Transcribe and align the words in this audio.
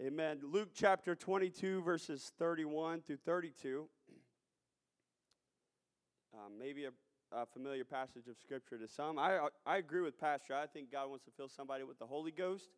Amen. 0.00 0.38
Luke 0.44 0.68
chapter 0.76 1.16
22, 1.16 1.82
verses 1.82 2.30
31 2.38 3.00
through 3.00 3.16
32. 3.26 3.88
Um, 6.32 6.52
maybe 6.56 6.84
a, 6.84 6.90
a, 7.32 7.44
familiar 7.46 7.84
passage 7.84 8.28
of 8.28 8.36
scripture 8.40 8.78
to 8.78 8.86
some. 8.86 9.18
I, 9.18 9.48
I 9.66 9.78
agree 9.78 10.02
with 10.02 10.16
Pastor. 10.20 10.54
I 10.54 10.66
think 10.66 10.92
God 10.92 11.10
wants 11.10 11.24
to 11.24 11.32
fill 11.36 11.48
somebody 11.48 11.82
with 11.82 11.98
the 11.98 12.06
Holy 12.06 12.30
Ghost. 12.30 12.68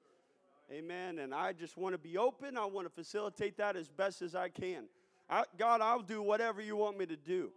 Amen. 0.73 1.19
And 1.19 1.35
I 1.35 1.53
just 1.53 1.77
want 1.77 1.93
to 1.95 1.99
be 1.99 2.17
open. 2.17 2.57
I 2.57 2.65
want 2.65 2.87
to 2.87 2.95
facilitate 2.95 3.59
that 3.59 3.77
as 3.77 3.91
best 3.91 4.23
as 4.23 4.35
I 4.35 4.49
can. 4.49 4.85
I, 5.29 5.45
God, 5.59 5.83
I'll 5.83 6.01
do 6.01 6.23
whatever 6.23 6.63
you 6.63 6.75
want 6.75 6.97
me 6.97 7.05
to 7.05 7.17
do. 7.17 7.51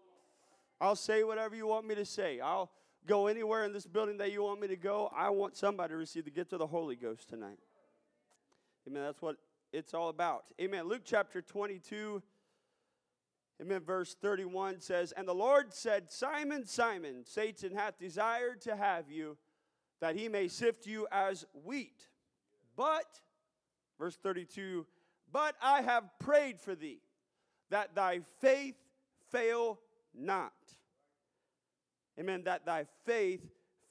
I'll 0.82 0.98
say 0.98 1.24
whatever 1.24 1.56
you 1.56 1.68
want 1.68 1.88
me 1.88 1.96
to 1.96 2.06
say. 2.06 2.42
I'll 2.42 2.70
go 3.08 3.28
anywhere 3.28 3.64
in 3.64 3.72
this 3.72 3.88
building 3.88 4.18
that 4.18 4.34
you 4.34 4.44
want 4.44 4.60
me 4.60 4.68
to 4.68 4.76
go. 4.76 5.10
I 5.16 5.30
want 5.30 5.56
somebody 5.56 5.92
to 5.94 5.98
receive 5.98 6.26
the 6.26 6.32
gift 6.32 6.52
of 6.52 6.60
the 6.60 6.68
Holy 6.68 6.98
Ghost 6.98 7.30
tonight. 7.30 7.60
Amen. 8.86 9.04
That's 9.04 9.22
what 9.22 9.38
it's 9.74 9.94
all 9.94 10.10
about. 10.10 10.46
Amen. 10.62 10.88
Luke 10.88 11.02
chapter 11.04 11.42
22, 11.42 12.22
amen, 13.62 13.82
verse 13.82 14.16
31 14.22 14.80
says, 14.80 15.12
And 15.14 15.28
the 15.28 15.34
Lord 15.34 15.74
said, 15.74 16.12
Simon, 16.12 16.66
Simon, 16.66 17.26
Satan 17.26 17.76
hath 17.76 17.98
desired 18.00 18.62
to 18.62 18.76
have 18.76 19.10
you, 19.10 19.36
that 20.00 20.16
he 20.16 20.30
may 20.30 20.48
sift 20.48 20.86
you 20.86 21.08
as 21.12 21.46
wheat. 21.66 22.08
But, 22.76 23.22
verse 24.00 24.18
32, 24.22 24.86
but 25.32 25.56
I 25.62 25.82
have 25.82 26.04
prayed 26.20 26.60
for 26.60 26.76
thee, 26.76 27.00
that 27.72 27.96
thy 27.96 28.22
faith 28.40 28.76
fail 29.32 29.80
not. 30.14 30.54
Amen. 32.20 32.44
That 32.44 32.66
thy 32.66 32.86
faith 33.06 33.42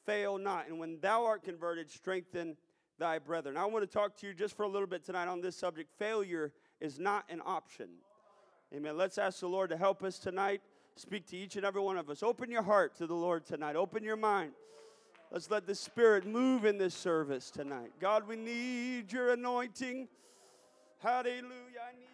fail 0.06 0.38
not. 0.38 0.68
And 0.68 0.78
when 0.78 1.00
thou 1.00 1.24
art 1.24 1.42
converted, 1.42 1.90
strengthen 1.90 2.56
thy 2.98 3.18
brethren. 3.18 3.56
I 3.56 3.66
want 3.66 3.82
to 3.82 3.92
talk 3.92 4.16
to 4.18 4.26
you 4.26 4.34
just 4.34 4.56
for 4.56 4.64
a 4.64 4.68
little 4.68 4.86
bit 4.86 5.04
tonight 5.04 5.28
on 5.28 5.40
this 5.40 5.56
subject. 5.56 5.90
Failure 5.98 6.52
is 6.80 6.98
not 6.98 7.24
an 7.28 7.40
option. 7.44 7.88
Amen. 8.74 8.96
Let's 8.96 9.18
ask 9.18 9.40
the 9.40 9.48
Lord 9.48 9.70
to 9.70 9.76
help 9.76 10.02
us 10.02 10.18
tonight. 10.18 10.62
Speak 10.96 11.26
to 11.28 11.36
each 11.36 11.56
and 11.56 11.64
every 11.64 11.80
one 11.80 11.96
of 11.96 12.10
us. 12.10 12.22
Open 12.22 12.50
your 12.50 12.62
heart 12.62 12.96
to 12.96 13.06
the 13.06 13.14
Lord 13.14 13.46
tonight. 13.46 13.76
Open 13.76 14.04
your 14.04 14.16
mind. 14.16 14.52
Let's 15.30 15.50
let 15.50 15.66
the 15.66 15.74
Spirit 15.74 16.26
move 16.26 16.66
in 16.66 16.76
this 16.76 16.94
service 16.94 17.50
tonight. 17.50 17.92
God, 17.98 18.28
we 18.28 18.36
need 18.36 19.10
your 19.10 19.32
anointing. 19.32 20.08
Hallelujah. 20.98 22.11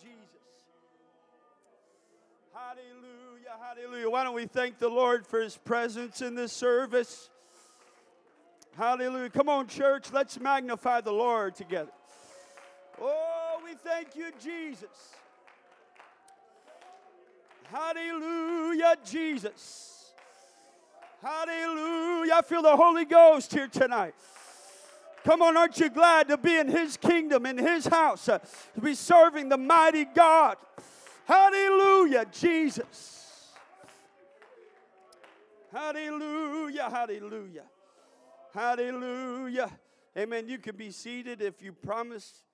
Jesus. 0.00 0.18
Hallelujah, 2.52 3.56
hallelujah. 3.60 4.10
Why 4.10 4.24
don't 4.24 4.34
we 4.34 4.46
thank 4.46 4.78
the 4.78 4.88
Lord 4.88 5.26
for 5.26 5.40
his 5.40 5.56
presence 5.56 6.22
in 6.22 6.34
this 6.34 6.52
service? 6.52 7.30
Hallelujah. 8.76 9.30
Come 9.30 9.48
on, 9.48 9.66
church, 9.66 10.12
let's 10.12 10.38
magnify 10.38 11.00
the 11.00 11.12
Lord 11.12 11.54
together. 11.54 11.90
Oh, 13.00 13.60
we 13.64 13.74
thank 13.74 14.16
you, 14.16 14.30
Jesus. 14.42 15.14
Hallelujah, 17.64 18.94
Jesus. 19.04 20.12
Hallelujah. 21.22 22.34
I 22.34 22.42
feel 22.42 22.62
the 22.62 22.76
Holy 22.76 23.04
Ghost 23.04 23.52
here 23.52 23.68
tonight. 23.68 24.14
Come 25.24 25.42
on, 25.42 25.56
aren't 25.56 25.78
you 25.78 25.90
glad 25.90 26.28
to 26.28 26.36
be 26.36 26.56
in 26.56 26.68
His 26.68 26.96
kingdom, 26.96 27.44
in 27.46 27.58
His 27.58 27.86
house, 27.86 28.28
uh, 28.28 28.38
to 28.74 28.80
be 28.80 28.94
serving 28.94 29.48
the 29.48 29.58
mighty 29.58 30.04
God? 30.04 30.56
Hallelujah, 31.26 32.24
Jesus. 32.32 33.52
Hallelujah, 35.70 36.88
hallelujah. 36.90 37.64
Hallelujah. 38.54 39.70
Amen. 40.16 40.48
You 40.48 40.58
can 40.58 40.74
be 40.74 40.90
seated 40.90 41.42
if 41.42 41.60
you 41.62 41.72
promise 41.72 42.44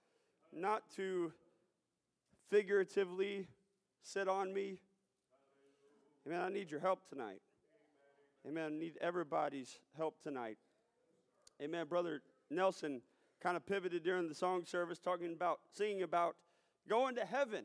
not 0.52 0.82
to 0.96 1.32
figuratively 2.50 3.46
sit 4.02 4.28
on 4.28 4.52
me. 4.52 4.80
Amen. 6.26 6.40
I 6.40 6.48
need 6.48 6.70
your 6.70 6.80
help 6.80 7.08
tonight. 7.08 7.40
Amen. 8.46 8.72
I 8.74 8.78
need 8.78 8.94
everybody's 9.00 9.78
help 9.96 10.20
tonight. 10.22 10.58
Amen. 11.62 11.86
Brother 11.86 12.20
Nelson 12.54 13.02
kind 13.40 13.56
of 13.56 13.66
pivoted 13.66 14.02
during 14.02 14.28
the 14.28 14.34
song 14.34 14.64
service 14.64 14.98
talking 14.98 15.32
about, 15.32 15.60
singing 15.70 16.02
about 16.02 16.36
going 16.88 17.14
to 17.16 17.24
heaven. 17.24 17.64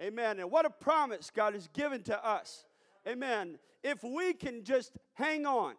Amen. 0.00 0.40
And 0.40 0.50
what 0.50 0.64
a 0.64 0.70
promise 0.70 1.30
God 1.34 1.54
has 1.54 1.68
given 1.68 2.02
to 2.04 2.26
us. 2.26 2.64
Amen. 3.06 3.58
If 3.82 4.02
we 4.02 4.34
can 4.34 4.64
just 4.64 4.92
hang 5.14 5.46
on, 5.46 5.74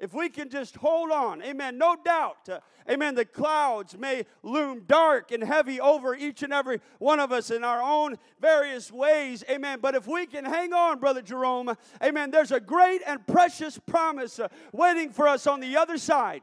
if 0.00 0.14
we 0.14 0.30
can 0.30 0.48
just 0.48 0.76
hold 0.76 1.10
on, 1.10 1.42
amen, 1.42 1.76
no 1.76 1.94
doubt, 2.02 2.48
uh, 2.48 2.60
amen, 2.90 3.14
the 3.14 3.26
clouds 3.26 3.98
may 3.98 4.24
loom 4.42 4.84
dark 4.86 5.30
and 5.30 5.44
heavy 5.44 5.78
over 5.78 6.14
each 6.14 6.42
and 6.42 6.54
every 6.54 6.80
one 6.98 7.20
of 7.20 7.32
us 7.32 7.50
in 7.50 7.62
our 7.62 7.82
own 7.82 8.16
various 8.40 8.90
ways, 8.90 9.44
amen. 9.50 9.80
But 9.82 9.94
if 9.94 10.06
we 10.06 10.24
can 10.24 10.46
hang 10.46 10.72
on, 10.72 11.00
Brother 11.00 11.20
Jerome, 11.20 11.76
amen, 12.02 12.30
there's 12.30 12.50
a 12.50 12.60
great 12.60 13.02
and 13.06 13.24
precious 13.26 13.78
promise 13.78 14.38
uh, 14.38 14.48
waiting 14.72 15.10
for 15.10 15.28
us 15.28 15.46
on 15.46 15.60
the 15.60 15.76
other 15.76 15.98
side. 15.98 16.40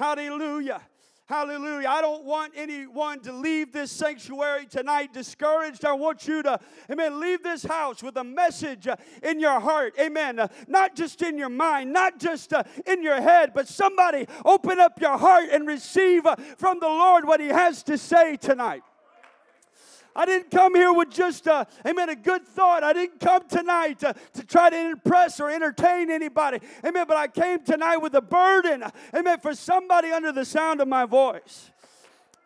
Hallelujah. 0.00 0.80
Hallelujah. 1.26 1.86
I 1.86 2.00
don't 2.00 2.24
want 2.24 2.54
anyone 2.56 3.20
to 3.20 3.34
leave 3.34 3.70
this 3.70 3.92
sanctuary 3.92 4.64
tonight 4.64 5.12
discouraged. 5.12 5.84
I 5.84 5.92
want 5.92 6.26
you 6.26 6.42
to, 6.42 6.58
amen, 6.90 7.20
leave 7.20 7.42
this 7.42 7.62
house 7.62 8.02
with 8.02 8.16
a 8.16 8.24
message 8.24 8.88
uh, 8.88 8.96
in 9.22 9.38
your 9.40 9.60
heart. 9.60 9.92
Amen. 10.00 10.38
Uh, 10.38 10.48
not 10.66 10.96
just 10.96 11.20
in 11.20 11.36
your 11.36 11.50
mind, 11.50 11.92
not 11.92 12.18
just 12.18 12.54
uh, 12.54 12.62
in 12.86 13.02
your 13.02 13.20
head, 13.20 13.52
but 13.54 13.68
somebody 13.68 14.26
open 14.46 14.80
up 14.80 14.98
your 15.02 15.18
heart 15.18 15.50
and 15.52 15.66
receive 15.66 16.22
from 16.56 16.80
the 16.80 16.88
Lord 16.88 17.26
what 17.26 17.38
He 17.38 17.48
has 17.48 17.82
to 17.82 17.98
say 17.98 18.36
tonight. 18.36 18.82
I 20.14 20.26
didn't 20.26 20.50
come 20.50 20.74
here 20.74 20.92
with 20.92 21.10
just 21.10 21.46
a, 21.46 21.66
amen, 21.86 22.08
a 22.08 22.16
good 22.16 22.46
thought. 22.46 22.82
I 22.82 22.92
didn't 22.92 23.20
come 23.20 23.46
tonight 23.48 24.00
to, 24.00 24.14
to 24.34 24.44
try 24.44 24.70
to 24.70 24.90
impress 24.90 25.40
or 25.40 25.50
entertain 25.50 26.10
anybody. 26.10 26.58
Amen. 26.84 27.04
But 27.06 27.16
I 27.16 27.28
came 27.28 27.62
tonight 27.62 27.98
with 27.98 28.14
a 28.14 28.22
burden. 28.22 28.84
Amen. 29.14 29.38
For 29.40 29.54
somebody 29.54 30.10
under 30.10 30.32
the 30.32 30.44
sound 30.44 30.80
of 30.80 30.88
my 30.88 31.04
voice. 31.04 31.70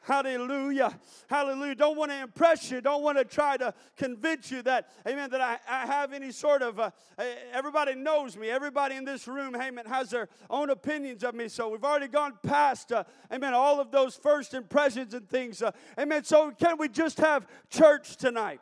Hallelujah. 0.05 0.99
Hallelujah. 1.31 1.75
Don't 1.75 1.97
want 1.97 2.11
to 2.11 2.21
impress 2.21 2.71
you. 2.71 2.83
Don't 2.83 3.03
want 3.03 3.17
to 3.17 3.25
try 3.25 3.57
to 3.57 3.73
convince 3.97 4.51
you 4.51 4.61
that, 4.63 4.91
amen, 5.09 5.31
that 5.31 5.41
I, 5.41 5.59
I 5.67 5.87
have 5.87 6.13
any 6.13 6.31
sort 6.31 6.61
of, 6.61 6.79
uh, 6.79 6.91
everybody 7.51 7.95
knows 7.95 8.37
me. 8.37 8.51
Everybody 8.51 8.97
in 8.97 9.07
this 9.07 9.27
room, 9.27 9.57
amen, 9.57 9.87
has 9.87 10.11
their 10.11 10.29
own 10.51 10.69
opinions 10.69 11.25
of 11.25 11.35
me. 11.35 11.49
So 11.49 11.71
we've 11.71 11.85
already 11.85 12.09
gone 12.09 12.35
past, 12.43 12.93
uh, 12.93 13.05
amen, 13.33 13.55
all 13.55 13.81
of 13.81 13.91
those 13.91 14.15
first 14.15 14.53
impressions 14.53 15.15
and 15.15 15.27
things. 15.27 15.63
Uh, 15.63 15.71
amen. 15.99 16.25
So 16.25 16.51
can 16.51 16.77
we 16.77 16.91
just 16.91 17.17
have 17.17 17.47
church 17.71 18.17
tonight? 18.17 18.61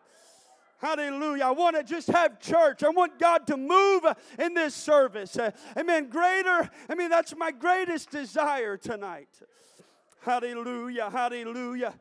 Hallelujah. 0.78 1.46
I 1.46 1.50
want 1.50 1.74
to 1.74 1.82
just 1.82 2.06
have 2.08 2.38
church. 2.38 2.84
I 2.84 2.90
want 2.90 3.18
God 3.18 3.48
to 3.48 3.56
move 3.56 4.04
in 4.38 4.54
this 4.54 4.76
service. 4.76 5.36
Uh, 5.36 5.50
amen. 5.76 6.08
Greater, 6.08 6.70
I 6.88 6.94
mean, 6.94 7.10
that's 7.10 7.34
my 7.36 7.50
greatest 7.50 8.10
desire 8.10 8.76
tonight. 8.76 9.28
Hallelujah. 10.22 11.10
Hallelujah. 11.10 11.94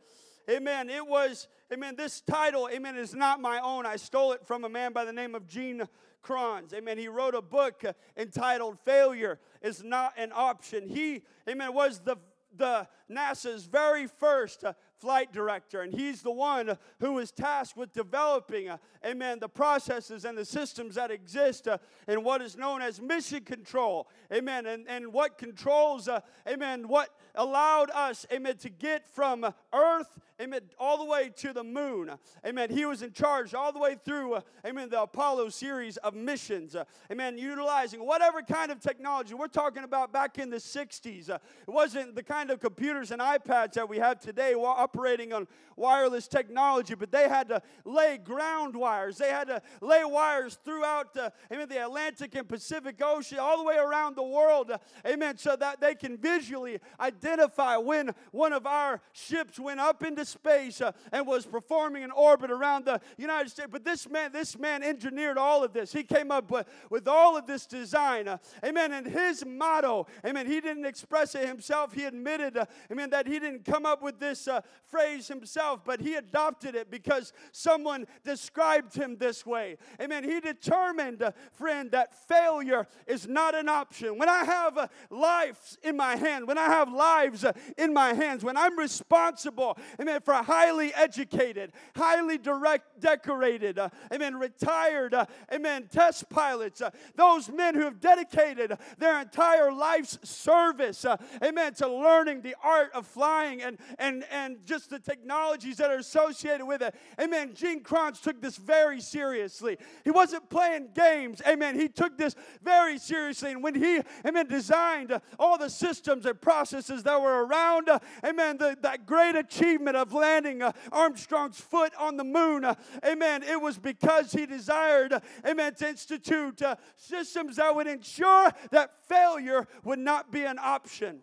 Amen. 0.47 0.91
It 0.91 1.07
was, 1.07 1.47
amen, 1.73 1.95
this 1.95 2.21
title, 2.21 2.69
amen, 2.71 2.95
is 2.95 3.15
not 3.15 3.41
my 3.41 3.59
own. 3.59 3.87
I 3.87 3.95
stole 3.95 4.33
it 4.33 4.45
from 4.45 4.63
a 4.63 4.69
man 4.69 4.93
by 4.93 5.05
the 5.05 5.13
name 5.13 5.33
of 5.33 5.47
Gene 5.47 5.87
Kranz. 6.21 6.71
Amen. 6.71 6.99
He 6.99 7.07
wrote 7.07 7.33
a 7.33 7.41
book 7.41 7.83
uh, 7.83 7.93
entitled 8.15 8.77
Failure 8.85 9.39
is 9.63 9.83
Not 9.83 10.13
an 10.17 10.31
Option. 10.35 10.87
He, 10.87 11.23
amen, 11.49 11.73
was 11.73 12.01
the, 12.01 12.17
the 12.55 12.87
NASA's 13.09 13.65
very 13.65 14.05
first 14.05 14.63
uh, 14.63 14.73
flight 14.99 15.33
director, 15.33 15.81
and 15.81 15.91
he's 15.91 16.21
the 16.21 16.31
one 16.31 16.77
who 16.99 17.17
is 17.17 17.31
tasked 17.31 17.75
with 17.75 17.91
developing, 17.91 18.69
uh, 18.69 18.77
amen, 19.03 19.39
the 19.39 19.49
processes 19.49 20.25
and 20.25 20.37
the 20.37 20.45
systems 20.45 20.93
that 20.93 21.09
exist 21.09 21.67
in 22.07 22.23
what 22.23 22.39
is 22.39 22.55
known 22.55 22.83
as 22.83 23.01
mission 23.01 23.41
control, 23.43 24.07
amen, 24.31 24.67
and, 24.67 24.87
and 24.87 25.11
what 25.11 25.39
controls, 25.39 26.07
amen, 26.47 26.87
what 26.87 27.09
allowed 27.35 27.89
us, 27.91 28.25
amen, 28.31 28.57
to 28.57 28.69
get 28.69 29.05
from 29.07 29.45
earth, 29.73 30.19
amen, 30.41 30.61
all 30.79 30.97
the 30.97 31.05
way 31.05 31.31
to 31.37 31.53
the 31.53 31.63
moon, 31.63 32.11
amen. 32.45 32.69
He 32.69 32.85
was 32.85 33.01
in 33.01 33.11
charge 33.11 33.53
all 33.53 33.71
the 33.71 33.79
way 33.79 33.95
through, 34.03 34.33
uh, 34.35 34.41
amen, 34.65 34.89
the 34.89 35.01
Apollo 35.01 35.49
series 35.49 35.97
of 35.97 36.13
missions, 36.13 36.75
uh, 36.75 36.83
amen, 37.11 37.37
utilizing 37.37 38.05
whatever 38.05 38.41
kind 38.41 38.71
of 38.71 38.79
technology. 38.79 39.33
We're 39.33 39.47
talking 39.47 39.83
about 39.83 40.11
back 40.11 40.37
in 40.37 40.49
the 40.49 40.57
60s. 40.57 41.29
Uh, 41.29 41.35
it 41.67 41.71
wasn't 41.71 42.15
the 42.15 42.23
kind 42.23 42.51
of 42.51 42.59
computers 42.59 43.11
and 43.11 43.21
iPads 43.21 43.73
that 43.73 43.87
we 43.87 43.97
have 43.97 44.19
today. 44.19 44.53
Operating 44.53 45.33
on 45.33 45.47
wireless 45.75 46.27
technology, 46.27 46.95
but 46.95 47.11
they 47.11 47.27
had 47.27 47.49
to 47.49 47.61
lay 47.85 48.17
ground 48.17 48.75
wires. 48.75 49.17
They 49.17 49.29
had 49.29 49.47
to 49.47 49.61
lay 49.81 50.03
wires 50.03 50.57
throughout 50.63 51.15
uh, 51.17 51.29
amen, 51.51 51.69
the 51.69 51.83
Atlantic 51.83 52.35
and 52.35 52.47
Pacific 52.47 52.99
Ocean, 53.01 53.39
all 53.39 53.57
the 53.57 53.63
way 53.63 53.77
around 53.77 54.15
the 54.15 54.23
world, 54.23 54.71
amen, 55.05 55.37
so 55.37 55.55
that 55.55 55.81
they 55.81 55.95
can 55.95 56.17
visually 56.17 56.79
identify 57.21 57.77
when 57.77 58.13
one 58.31 58.53
of 58.53 58.65
our 58.65 59.01
ships 59.13 59.59
went 59.59 59.79
up 59.79 60.03
into 60.03 60.25
space 60.25 60.81
uh, 60.81 60.91
and 61.11 61.27
was 61.27 61.45
performing 61.45 62.03
an 62.03 62.11
orbit 62.11 62.51
around 62.51 62.85
the 62.85 62.99
United 63.17 63.49
States. 63.49 63.69
But 63.71 63.85
this 63.85 64.09
man, 64.09 64.31
this 64.31 64.57
man 64.57 64.83
engineered 64.83 65.37
all 65.37 65.63
of 65.63 65.73
this. 65.73 65.91
He 65.91 66.03
came 66.03 66.31
up 66.31 66.49
with, 66.49 66.67
with 66.89 67.07
all 67.07 67.37
of 67.37 67.45
this 67.45 67.65
design, 67.65 68.27
uh, 68.27 68.37
amen, 68.65 68.91
and 68.91 69.05
his 69.05 69.45
motto, 69.45 70.07
amen, 70.25 70.47
he 70.47 70.59
didn't 70.61 70.85
express 70.85 71.35
it 71.35 71.47
himself. 71.47 71.93
He 71.93 72.05
admitted, 72.05 72.57
uh, 72.57 72.65
amen, 72.91 73.11
that 73.11 73.27
he 73.27 73.39
didn't 73.39 73.65
come 73.65 73.85
up 73.85 74.01
with 74.01 74.19
this 74.19 74.47
uh, 74.47 74.61
phrase 74.85 75.27
himself, 75.27 75.81
but 75.85 76.01
he 76.01 76.15
adopted 76.15 76.75
it 76.75 76.89
because 76.89 77.33
someone 77.51 78.05
described 78.23 78.95
him 78.95 79.17
this 79.17 79.45
way. 79.45 79.77
Amen. 80.01 80.23
He 80.23 80.39
determined, 80.39 81.21
uh, 81.21 81.31
friend, 81.51 81.91
that 81.91 82.13
failure 82.27 82.87
is 83.07 83.27
not 83.27 83.55
an 83.55 83.69
option. 83.69 84.17
When 84.17 84.29
I 84.29 84.43
have 84.43 84.77
uh, 84.77 84.87
lives 85.09 85.77
in 85.83 85.95
my 85.97 86.15
hand, 86.15 86.47
when 86.47 86.57
I 86.57 86.65
have 86.65 86.91
lives 87.11 87.45
in 87.77 87.93
my 87.93 88.13
hands, 88.13 88.43
when 88.43 88.57
I'm 88.57 88.77
responsible, 88.77 89.77
amen, 89.99 90.21
for 90.21 90.33
highly 90.33 90.93
educated, 90.93 91.71
highly 91.95 92.37
direct, 92.37 92.99
decorated, 92.99 93.77
uh, 93.79 93.89
amen, 94.13 94.35
retired, 94.37 95.13
uh, 95.13 95.25
amen, 95.53 95.89
test 95.91 96.29
pilots, 96.29 96.81
uh, 96.81 96.89
those 97.15 97.49
men 97.49 97.75
who 97.75 97.81
have 97.81 97.99
dedicated 97.99 98.77
their 98.97 99.19
entire 99.19 99.71
life's 99.71 100.17
service, 100.23 101.05
amen, 101.43 101.73
to 101.73 101.87
learning 101.87 102.41
the 102.41 102.55
art 102.63 102.91
of 102.93 103.05
flying 103.07 103.61
and, 103.61 103.77
and, 103.99 104.25
and 104.31 104.65
just 104.65 104.89
the 104.89 104.99
technologies 104.99 105.77
that 105.77 105.89
are 105.89 105.97
associated 105.97 106.65
with 106.65 106.81
it. 106.81 106.95
Amen. 107.19 107.53
Gene 107.53 107.81
Kranz 107.81 108.19
took 108.21 108.41
this 108.41 108.57
very 108.57 109.01
seriously. 109.01 109.77
He 110.03 110.11
wasn't 110.11 110.49
playing 110.49 110.89
games. 110.93 111.41
Amen. 111.47 111.79
He 111.79 111.87
took 111.87 112.17
this 112.17 112.35
very 112.63 112.97
seriously. 112.97 113.51
And 113.51 113.63
when 113.63 113.75
he, 113.75 114.01
amen, 114.25 114.47
designed 114.47 115.19
all 115.37 115.57
the 115.57 115.69
systems 115.69 116.25
and 116.25 116.39
processes 116.39 117.00
that 117.03 117.21
were 117.21 117.45
around, 117.45 117.89
uh, 117.89 117.99
amen, 118.25 118.57
the, 118.57 118.77
that 118.81 119.05
great 119.05 119.35
achievement 119.35 119.97
of 119.97 120.13
landing 120.13 120.61
uh, 120.61 120.71
Armstrong's 120.91 121.59
foot 121.59 121.93
on 121.97 122.17
the 122.17 122.23
moon, 122.23 122.65
uh, 122.65 122.75
amen, 123.05 123.43
it 123.43 123.59
was 123.59 123.77
because 123.77 124.31
he 124.31 124.45
desired, 124.45 125.13
amen, 125.45 125.75
to 125.75 125.89
institute 125.89 126.61
systems 126.97 127.57
that 127.57 127.75
would 127.75 127.87
ensure 127.87 128.51
that 128.71 128.91
failure 129.07 129.67
would 129.83 129.99
not 129.99 130.31
be 130.31 130.43
an 130.43 130.59
option. 130.59 131.21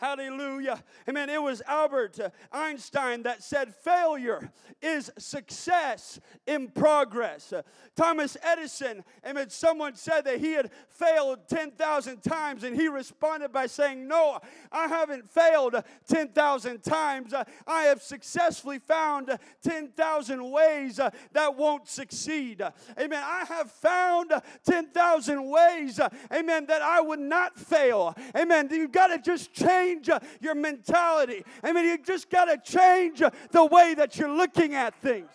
Hallelujah. 0.00 0.82
Amen. 1.10 1.28
It 1.28 1.42
was 1.42 1.60
Albert 1.66 2.18
uh, 2.18 2.30
Einstein 2.50 3.22
that 3.24 3.42
said 3.42 3.74
failure 3.74 4.50
is 4.80 5.10
success 5.18 6.18
in 6.46 6.68
progress. 6.68 7.52
Uh, 7.52 7.60
Thomas 7.96 8.34
Edison, 8.42 9.04
amen, 9.26 9.50
someone 9.50 9.94
said 9.94 10.22
that 10.22 10.40
he 10.40 10.52
had 10.52 10.70
failed 10.88 11.40
10,000 11.48 12.22
times, 12.22 12.64
and 12.64 12.74
he 12.74 12.88
responded 12.88 13.52
by 13.52 13.66
saying, 13.66 14.08
No, 14.08 14.38
I 14.72 14.86
haven't 14.86 15.30
failed 15.30 15.74
10,000 16.08 16.82
times. 16.82 17.34
Uh, 17.34 17.44
I 17.66 17.82
have 17.82 18.00
successfully 18.00 18.78
found 18.78 19.38
10,000 19.62 20.50
ways 20.50 20.96
that 21.32 21.56
won't 21.58 21.88
succeed. 21.88 22.62
Amen. 22.98 23.22
I 23.22 23.44
have 23.46 23.70
found 23.70 24.32
10,000 24.64 25.50
ways, 25.50 26.00
amen, 26.32 26.64
that 26.66 26.80
I 26.80 27.02
would 27.02 27.20
not 27.20 27.58
fail. 27.58 28.16
Amen. 28.34 28.68
You've 28.70 28.92
got 28.92 29.08
to 29.08 29.18
just 29.18 29.52
change 29.52 29.89
change 29.90 30.08
uh, 30.08 30.18
your 30.40 30.54
mentality. 30.54 31.44
I 31.62 31.72
mean, 31.72 31.84
you 31.84 31.98
just 31.98 32.30
got 32.30 32.46
to 32.46 32.58
change 32.58 33.22
uh, 33.22 33.30
the 33.50 33.64
way 33.64 33.94
that 33.94 34.16
you're 34.16 34.34
looking 34.34 34.74
at 34.74 34.94
things. 34.96 35.30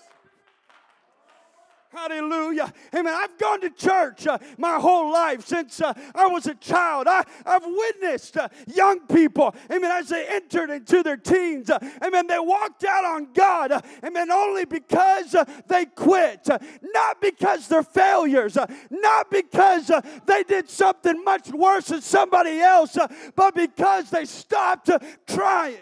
Hallelujah. 1.95 2.74
Amen. 2.94 3.13
I've 3.15 3.38
gone 3.38 3.62
to 3.62 3.69
church 3.69 4.27
uh, 4.27 4.38
my 4.57 4.75
whole 4.75 5.13
life 5.13 5.45
since 5.47 5.80
uh, 5.80 5.94
I 6.13 6.27
was 6.27 6.45
a 6.45 6.56
child. 6.56 7.07
I, 7.07 7.24
have 7.45 7.63
witnessed 7.65 8.36
uh, 8.36 8.50
young 8.68 9.00
people, 9.07 9.56
amen, 9.71 9.89
as 9.92 10.09
they 10.09 10.27
entered 10.27 10.71
into 10.71 11.03
their 11.03 11.15
teens, 11.15 11.69
uh, 11.69 11.80
amen, 12.03 12.27
they 12.27 12.38
walked 12.38 12.83
out 12.83 13.06
on 13.06 13.30
God, 13.33 13.71
uh, 13.71 13.81
amen, 14.03 14.30
only 14.30 14.65
because 14.65 15.36
uh, 15.36 15.45
they 15.68 15.86
quit. 15.86 16.50
not 16.81 17.21
because 17.21 17.69
they're 17.69 17.81
failures, 17.81 18.57
not 18.89 19.31
because 19.31 19.89
they 20.25 20.44
did 20.44 20.69
something 20.69 21.24
much 21.24 21.50
worse 21.51 21.86
than 21.86 22.01
somebody 22.01 22.59
else, 22.59 22.98
but 23.36 23.56
because 23.56 24.09
they 24.09 24.25
stopped 24.25 24.89
trying. 25.27 25.77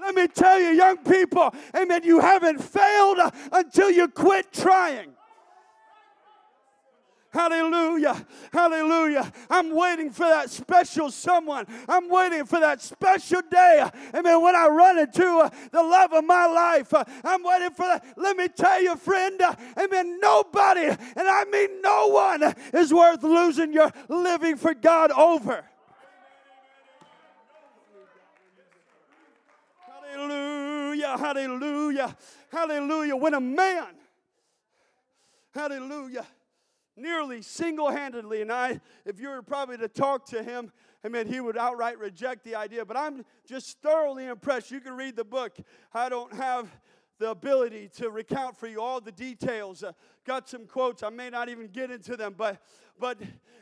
Let 0.00 0.14
me 0.14 0.26
tell 0.28 0.60
you, 0.60 0.68
young 0.68 0.98
people, 0.98 1.54
amen, 1.76 2.04
you 2.04 2.20
haven't 2.20 2.62
failed 2.62 3.18
until 3.52 3.90
you 3.90 4.08
quit 4.08 4.52
trying. 4.52 5.14
Hallelujah. 7.30 8.26
Hallelujah. 8.52 9.30
I'm 9.50 9.74
waiting 9.74 10.10
for 10.10 10.26
that 10.26 10.48
special 10.48 11.10
someone. 11.10 11.66
I'm 11.86 12.08
waiting 12.08 12.46
for 12.46 12.58
that 12.58 12.80
special 12.80 13.42
day. 13.50 13.86
Amen. 14.14 14.42
When 14.42 14.56
I 14.56 14.66
run 14.66 14.98
into 14.98 15.26
uh, 15.26 15.50
the 15.70 15.82
love 15.82 16.14
of 16.14 16.24
my 16.24 16.46
life, 16.46 16.94
uh, 16.94 17.04
I'm 17.24 17.42
waiting 17.44 17.70
for 17.70 17.84
that. 17.86 18.04
Let 18.16 18.36
me 18.36 18.48
tell 18.48 18.82
you, 18.82 18.96
friend. 18.96 19.40
Uh, 19.42 19.54
amen. 19.78 20.18
Nobody, 20.20 20.86
and 20.86 20.98
I 21.16 21.44
mean 21.44 21.82
no 21.82 22.08
one, 22.08 22.54
is 22.72 22.94
worth 22.94 23.22
losing 23.22 23.74
your 23.74 23.92
living 24.08 24.56
for 24.56 24.72
God 24.72 25.10
over. 25.12 25.64
Hallelujah, 30.98 31.16
hallelujah, 31.16 32.16
hallelujah. 32.50 33.16
When 33.16 33.34
a 33.34 33.40
man, 33.40 33.86
hallelujah, 35.54 36.26
nearly 36.96 37.40
single 37.40 37.90
handedly, 37.90 38.42
and 38.42 38.50
I, 38.50 38.80
if 39.04 39.20
you 39.20 39.28
were 39.28 39.42
probably 39.42 39.76
to 39.78 39.88
talk 39.88 40.26
to 40.26 40.42
him, 40.42 40.72
I 41.04 41.08
mean, 41.08 41.28
he 41.28 41.40
would 41.40 41.56
outright 41.56 41.98
reject 41.98 42.42
the 42.42 42.56
idea. 42.56 42.84
But 42.84 42.96
I'm 42.96 43.24
just 43.46 43.80
thoroughly 43.80 44.26
impressed. 44.26 44.72
You 44.72 44.80
can 44.80 44.94
read 44.94 45.14
the 45.14 45.24
book. 45.24 45.56
I 45.94 46.08
don't 46.08 46.32
have 46.32 46.68
the 47.20 47.30
ability 47.30 47.90
to 47.98 48.10
recount 48.10 48.56
for 48.56 48.66
you 48.66 48.80
all 48.80 49.00
the 49.00 49.12
details. 49.12 49.84
Uh, 49.84 49.92
got 50.26 50.48
some 50.48 50.66
quotes. 50.66 51.04
I 51.04 51.10
may 51.10 51.30
not 51.30 51.48
even 51.48 51.68
get 51.68 51.92
into 51.92 52.16
them, 52.16 52.34
but 52.36 52.60
but 52.98 53.20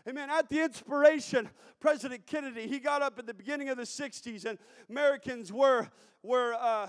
amen. 0.09 0.31
At 0.31 0.49
the 0.49 0.63
inspiration, 0.63 1.51
President 1.81 2.27
Kennedy 2.27 2.67
he 2.67 2.79
got 2.79 3.03
up 3.03 3.19
at 3.19 3.27
the 3.27 3.35
beginning 3.35 3.69
of 3.69 3.77
the 3.77 3.83
'60s, 3.83 4.47
and 4.47 4.59
Americans 4.89 5.53
were 5.53 5.91
were. 6.23 6.55
Uh, 6.55 6.89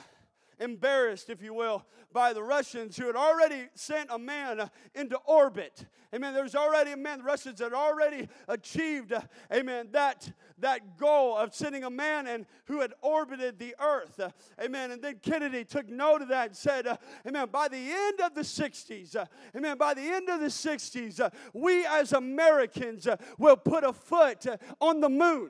embarrassed, 0.59 1.30
if 1.30 1.42
you 1.42 1.54
will, 1.54 1.86
by 2.12 2.33
the 2.33 2.44
Russians 2.44 2.98
who 2.98 3.07
had 3.07 3.15
already 3.15 3.68
sent 3.75 4.09
a 4.12 4.18
man 4.18 4.69
into 4.95 5.18
orbit. 5.25 5.86
Amen. 6.15 6.33
There's 6.33 6.56
already 6.56 6.94
a 6.94 6.98
man, 6.98 7.19
the 7.19 7.25
Russians 7.25 7.59
had 7.59 7.74
already 7.74 8.30
achieved, 8.48 9.13
amen, 9.54 9.90
that, 9.92 10.31
that 10.59 10.97
goal 10.97 11.35
of 11.35 11.54
sending 11.54 11.83
a 11.83 11.90
man 11.90 12.28
and 12.28 12.45
who 12.66 12.80
had 12.80 12.94
orbited 13.02 13.59
the 13.59 13.76
earth. 13.80 14.21
Amen. 14.64 14.92
And 14.92 15.02
then 15.02 15.19
Kennedy 15.21 15.66
took 15.66 15.90
note 15.90 16.21
of 16.21 16.30
that 16.30 16.47
and 16.47 16.56
said, 16.56 16.97
Amen, 17.28 17.49
by 17.52 17.68
the 17.68 17.92
end 17.92 18.21
of 18.21 18.33
the 18.33 18.42
60s, 18.42 19.16
uh, 19.18 19.26
Amen, 19.56 19.78
by 19.78 19.94
the 19.94 20.02
end 20.02 20.30
of 20.30 20.40
the 20.40 20.47
60s, 20.47 21.19
uh, 21.19 21.30
we 21.54 21.85
as 21.85 22.14
Americans 22.14 23.07
will 23.37 23.57
put 23.57 23.83
a 23.83 23.92
foot 23.92 24.45
on 24.80 25.02
the 25.02 25.09
moon. 25.09 25.49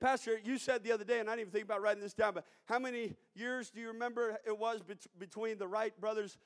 Pastor, 0.00 0.40
you 0.42 0.56
said 0.56 0.82
the 0.82 0.92
other 0.92 1.04
day, 1.04 1.20
and 1.20 1.28
I 1.28 1.32
didn't 1.32 1.48
even 1.48 1.52
think 1.52 1.64
about 1.64 1.82
writing 1.82 2.02
this 2.02 2.14
down, 2.14 2.32
but 2.32 2.46
how 2.64 2.78
many 2.78 3.14
years 3.34 3.70
do 3.70 3.80
you 3.80 3.88
remember 3.88 4.38
it 4.46 4.58
was 4.58 4.80
between 5.18 5.58
the 5.58 5.68
Wright 5.68 5.92
brothers 6.00 6.38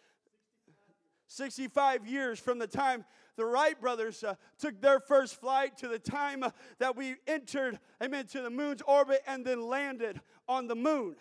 65 1.28 2.06
years 2.06 2.38
from 2.38 2.58
the 2.58 2.66
time 2.66 3.04
the 3.36 3.44
Wright 3.44 3.80
brothers 3.80 4.22
uh, 4.22 4.34
took 4.58 4.80
their 4.80 5.00
first 5.00 5.40
flight 5.40 5.78
to 5.78 5.88
the 5.88 5.98
time 5.98 6.42
uh, 6.42 6.50
that 6.78 6.96
we 6.96 7.16
entered, 7.26 7.78
amen, 8.02 8.26
to 8.26 8.42
the 8.42 8.50
moon's 8.50 8.82
orbit 8.82 9.22
and 9.26 9.44
then 9.44 9.62
landed 9.62 10.20
on 10.48 10.66
the 10.66 10.76
moon. 10.76 11.16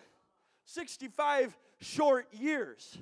65 0.64 1.56
short 1.80 2.26
years. 2.32 2.98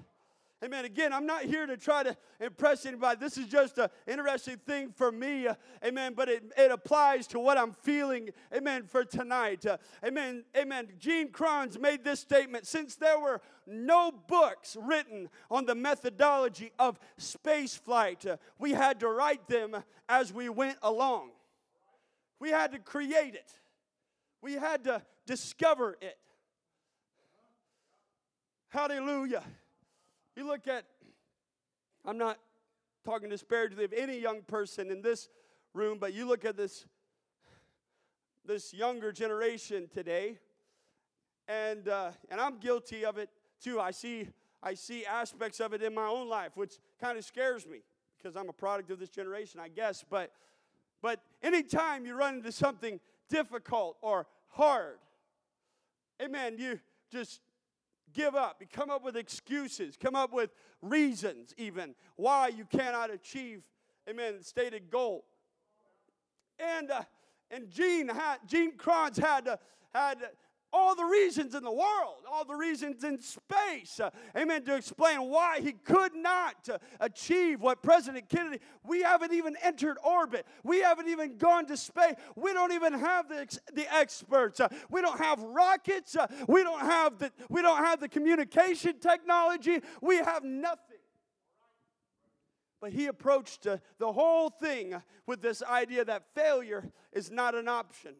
Amen. 0.65 0.85
Again, 0.85 1.13
I'm 1.13 1.27
not 1.27 1.43
here 1.43 1.67
to 1.67 1.77
try 1.77 2.05
to 2.05 2.17
impress 2.41 2.87
anybody. 2.87 3.19
This 3.19 3.37
is 3.37 3.47
just 3.47 3.79
an 3.79 3.89
interesting 4.07 4.59
thing 4.59 4.93
for 4.95 5.11
me. 5.11 5.49
Uh, 5.49 5.55
amen. 5.85 6.15
But 6.15 6.29
it, 6.29 6.45
it 6.57 6.71
applies 6.71 7.27
to 7.29 7.41
what 7.41 7.59
I'm 7.59 7.73
feeling. 7.73 8.31
Amen. 8.55 8.85
For 8.85 9.05
tonight. 9.05 9.67
Uh, 9.67 9.79
amen. 10.05 10.45
Amen. 10.57 10.89
Gene 11.01 11.31
Kranz 11.31 11.81
made 11.81 12.05
this 12.05 12.21
statement 12.21 12.67
since 12.69 12.95
there 12.95 13.19
were 13.19 13.41
no 13.67 14.13
books 14.29 14.77
written 14.81 15.29
on 15.51 15.67
the 15.67 15.75
methodology 15.75 16.73
of 16.79 16.99
space 17.17 17.75
flight, 17.75 18.27
uh, 18.27 18.37
we 18.59 18.73
had 18.73 19.01
to 19.01 19.09
write 19.09 19.47
them 19.49 19.77
as 20.09 20.33
we 20.33 20.49
went 20.49 20.79
along. 20.83 21.31
We 22.39 22.51
had 22.51 22.73
to 22.73 22.79
create 22.79 23.35
it, 23.35 23.53
we 24.41 24.55
had 24.55 24.85
to 24.85 25.03
discover 25.27 25.97
it. 26.01 26.19
Hallelujah. 28.69 29.43
You 30.35 30.47
look 30.47 30.67
at, 30.67 30.85
I'm 32.07 32.17
not 32.17 32.39
talking 33.05 33.29
disparagingly 33.29 33.85
of 33.85 33.93
any 33.93 34.19
young 34.19 34.43
person 34.43 34.91
in 34.91 35.03
this 35.03 35.29
room, 35.75 35.99
but 36.01 36.15
you 36.15 36.27
look 36.27 36.45
at 36.45 36.57
this, 36.57 36.87
this 38.45 38.73
younger 38.73 39.13
generation 39.13 39.89
today, 39.93 40.39
and 41.49 41.89
uh, 41.89 42.13
and 42.31 42.41
I'm 42.41 42.59
guilty 42.59 43.05
of 43.05 43.19
it 43.19 43.29
too. 43.63 43.79
I 43.81 43.91
see 43.91 44.29
I 44.63 44.75
see 44.75 45.05
aspects 45.05 45.61
of 45.61 45.75
it 45.75 45.83
in 45.83 45.95
my 45.95 46.07
own 46.07 46.29
life, 46.29 46.53
which 46.55 46.79
kind 47.01 47.19
of 47.19 47.25
scares 47.25 47.67
me 47.67 47.81
because 48.17 48.37
I'm 48.37 48.49
a 48.49 48.55
product 48.55 48.91
of 48.91 48.99
this 48.99 49.11
generation, 49.11 49.61
I 49.61 49.69
guess. 49.69 50.05
But 50.09 50.33
but 51.03 51.21
anytime 51.43 52.07
you 52.07 52.15
run 52.15 52.37
into 52.37 52.53
something 52.53 53.01
difficult 53.29 53.97
or 54.01 54.27
hard, 54.49 54.99
amen, 56.23 56.57
you 56.59 56.81
just 57.11 57.41
give 58.13 58.35
up. 58.35 58.57
You 58.61 58.67
come 58.71 58.91
up 58.91 59.05
with 59.05 59.17
excuses, 59.17 59.97
come 59.97 60.15
up 60.15 60.33
with 60.33 60.51
reasons, 60.81 61.55
even 61.57 61.95
why 62.17 62.49
you 62.49 62.65
cannot 62.65 63.11
achieve, 63.11 63.63
amen, 64.09 64.35
the 64.39 64.45
stated 64.45 64.91
goal. 64.91 65.25
And 66.59 66.91
uh, 66.91 67.03
and 67.51 67.71
Gene 67.71 68.09
had 68.09 68.39
Gene 68.47 68.77
Kranz 68.77 69.19
had 69.19 69.59
had 69.95 70.19
all 70.73 70.95
the 70.95 71.05
reasons 71.05 71.55
in 71.55 71.63
the 71.63 71.73
world, 71.73 72.25
all 72.31 72.45
the 72.45 72.55
reasons 72.55 73.05
in 73.05 73.21
space, 73.21 74.01
uh, 74.01 74.11
amen, 74.37 74.65
to 74.65 74.75
explain 74.75 75.29
why 75.29 75.61
he 75.61 75.73
could 75.73 76.15
not 76.15 76.69
uh, 76.71 76.79
achieve 77.01 77.61
what 77.61 77.83
President 77.83 78.29
Kennedy, 78.29 78.59
we 78.83 79.03
haven't 79.03 79.33
even 79.33 79.55
entered 79.63 79.99
orbit. 80.05 80.47
We 80.65 80.81
haven't 80.81 81.09
even 81.09 81.37
gone 81.37 81.67
to 81.67 81.77
space. 81.77 82.15
We 82.37 82.53
don't 82.53 82.73
even 82.73 82.95
have 82.95 83.29
the, 83.29 83.41
ex- 83.41 83.61
the 83.75 83.93
experts. 83.95 84.61
Uh, 84.61 84.69
we 84.91 85.03
don't 85.03 85.19
have 85.19 85.41
rockets. 85.43 86.17
Uh, 86.17 86.27
we, 86.49 86.63
don't 86.63 86.81
have 86.81 87.19
the, 87.19 87.31
we 87.51 87.61
don't 87.61 87.85
have 87.85 88.01
the 88.01 88.09
communication 88.09 88.99
technology. 88.99 89.81
We 90.01 90.17
have 90.17 90.43
nothing. 90.43 90.97
But 92.81 92.93
he 92.93 93.07
approached 93.07 93.67
uh, 93.67 93.77
the 93.99 94.13
whole 94.13 94.51
thing 94.51 95.01
with 95.27 95.41
this 95.41 95.63
idea 95.63 96.05
that 96.05 96.25
failure 96.35 96.91
is 97.13 97.31
not 97.31 97.55
an 97.55 97.69
option. 97.69 98.15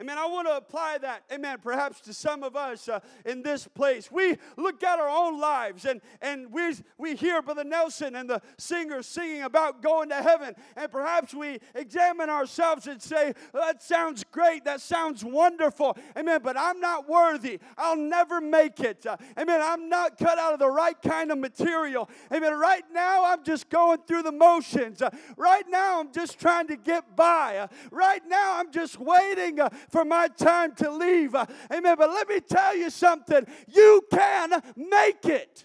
Amen. 0.00 0.16
I 0.16 0.26
want 0.26 0.48
to 0.48 0.56
apply 0.56 0.96
that, 0.98 1.24
amen, 1.30 1.58
perhaps 1.62 2.00
to 2.02 2.14
some 2.14 2.42
of 2.42 2.56
us 2.56 2.88
uh, 2.88 3.00
in 3.26 3.42
this 3.42 3.68
place. 3.68 4.10
We 4.10 4.38
look 4.56 4.82
at 4.82 4.98
our 4.98 5.10
own 5.10 5.38
lives 5.38 5.84
and, 5.84 6.00
and 6.22 6.50
we, 6.50 6.74
we 6.96 7.16
hear 7.16 7.42
Brother 7.42 7.64
Nelson 7.64 8.16
and 8.16 8.28
the 8.28 8.40
singers 8.56 9.06
singing 9.06 9.42
about 9.42 9.82
going 9.82 10.08
to 10.08 10.14
heaven. 10.14 10.54
And 10.74 10.90
perhaps 10.90 11.34
we 11.34 11.58
examine 11.74 12.30
ourselves 12.30 12.86
and 12.86 13.02
say, 13.02 13.34
that 13.52 13.82
sounds 13.82 14.24
great. 14.24 14.64
That 14.64 14.80
sounds 14.80 15.22
wonderful. 15.22 15.98
Amen. 16.16 16.40
But 16.42 16.56
I'm 16.56 16.80
not 16.80 17.06
worthy. 17.06 17.60
I'll 17.76 17.96
never 17.96 18.40
make 18.40 18.80
it. 18.80 19.04
Uh, 19.04 19.18
amen. 19.38 19.60
I'm 19.62 19.90
not 19.90 20.16
cut 20.16 20.38
out 20.38 20.54
of 20.54 20.60
the 20.60 20.70
right 20.70 20.96
kind 21.02 21.30
of 21.30 21.36
material. 21.36 22.08
Amen. 22.32 22.58
Right 22.58 22.84
now, 22.90 23.26
I'm 23.26 23.44
just 23.44 23.68
going 23.68 23.98
through 24.06 24.22
the 24.22 24.32
motions. 24.32 25.02
Uh, 25.02 25.10
right 25.36 25.64
now, 25.68 26.00
I'm 26.00 26.10
just 26.10 26.40
trying 26.40 26.68
to 26.68 26.76
get 26.76 27.16
by. 27.16 27.58
Uh, 27.58 27.66
right 27.90 28.22
now, 28.26 28.56
I'm 28.56 28.72
just 28.72 28.98
waiting 28.98 29.60
uh, 29.60 29.68
for 29.90 30.04
my 30.04 30.28
time 30.28 30.74
to 30.76 30.90
leave. 30.90 31.34
Uh, 31.34 31.46
amen. 31.72 31.96
But 31.98 32.10
let 32.10 32.28
me 32.28 32.40
tell 32.40 32.76
you 32.76 32.90
something 32.90 33.46
you 33.68 34.02
can 34.10 34.62
make 34.76 35.24
it. 35.24 35.64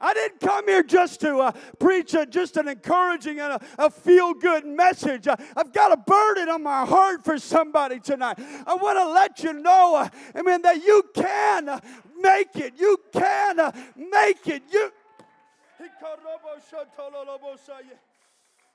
I 0.00 0.14
didn't 0.14 0.40
come 0.40 0.68
here 0.68 0.82
just 0.82 1.20
to 1.22 1.38
uh, 1.38 1.52
preach 1.78 2.14
just 2.30 2.56
an 2.56 2.68
encouraging 2.68 3.40
and 3.40 3.54
a, 3.54 3.60
a 3.78 3.90
feel 3.90 4.32
good 4.32 4.64
message. 4.64 5.26
Uh, 5.26 5.36
I've 5.56 5.72
got 5.72 5.92
a 5.92 5.96
burden 5.96 6.48
on 6.48 6.62
my 6.62 6.86
heart 6.86 7.24
for 7.24 7.38
somebody 7.38 7.98
tonight. 7.98 8.38
I 8.66 8.76
want 8.76 8.98
to 8.98 9.10
let 9.10 9.42
you 9.42 9.52
know, 9.54 9.96
uh, 9.96 10.08
amen, 10.38 10.62
that 10.62 10.84
you 10.84 11.02
can 11.14 11.80
make 12.20 12.54
it. 12.54 12.74
You 12.78 12.98
can 13.12 13.56
make 13.96 14.46
it. 14.46 14.62
You. 14.70 14.92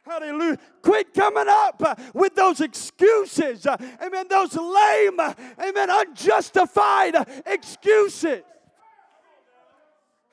Hallelujah. 0.05 0.57
Quit 0.81 1.13
coming 1.13 1.45
up 1.47 1.81
uh, 1.83 1.95
with 2.13 2.35
those 2.35 2.59
excuses. 2.59 3.65
Uh, 3.65 3.77
amen. 4.01 4.25
Those 4.29 4.55
lame, 4.55 5.19
uh, 5.19 5.33
amen, 5.61 5.89
unjustified 5.89 7.15
excuses. 7.45 8.41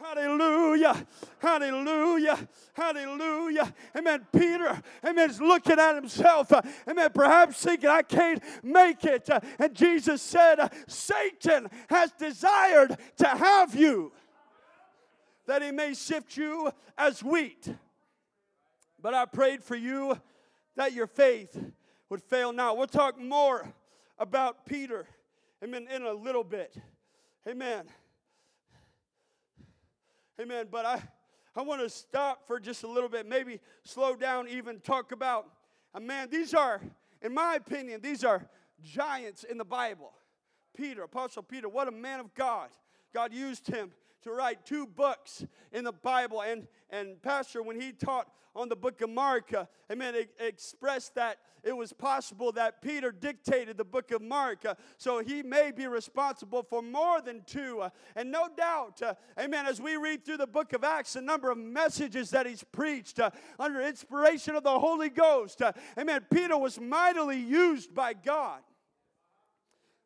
Hallelujah. 0.00 1.06
Hallelujah. 1.38 2.48
Hallelujah. 2.72 3.74
Amen. 3.96 4.26
Peter, 4.32 4.82
amen, 5.04 5.30
is 5.30 5.40
looking 5.40 5.78
at 5.78 5.94
himself. 5.94 6.50
Amen. 6.88 7.10
Perhaps 7.14 7.62
thinking, 7.62 7.90
I 7.90 8.02
can't 8.02 8.42
make 8.62 9.04
it. 9.04 9.28
And 9.58 9.74
Jesus 9.74 10.22
said, 10.22 10.72
Satan 10.88 11.68
has 11.90 12.12
desired 12.12 12.96
to 13.18 13.26
have 13.26 13.74
you 13.74 14.12
that 15.46 15.62
he 15.62 15.70
may 15.70 15.92
sift 15.92 16.36
you 16.36 16.70
as 16.96 17.22
wheat. 17.22 17.68
But 19.02 19.14
I 19.14 19.24
prayed 19.24 19.62
for 19.62 19.76
you 19.76 20.18
that 20.76 20.92
your 20.92 21.06
faith 21.06 21.56
would 22.08 22.22
fail 22.22 22.52
not. 22.52 22.76
We'll 22.76 22.86
talk 22.86 23.18
more 23.20 23.72
about 24.18 24.66
Peter, 24.66 25.06
amen, 25.64 25.88
in 25.94 26.02
a 26.02 26.12
little 26.12 26.44
bit. 26.44 26.76
Amen. 27.48 27.84
Amen. 30.40 30.66
But 30.70 30.84
I, 30.84 31.02
I 31.56 31.62
want 31.62 31.80
to 31.80 31.88
stop 31.88 32.46
for 32.46 32.60
just 32.60 32.82
a 32.82 32.88
little 32.88 33.08
bit, 33.08 33.26
maybe 33.26 33.60
slow 33.84 34.14
down, 34.14 34.48
even 34.48 34.80
talk 34.80 35.12
about, 35.12 35.48
uh, 35.94 36.00
man, 36.00 36.28
these 36.30 36.54
are, 36.54 36.80
in 37.22 37.32
my 37.34 37.54
opinion, 37.54 38.00
these 38.02 38.24
are 38.24 38.46
giants 38.82 39.44
in 39.44 39.58
the 39.58 39.64
Bible. 39.64 40.12
Peter, 40.76 41.02
Apostle 41.02 41.42
Peter, 41.42 41.68
what 41.68 41.88
a 41.88 41.90
man 41.90 42.20
of 42.20 42.34
God. 42.34 42.68
God 43.12 43.32
used 43.32 43.66
him 43.66 43.90
to 44.22 44.32
write 44.32 44.64
two 44.64 44.86
books 44.86 45.44
in 45.72 45.84
the 45.84 45.92
Bible. 45.92 46.42
And, 46.42 46.68
and 46.90 47.20
Pastor, 47.22 47.62
when 47.62 47.80
he 47.80 47.92
taught 47.92 48.28
on 48.54 48.68
the 48.68 48.76
book 48.76 49.00
of 49.00 49.10
Mark, 49.10 49.52
uh, 49.54 49.64
amen, 49.90 50.14
it, 50.14 50.30
expressed 50.38 51.14
that 51.14 51.38
it 51.62 51.76
was 51.76 51.92
possible 51.92 52.52
that 52.52 52.82
Peter 52.82 53.12
dictated 53.12 53.76
the 53.76 53.84
book 53.84 54.10
of 54.10 54.22
Mark. 54.22 54.64
Uh, 54.64 54.74
so 54.96 55.22
he 55.22 55.42
may 55.42 55.70
be 55.70 55.86
responsible 55.86 56.62
for 56.62 56.82
more 56.82 57.20
than 57.20 57.42
two. 57.46 57.80
Uh, 57.80 57.90
and 58.16 58.30
no 58.30 58.48
doubt, 58.56 59.02
uh, 59.02 59.14
amen, 59.38 59.66
as 59.66 59.80
we 59.80 59.96
read 59.96 60.24
through 60.24 60.38
the 60.38 60.46
book 60.46 60.72
of 60.72 60.84
Acts, 60.84 61.12
the 61.12 61.20
number 61.20 61.50
of 61.50 61.58
messages 61.58 62.30
that 62.30 62.46
he's 62.46 62.64
preached 62.64 63.20
uh, 63.20 63.30
under 63.58 63.80
inspiration 63.82 64.54
of 64.56 64.64
the 64.64 64.78
Holy 64.78 65.10
Ghost, 65.10 65.62
uh, 65.62 65.72
amen, 65.98 66.24
Peter 66.32 66.56
was 66.56 66.80
mightily 66.80 67.38
used 67.38 67.94
by 67.94 68.14
God. 68.14 68.60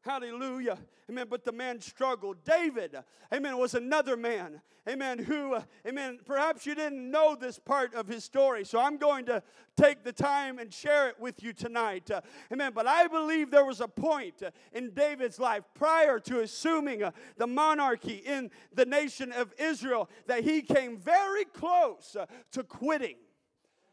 Hallelujah. 0.04 0.78
Amen. 1.11 1.26
But 1.30 1.44
the 1.44 1.52
man 1.52 1.80
struggled. 1.80 2.44
David, 2.44 2.96
amen, 3.32 3.56
was 3.56 3.75
another 3.75 4.16
man, 4.16 4.61
amen, 4.88 5.18
who, 5.18 5.56
amen, 5.87 6.18
perhaps 6.26 6.66
you 6.66 6.75
didn't 6.75 7.11
know 7.11 7.34
this 7.34 7.58
part 7.58 7.94
of 7.94 8.06
his 8.06 8.23
story. 8.23 8.64
So 8.64 8.78
I'm 8.78 8.99
going 8.99 9.25
to 9.26 9.42
take 9.76 10.04
the 10.04 10.12
time 10.12 10.58
and 10.58 10.73
share 10.73 11.08
it 11.08 11.18
with 11.18 11.42
you 11.42 11.52
tonight. 11.52 12.11
Uh, 12.11 12.20
amen. 12.52 12.73
But 12.75 12.87
I 12.87 13.06
believe 13.06 13.50
there 13.50 13.64
was 13.64 13.80
a 13.80 13.88
point 13.88 14.42
uh, 14.42 14.50
in 14.73 14.90
David's 14.90 15.38
life 15.38 15.64
prior 15.75 16.18
to 16.20 16.40
assuming 16.40 17.02
uh, 17.02 17.11
the 17.38 17.46
monarchy 17.46 18.23
in 18.26 18.50
the 18.75 18.84
nation 18.84 19.32
of 19.32 19.54
Israel 19.58 20.11
that 20.26 20.44
he 20.44 20.61
came 20.61 20.99
very 20.99 21.44
close 21.44 22.16
uh, 22.18 22.26
to 22.52 22.62
quitting. 22.62 23.16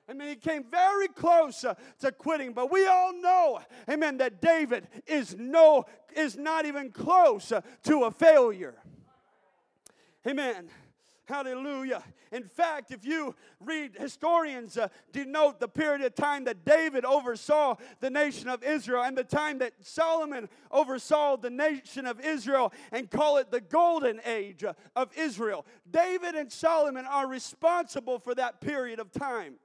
I 0.10 0.13
mean, 0.13 0.27
he 0.27 0.36
came 0.36 0.63
very 0.70 1.08
close 1.08 1.63
uh, 1.63 1.75
to 2.00 2.12
quitting, 2.12 2.53
but 2.53 2.72
we 2.72 2.86
all 2.86 3.13
know, 3.13 3.62
amen, 3.89 4.17
that 4.17 4.41
David 4.41 4.88
is 5.08 5.36
no, 5.38 5.86
is 6.15 6.36
not 6.38 6.65
even 6.65 6.91
close 6.91 7.51
uh, 7.51 7.62
to 7.84 8.03
a 8.03 8.12
failure. 8.12 8.75
Amen. 10.27 10.70
Hallelujah. 11.25 12.03
In 12.31 12.43
fact, 12.43 12.91
if 12.91 13.05
you 13.05 13.36
read, 13.60 13.96
historians 13.98 14.77
uh, 14.77 14.89
denote 15.13 15.60
the 15.60 15.67
period 15.67 16.01
of 16.01 16.13
time 16.13 16.43
that 16.43 16.65
David 16.65 17.05
oversaw 17.05 17.75
the 18.01 18.10
nation 18.10 18.50
of 18.50 18.63
Israel 18.63 19.03
and 19.03 19.17
the 19.17 19.24
time 19.24 19.60
that 19.60 19.74
Solomon 19.81 20.50
oversaw 20.72 21.38
the 21.38 21.50
nation 21.50 22.05
of 22.05 22.20
Israel 22.20 22.74
and 22.91 23.10
call 23.10 23.38
it 23.38 23.50
the 23.50 23.62
golden 23.62 24.20
age 24.25 24.63
uh, 24.63 24.74
of 24.96 25.10
Israel. 25.17 25.65
David 25.89 26.36
and 26.36 26.51
Solomon 26.51 27.05
are 27.05 27.27
responsible 27.27 28.20
for 28.20 28.36
that 28.36 28.60
period 28.60 29.00
of 29.00 29.12
time. 29.12 29.55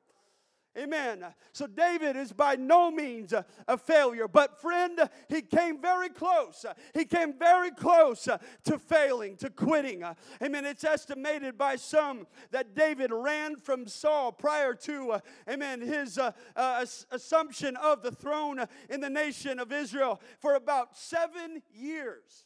Amen. 0.77 1.25
So 1.53 1.67
David 1.67 2.17
is 2.17 2.33
by 2.33 2.57
no 2.57 2.91
means 2.91 3.33
a, 3.33 3.45
failure, 3.79 4.29
but 4.29 4.61
friend, 4.61 4.99
he 5.29 5.43
came 5.43 5.81
very 5.81 6.09
close. 6.09 6.67
He 6.95 7.05
came 7.05 7.39
very 7.39 7.71
close 7.71 8.29
to 8.65 8.79
failing, 8.79 9.37
to 9.37 9.51
quitting. 9.51 10.03
Amen. 10.43 10.65
It's 10.65 10.85
estimated 10.85 11.57
by 11.57 11.77
some 11.77 12.27
that 12.51 12.75
David 12.75 13.11
ran 13.13 13.57
from 13.57 13.87
Saul 13.87 14.33
prior 14.33 14.75
to, 14.75 15.13
uh, 15.13 15.21
amen, 15.49 15.81
his 15.81 16.19
uh, 16.19 16.33
uh, 16.55 16.85
assumption 17.11 17.77
of 17.77 18.03
the 18.03 18.11
throne 18.11 18.65
in 18.91 19.01
the 19.01 19.11
nation 19.11 19.59
of 19.59 19.73
Israel 19.73 20.21
for 20.41 20.55
about 20.55 20.97
seven 20.97 21.63
years. 21.73 22.46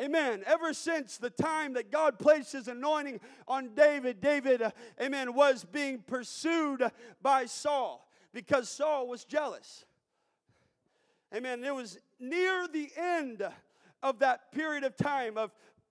Amen. 0.00 0.42
Ever 0.46 0.72
since 0.72 1.18
the 1.18 1.30
time 1.30 1.74
that 1.74 1.90
God 1.90 2.18
placed 2.18 2.52
his 2.52 2.68
anointing 2.68 3.20
on 3.46 3.74
David, 3.74 4.20
David, 4.20 4.62
uh, 4.62 4.70
amen, 5.00 5.34
was 5.34 5.64
being 5.64 5.98
pursued 5.98 6.82
by 7.20 7.44
Saul 7.44 8.08
because 8.32 8.70
Saul 8.70 9.06
was 9.06 9.24
jealous. 9.24 9.84
Amen. 11.34 11.62
It 11.62 11.74
was 11.74 11.98
near 12.18 12.66
the 12.68 12.90
end 12.96 13.46
of 14.02 14.18
that 14.20 14.50
period 14.52 14.84
of 14.84 14.96
time 14.96 15.36
of, 15.36 15.50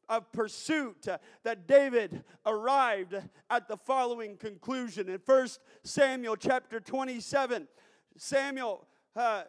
of 0.09 0.31
pursuit 0.31 1.07
that 1.43 1.67
David 1.67 2.23
arrived 2.45 3.15
at 3.49 3.67
the 3.67 3.77
following 3.77 4.35
conclusion. 4.35 5.09
In 5.09 5.19
1 5.23 5.47
Samuel 5.83 6.35
chapter 6.35 6.79
27, 6.79 7.67
Samuel 8.17 8.85
uh, 9.15 9.43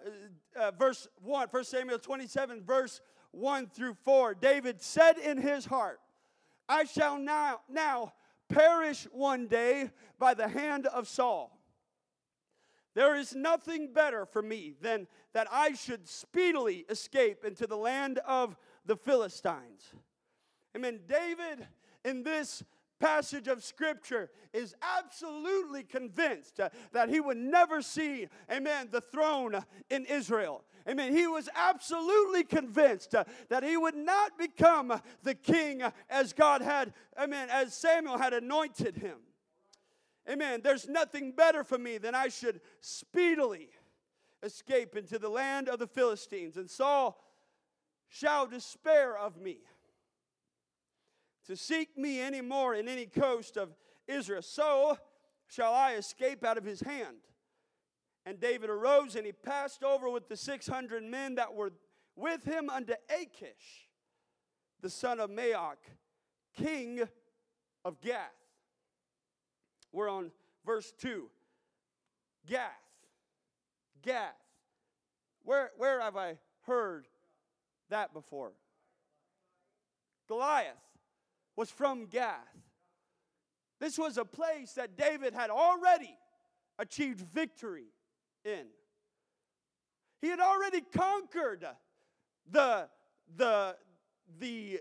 uh, 0.57 0.73
verse 0.73 1.09
1, 1.23 1.49
1 1.51 1.65
Samuel 1.65 1.99
27, 1.99 2.63
verse 2.63 3.01
1 3.33 3.69
through 3.69 3.95
4. 4.05 4.35
David 4.35 4.81
said 4.81 5.19
in 5.19 5.39
his 5.39 5.65
heart, 5.65 6.01
I 6.69 6.85
shall 6.85 7.19
now, 7.19 7.61
now 7.69 8.13
perish 8.49 9.07
one 9.13 9.47
day 9.47 9.91
by 10.19 10.35
the 10.35 10.49
hand 10.49 10.87
of 10.87 11.09
Saul. 11.09 11.59
There 12.95 13.17
is 13.17 13.35
nothing 13.35 13.93
better 13.93 14.27
for 14.27 14.43
me 14.43 14.75
than 14.81 15.07
that 15.33 15.49
I 15.51 15.73
should 15.73 16.07
speedily 16.07 16.85
escape 16.91 17.45
into 17.45 17.67
the 17.67 17.77
land 17.77 18.19
of 18.27 18.57
the 18.85 18.97
Philistines. 18.97 19.95
Amen. 20.77 21.01
David, 21.09 21.67
in 22.05 22.23
this 22.23 22.63
passage 23.03 23.49
of 23.49 23.65
Scripture 23.65 24.31
is 24.53 24.77
absolutely 24.81 25.83
convinced 25.83 26.61
uh, 26.61 26.69
that 26.93 27.09
he 27.09 27.19
would 27.19 27.37
never 27.37 27.83
see, 27.83 28.29
amen, 28.51 28.89
the 28.93 29.01
throne 29.01 29.61
in 29.91 30.05
Israel. 30.07 30.63
Amen. 30.89 31.15
He 31.15 31.27
was 31.27 31.49
absolutely 31.55 32.45
convinced 32.45 33.15
uh, 33.15 33.25
that 33.49 33.65
he 33.65 33.77
would 33.77 33.97
not 33.97 34.39
become 34.39 35.01
the 35.25 35.35
king 35.35 35.83
as 36.09 36.33
God 36.33 36.63
had, 36.63 36.95
amen, 37.21 37.49
as 37.51 37.75
Samuel 37.75 38.19
had 38.19 38.33
anointed 38.33 38.97
him. 38.97 39.19
Amen. 40.31 40.61
There's 40.63 40.89
nothing 40.89 41.33
better 41.33 41.65
for 41.65 41.79
me 41.79 41.99
than 41.99 42.15
I 42.15 42.29
should 42.29 42.61
speedily 42.81 43.71
escape 44.45 44.97
into 44.97 45.19
the 45.19 45.29
land 45.29 45.69
of 45.69 45.81
the 45.81 45.89
Philistines. 45.89 46.57
And 46.57 46.71
Saul 46.71 47.21
shall 48.09 48.47
despair 48.47 49.17
of 49.17 49.41
me 49.41 49.59
to 51.47 51.57
seek 51.57 51.97
me 51.97 52.21
any 52.21 52.41
more 52.41 52.75
in 52.75 52.89
any 52.89 53.07
coast 53.07 53.57
of 53.57 53.71
Israel. 54.07 54.43
So 54.43 54.99
shall 55.47 55.75
I 55.75 55.95
escape 55.95 56.45
out 56.45 56.59
of 56.59 56.65
his 56.65 56.81
hand. 56.81 57.17
And 58.25 58.39
David 58.39 58.71
arose 58.71 59.17
and 59.17 59.27
he 59.27 59.33
passed 59.33 59.83
over 59.83 60.09
with 60.09 60.29
the 60.29 60.37
600 60.37 61.03
men 61.03 61.35
that 61.35 61.53
were 61.55 61.73
with 62.15 62.45
him 62.45 62.71
unto 62.71 62.95
Achish, 63.11 63.89
the 64.81 64.91
son 64.91 65.19
of 65.19 65.31
Maoch, 65.31 65.77
king 66.55 67.03
of 67.85 68.01
Gath. 68.01 68.31
We're 69.93 70.09
on 70.09 70.31
verse 70.65 70.93
2. 70.99 71.29
Gath. 72.47 72.71
Gath. 74.03 74.35
Where, 75.45 75.71
where 75.77 76.01
have 76.01 76.17
I 76.17 76.39
heard 76.63 77.07
that 77.91 78.15
before? 78.15 78.53
Goliath 80.29 80.92
was 81.57 81.71
from 81.71 82.07
Gath. 82.07 82.37
This 83.81 83.99
was 83.99 84.17
a 84.17 84.25
place 84.25 84.73
that 84.75 84.97
David 84.97 85.35
had 85.35 85.51
already 85.51 86.17
achieved 86.79 87.21
victory 87.21 87.87
in. 88.45 88.67
He 90.21 90.29
had 90.29 90.41
already 90.41 90.81
conquered 90.81 91.67
the, 92.51 92.89
the, 93.37 93.77
the, 94.39 94.81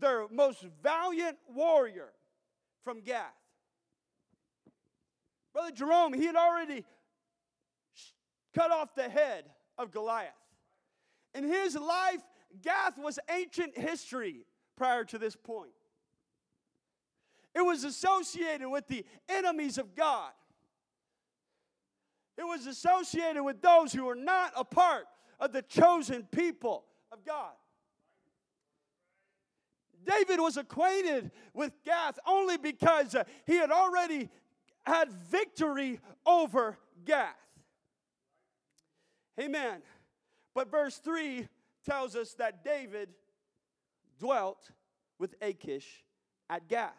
their 0.00 0.26
most 0.28 0.64
valiant 0.82 1.38
warrior 1.54 2.10
from 2.82 3.00
Gath. 3.00 3.32
Brother 5.52 5.70
Jerome, 5.70 6.12
he 6.12 6.26
had 6.26 6.36
already 6.36 6.84
cut 8.54 8.70
off 8.70 8.94
the 8.94 9.08
head 9.08 9.44
of 9.78 9.92
Goliath. 9.92 10.32
In 11.34 11.44
his 11.44 11.76
life, 11.76 12.22
Gath 12.60 12.98
was 12.98 13.18
ancient 13.30 13.78
history 13.78 14.46
prior 14.80 15.04
to 15.04 15.18
this 15.18 15.36
point. 15.36 15.72
It 17.54 17.60
was 17.60 17.84
associated 17.84 18.66
with 18.66 18.88
the 18.88 19.04
enemies 19.28 19.76
of 19.76 19.94
God. 19.94 20.30
It 22.38 22.44
was 22.44 22.66
associated 22.66 23.42
with 23.42 23.60
those 23.60 23.92
who 23.92 24.06
were 24.06 24.14
not 24.14 24.54
a 24.56 24.64
part 24.64 25.04
of 25.38 25.52
the 25.52 25.60
chosen 25.60 26.22
people 26.32 26.86
of 27.12 27.26
God. 27.26 27.52
David 30.06 30.40
was 30.40 30.56
acquainted 30.56 31.30
with 31.52 31.74
Gath 31.84 32.18
only 32.26 32.56
because 32.56 33.14
uh, 33.14 33.24
he 33.46 33.56
had 33.56 33.70
already 33.70 34.30
had 34.86 35.12
victory 35.12 36.00
over 36.24 36.78
Gath. 37.04 37.36
Amen. 39.38 39.82
But 40.54 40.70
verse 40.70 40.96
3 40.96 41.46
tells 41.84 42.16
us 42.16 42.32
that 42.38 42.64
David 42.64 43.10
dwelt 44.20 44.70
with 45.18 45.34
Achish 45.42 46.04
at 46.48 46.68
Gath. 46.68 46.92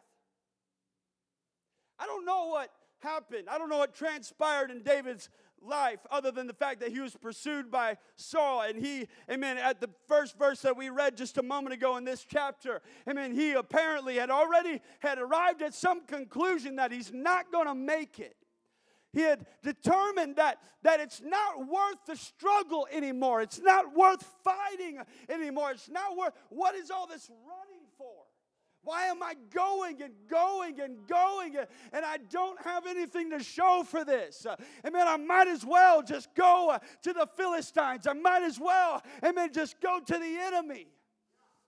I 1.97 2.05
don't 2.05 2.25
know 2.25 2.47
what 2.47 2.71
happened. 2.99 3.47
I 3.49 3.57
don't 3.57 3.69
know 3.69 3.77
what 3.77 3.93
transpired 3.93 4.71
in 4.71 4.81
David's 4.81 5.29
life 5.63 5.99
other 6.09 6.31
than 6.31 6.47
the 6.47 6.53
fact 6.53 6.79
that 6.79 6.91
he 6.91 6.99
was 6.99 7.15
pursued 7.15 7.69
by 7.69 7.97
Saul. 8.15 8.61
And 8.61 8.83
he, 8.83 9.07
amen, 9.29 9.57
at 9.57 9.79
the 9.79 9.89
first 10.07 10.37
verse 10.37 10.61
that 10.61 10.75
we 10.75 10.89
read 10.89 11.15
just 11.15 11.37
a 11.37 11.43
moment 11.43 11.73
ago 11.73 11.97
in 11.97 12.03
this 12.03 12.25
chapter, 12.27 12.81
amen, 13.07 13.33
he 13.33 13.53
apparently 13.53 14.15
had 14.15 14.29
already 14.29 14.81
had 14.99 15.19
arrived 15.19 15.61
at 15.61 15.73
some 15.73 16.05
conclusion 16.05 16.77
that 16.77 16.91
he's 16.91 17.13
not 17.13 17.51
going 17.51 17.67
to 17.67 17.75
make 17.75 18.19
it. 18.19 18.35
He 19.13 19.21
had 19.21 19.45
determined 19.61 20.37
that, 20.37 20.59
that 20.83 20.99
it's 21.01 21.21
not 21.21 21.67
worth 21.67 22.05
the 22.07 22.15
struggle 22.15 22.87
anymore. 22.91 23.41
It's 23.41 23.59
not 23.59 23.95
worth 23.95 24.25
fighting 24.43 24.99
anymore. 25.27 25.71
It's 25.71 25.89
not 25.89 26.15
worth, 26.15 26.33
what 26.49 26.75
is 26.75 26.89
all 26.89 27.07
this 27.07 27.29
running 27.29 27.85
for? 27.97 28.13
Why 28.83 29.05
am 29.05 29.21
I 29.21 29.35
going 29.53 30.01
and 30.01 30.13
going 30.27 30.79
and 30.79 31.05
going 31.07 31.55
and, 31.93 32.05
I 32.05 32.17
don't 32.31 32.59
have 32.63 32.87
anything 32.87 33.29
to 33.29 33.43
show 33.43 33.83
for 33.87 34.03
this? 34.03 34.45
Uh, 34.45 34.55
amen. 34.85 35.07
I 35.07 35.17
might 35.17 35.47
as 35.47 35.63
well 35.63 36.01
just 36.01 36.33
go 36.33 36.71
uh, 36.71 36.79
to 37.03 37.13
the 37.13 37.27
Philistines. 37.37 38.07
I 38.07 38.13
might 38.13 38.41
as 38.41 38.59
well, 38.59 39.03
amen, 39.23 39.51
just 39.53 39.79
go 39.81 39.99
to 39.99 40.13
the 40.13 40.37
enemy. 40.39 40.87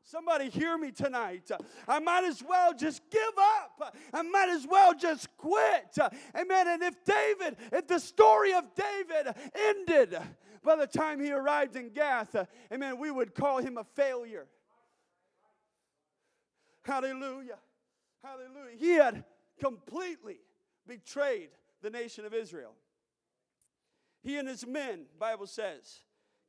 Somebody 0.04 0.50
hear 0.50 0.78
me 0.78 0.92
tonight. 0.92 1.50
I 1.88 2.00
might 2.00 2.26
as 2.26 2.44
well 2.44 2.74
just 2.74 3.02
give 3.10 3.22
up. 3.38 3.96
I 4.14 4.22
might 4.22 4.50
as 4.50 4.68
well 4.68 4.94
just 4.94 5.36
quit. 5.38 5.98
Amen. 6.36 6.68
And 6.68 6.84
if 6.84 7.04
David, 7.06 7.56
if 7.72 7.88
the 7.88 8.00
story 8.00 8.54
of 8.54 8.66
David 8.76 9.34
ended 9.56 10.18
by 10.62 10.76
the 10.76 10.88
time 10.88 11.22
he 11.22 11.32
arrived 11.32 11.76
in 11.76 11.90
Gath, 11.90 12.36
amen, 12.72 12.98
we 13.00 13.12
would 13.12 13.34
call 13.34 13.60
him 13.60 13.78
a 13.78 13.84
failure. 13.84 14.48
Hallelujah. 16.84 17.60
Hallelujah. 18.24 18.78
He 18.78 18.92
had 18.92 19.24
completely 19.60 20.38
betrayed 20.86 21.50
the 21.82 21.90
nation 21.90 22.26
of 22.26 22.34
Israel. 22.34 22.74
He 24.22 24.38
and 24.38 24.48
his 24.48 24.68
men, 24.68 25.06
Bible 25.18 25.48
says, 25.48 26.00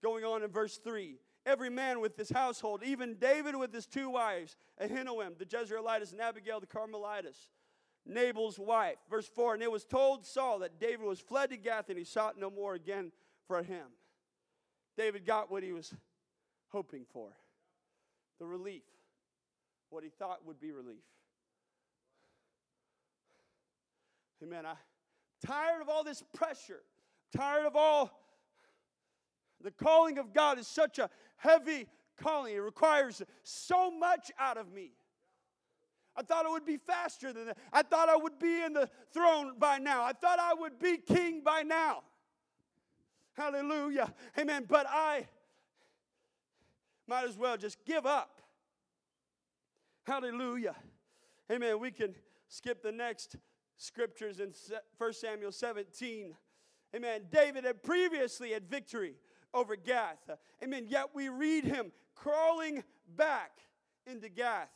going 0.02 0.24
on 0.24 0.42
in 0.42 0.50
verse 0.50 0.76
3, 0.78 1.18
every 1.46 1.70
man 1.70 2.00
with 2.00 2.16
his 2.16 2.30
household, 2.30 2.82
even 2.84 3.14
David 3.14 3.56
with 3.56 3.72
his 3.72 3.86
two 3.86 4.10
wives, 4.10 4.56
Ahinoam, 4.82 5.38
the 5.38 5.44
Jezreelitess, 5.44 6.12
and 6.12 6.20
Abigail, 6.20 6.60
the 6.60 6.66
Carmelitess, 6.66 7.48
Nabal's 8.06 8.58
wife. 8.58 8.96
Verse 9.10 9.28
4 9.28 9.54
And 9.54 9.62
it 9.62 9.70
was 9.70 9.84
told 9.84 10.26
Saul 10.26 10.60
that 10.60 10.80
David 10.80 11.06
was 11.06 11.20
fled 11.20 11.50
to 11.50 11.56
Gath 11.56 11.88
and 11.88 11.98
he 11.98 12.04
sought 12.04 12.38
no 12.38 12.50
more 12.50 12.74
again 12.74 13.12
for 13.46 13.62
him. 13.62 13.86
David 14.96 15.26
got 15.26 15.50
what 15.50 15.62
he 15.62 15.72
was 15.72 15.92
hoping 16.70 17.04
for 17.12 17.30
the 18.38 18.46
relief, 18.46 18.82
what 19.90 20.02
he 20.02 20.10
thought 20.10 20.44
would 20.46 20.60
be 20.60 20.72
relief. 20.72 21.04
Amen. 24.42 24.66
I'm 24.66 24.76
tired 25.46 25.80
of 25.80 25.88
all 25.88 26.04
this 26.04 26.22
pressure, 26.34 26.82
tired 27.34 27.66
of 27.66 27.76
all 27.76 28.10
the 29.64 29.70
calling 29.70 30.18
of 30.18 30.34
God 30.34 30.58
is 30.58 30.68
such 30.68 30.98
a 30.98 31.08
heavy 31.36 31.86
calling. 32.16 32.54
It 32.54 32.58
requires 32.58 33.22
so 33.42 33.90
much 33.90 34.30
out 34.38 34.56
of 34.56 34.72
me. 34.72 34.92
I 36.16 36.22
thought 36.22 36.46
it 36.46 36.50
would 36.50 36.64
be 36.64 36.76
faster 36.76 37.32
than 37.32 37.46
that. 37.46 37.58
I 37.72 37.82
thought 37.82 38.08
I 38.08 38.16
would 38.16 38.38
be 38.38 38.62
in 38.62 38.72
the 38.72 38.88
throne 39.12 39.54
by 39.58 39.78
now. 39.78 40.04
I 40.04 40.12
thought 40.12 40.38
I 40.38 40.54
would 40.54 40.78
be 40.78 40.96
king 40.98 41.42
by 41.44 41.62
now. 41.62 42.02
Hallelujah. 43.36 44.12
Amen. 44.38 44.64
But 44.68 44.86
I 44.88 45.26
might 47.08 47.24
as 47.24 47.36
well 47.36 47.56
just 47.56 47.84
give 47.84 48.06
up. 48.06 48.40
Hallelujah. 50.06 50.76
Amen. 51.50 51.80
We 51.80 51.90
can 51.90 52.14
skip 52.48 52.82
the 52.82 52.92
next 52.92 53.36
scriptures 53.76 54.38
in 54.38 54.52
1 54.98 55.12
Samuel 55.14 55.50
17. 55.50 56.34
Amen. 56.94 57.22
David 57.30 57.64
had 57.64 57.82
previously 57.82 58.52
had 58.52 58.68
victory 58.70 59.16
over 59.54 59.76
Gath. 59.76 60.28
Amen. 60.62 60.86
Yet 60.88 61.10
we 61.14 61.28
read 61.30 61.64
him 61.64 61.92
crawling 62.14 62.82
back 63.16 63.52
into 64.06 64.28
Gath 64.28 64.70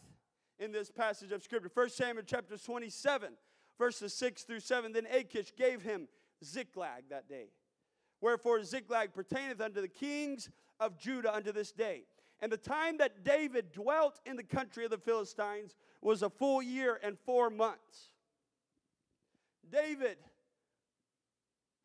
in 0.58 0.72
this 0.72 0.90
passage 0.90 1.32
of 1.32 1.42
Scripture. 1.42 1.70
1 1.72 1.90
Samuel 1.90 2.24
chapter 2.26 2.56
27, 2.56 3.32
verses 3.78 4.14
6 4.14 4.44
through 4.44 4.60
7. 4.60 4.92
Then 4.92 5.06
Achish 5.12 5.52
gave 5.56 5.82
him 5.82 6.08
Ziklag 6.44 7.04
that 7.10 7.28
day. 7.28 7.48
Wherefore 8.20 8.62
Ziklag 8.64 9.12
pertaineth 9.12 9.60
unto 9.60 9.80
the 9.80 9.88
kings 9.88 10.48
of 10.80 10.98
Judah 10.98 11.34
unto 11.34 11.52
this 11.52 11.72
day. 11.72 12.04
And 12.40 12.52
the 12.52 12.56
time 12.56 12.98
that 12.98 13.24
David 13.24 13.72
dwelt 13.72 14.20
in 14.24 14.36
the 14.36 14.44
country 14.44 14.84
of 14.84 14.90
the 14.90 14.98
Philistines 14.98 15.74
was 16.00 16.22
a 16.22 16.30
full 16.30 16.62
year 16.62 17.00
and 17.02 17.18
four 17.26 17.50
months. 17.50 18.10
David, 19.70 20.18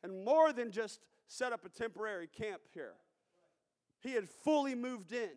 and 0.03 0.23
more 0.23 0.53
than 0.53 0.71
just 0.71 0.99
set 1.34 1.52
up 1.52 1.65
a 1.65 1.69
temporary 1.69 2.28
camp 2.28 2.62
here. 2.74 2.93
He 4.02 4.13
had 4.13 4.30
fully 4.30 4.76
moved 4.76 5.12
in. 5.12 5.32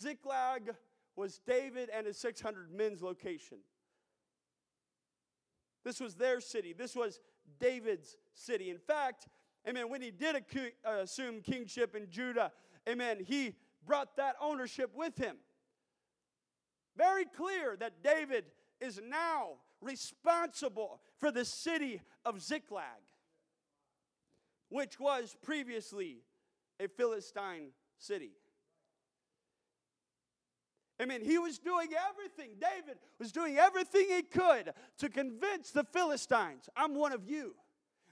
Ziklag 0.00 0.74
was 1.16 1.40
David 1.46 1.88
and 1.94 2.06
his 2.06 2.18
600 2.18 2.72
men's 2.72 3.02
location. 3.02 3.58
This 5.84 5.98
was 5.98 6.14
their 6.14 6.40
city. 6.40 6.74
This 6.76 6.94
was 6.94 7.20
David's 7.58 8.16
city. 8.34 8.70
In 8.70 8.78
fact, 8.78 9.28
amen, 9.68 9.88
when 9.88 10.02
he 10.02 10.10
did 10.10 10.36
uh, 10.36 10.90
assume 11.02 11.40
kingship 11.40 11.94
in 11.94 12.10
Judah, 12.10 12.52
amen, 12.88 13.18
he 13.26 13.54
brought 13.86 14.16
that 14.16 14.36
ownership 14.40 14.90
with 14.94 15.16
him. 15.16 15.36
Very 16.96 17.24
clear 17.24 17.76
that 17.80 18.02
David 18.02 18.44
is 18.80 19.00
now 19.04 19.54
responsible 19.80 21.00
for 21.18 21.32
the 21.32 21.44
city 21.44 22.00
of 22.24 22.42
Ziklag, 22.42 23.00
which 24.72 24.98
was 24.98 25.36
previously 25.42 26.22
a 26.80 26.88
Philistine 26.88 27.72
city. 27.98 28.32
I 30.98 31.04
mean, 31.04 31.22
he 31.22 31.38
was 31.38 31.58
doing 31.58 31.88
everything. 32.10 32.56
David 32.58 32.96
was 33.18 33.32
doing 33.32 33.58
everything 33.58 34.06
he 34.08 34.22
could 34.22 34.72
to 34.98 35.08
convince 35.10 35.72
the 35.72 35.84
Philistines 35.84 36.68
I'm 36.74 36.94
one 36.94 37.12
of 37.12 37.28
you. 37.28 37.54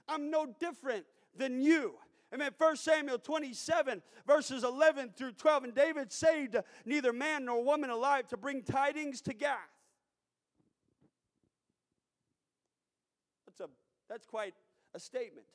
I'm 0.07 0.29
no 0.29 0.45
different 0.59 1.05
than 1.35 1.61
you. 1.61 1.95
Amen. 2.33 2.51
1 2.57 2.75
Samuel 2.77 3.17
27, 3.17 4.01
verses 4.27 4.63
11 4.63 5.11
through 5.17 5.33
12. 5.33 5.63
And 5.65 5.75
David 5.75 6.11
saved 6.11 6.55
neither 6.85 7.11
man 7.11 7.45
nor 7.45 7.63
woman 7.63 7.89
alive 7.89 8.27
to 8.27 8.37
bring 8.37 8.61
tidings 8.61 9.21
to 9.21 9.33
Gath. 9.33 9.57
That's, 13.47 13.59
a, 13.61 13.69
that's 14.07 14.25
quite 14.25 14.53
a 14.93 14.99
statement 14.99 15.45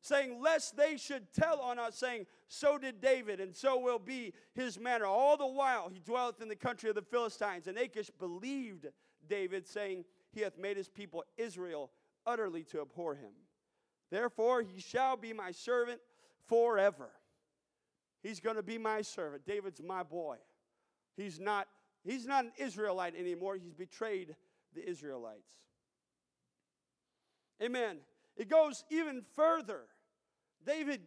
saying, 0.00 0.40
Lest 0.40 0.76
they 0.76 0.96
should 0.96 1.32
tell 1.32 1.60
on 1.60 1.78
us, 1.78 1.96
saying, 1.96 2.26
So 2.46 2.78
did 2.78 3.00
David, 3.00 3.40
and 3.40 3.54
so 3.54 3.78
will 3.78 3.98
be 3.98 4.32
his 4.54 4.78
manner. 4.78 5.06
All 5.06 5.36
the 5.36 5.46
while 5.46 5.88
he 5.88 6.00
dwelleth 6.00 6.40
in 6.40 6.48
the 6.48 6.56
country 6.56 6.88
of 6.88 6.94
the 6.94 7.02
Philistines. 7.02 7.66
And 7.66 7.76
Achish 7.76 8.10
believed 8.18 8.86
David, 9.28 9.66
saying, 9.66 10.04
He 10.32 10.40
hath 10.40 10.58
made 10.58 10.76
his 10.76 10.88
people 10.88 11.24
Israel 11.36 11.90
utterly 12.26 12.64
to 12.64 12.80
abhor 12.80 13.14
him. 13.14 13.32
Therefore 14.10 14.62
he 14.62 14.80
shall 14.80 15.16
be 15.16 15.32
my 15.32 15.50
servant 15.50 16.00
forever. 16.46 17.10
He's 18.22 18.40
going 18.40 18.56
to 18.56 18.62
be 18.62 18.78
my 18.78 19.02
servant. 19.02 19.46
David's 19.46 19.82
my 19.82 20.02
boy. 20.02 20.36
He's 21.16 21.38
not, 21.38 21.68
he's 22.04 22.26
not 22.26 22.44
an 22.44 22.52
Israelite 22.58 23.14
anymore. 23.16 23.56
He's 23.56 23.74
betrayed 23.74 24.34
the 24.74 24.88
Israelites. 24.88 25.52
Amen. 27.62 27.98
It 28.38 28.48
goes 28.48 28.84
even 28.88 29.22
further. 29.34 29.82
David 30.64 31.02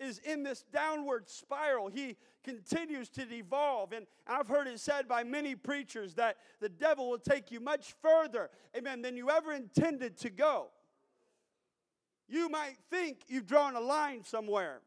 is 0.00 0.18
in 0.20 0.44
this 0.44 0.64
downward 0.72 1.28
spiral. 1.28 1.88
He 1.88 2.16
continues 2.44 3.08
to 3.10 3.26
devolve. 3.26 3.92
And 3.92 4.06
I've 4.26 4.48
heard 4.48 4.68
it 4.68 4.78
said 4.78 5.08
by 5.08 5.24
many 5.24 5.56
preachers 5.56 6.14
that 6.14 6.36
the 6.60 6.68
devil 6.68 7.10
will 7.10 7.18
take 7.18 7.50
you 7.50 7.60
much 7.60 7.94
further, 8.00 8.48
amen, 8.76 9.02
than 9.02 9.16
you 9.16 9.28
ever 9.28 9.52
intended 9.52 10.16
to 10.18 10.30
go. 10.30 10.68
You 12.28 12.48
might 12.48 12.76
think 12.90 13.22
you've 13.26 13.46
drawn 13.46 13.74
a 13.74 13.80
line 13.80 14.22
somewhere. 14.22 14.80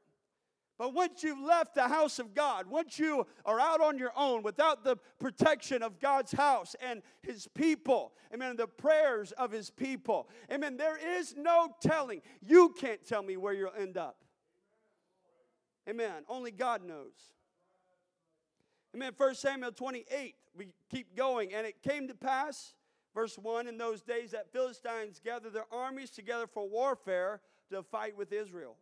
But 0.81 0.95
once 0.95 1.21
you've 1.21 1.37
left 1.37 1.75
the 1.75 1.87
house 1.87 2.17
of 2.17 2.33
God, 2.33 2.65
once 2.65 2.97
you 2.97 3.27
are 3.45 3.59
out 3.59 3.81
on 3.81 3.99
your 3.99 4.11
own 4.17 4.41
without 4.41 4.83
the 4.83 4.97
protection 5.19 5.83
of 5.83 5.99
God's 5.99 6.31
house 6.31 6.75
and 6.81 7.03
His 7.21 7.47
people, 7.53 8.13
amen, 8.33 8.55
the 8.55 8.65
prayers 8.65 9.31
of 9.33 9.51
His 9.51 9.69
people, 9.69 10.27
amen, 10.51 10.77
there 10.77 10.97
is 10.97 11.35
no 11.37 11.69
telling. 11.81 12.23
You 12.41 12.73
can't 12.75 13.05
tell 13.05 13.21
me 13.21 13.37
where 13.37 13.53
you'll 13.53 13.75
end 13.77 13.95
up. 13.95 14.23
Amen. 15.87 16.23
Only 16.27 16.49
God 16.49 16.83
knows. 16.83 17.13
Amen. 18.95 19.11
1 19.15 19.35
Samuel 19.35 19.73
28, 19.73 20.33
we 20.57 20.69
keep 20.89 21.15
going. 21.15 21.53
And 21.53 21.67
it 21.67 21.83
came 21.83 22.07
to 22.07 22.15
pass, 22.15 22.73
verse 23.13 23.37
1, 23.37 23.67
in 23.67 23.77
those 23.77 24.01
days 24.01 24.31
that 24.31 24.51
Philistines 24.51 25.21
gathered 25.23 25.53
their 25.53 25.71
armies 25.71 26.09
together 26.09 26.47
for 26.47 26.67
warfare 26.67 27.39
to 27.69 27.83
fight 27.83 28.17
with 28.17 28.33
Israel. 28.33 28.77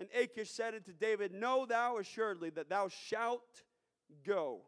And 0.00 0.08
Achish 0.14 0.50
said 0.50 0.74
unto 0.74 0.94
David, 0.94 1.34
Know 1.34 1.66
thou 1.66 1.98
assuredly 1.98 2.48
that 2.50 2.70
thou 2.70 2.88
shalt 2.88 3.62
go 4.26 4.62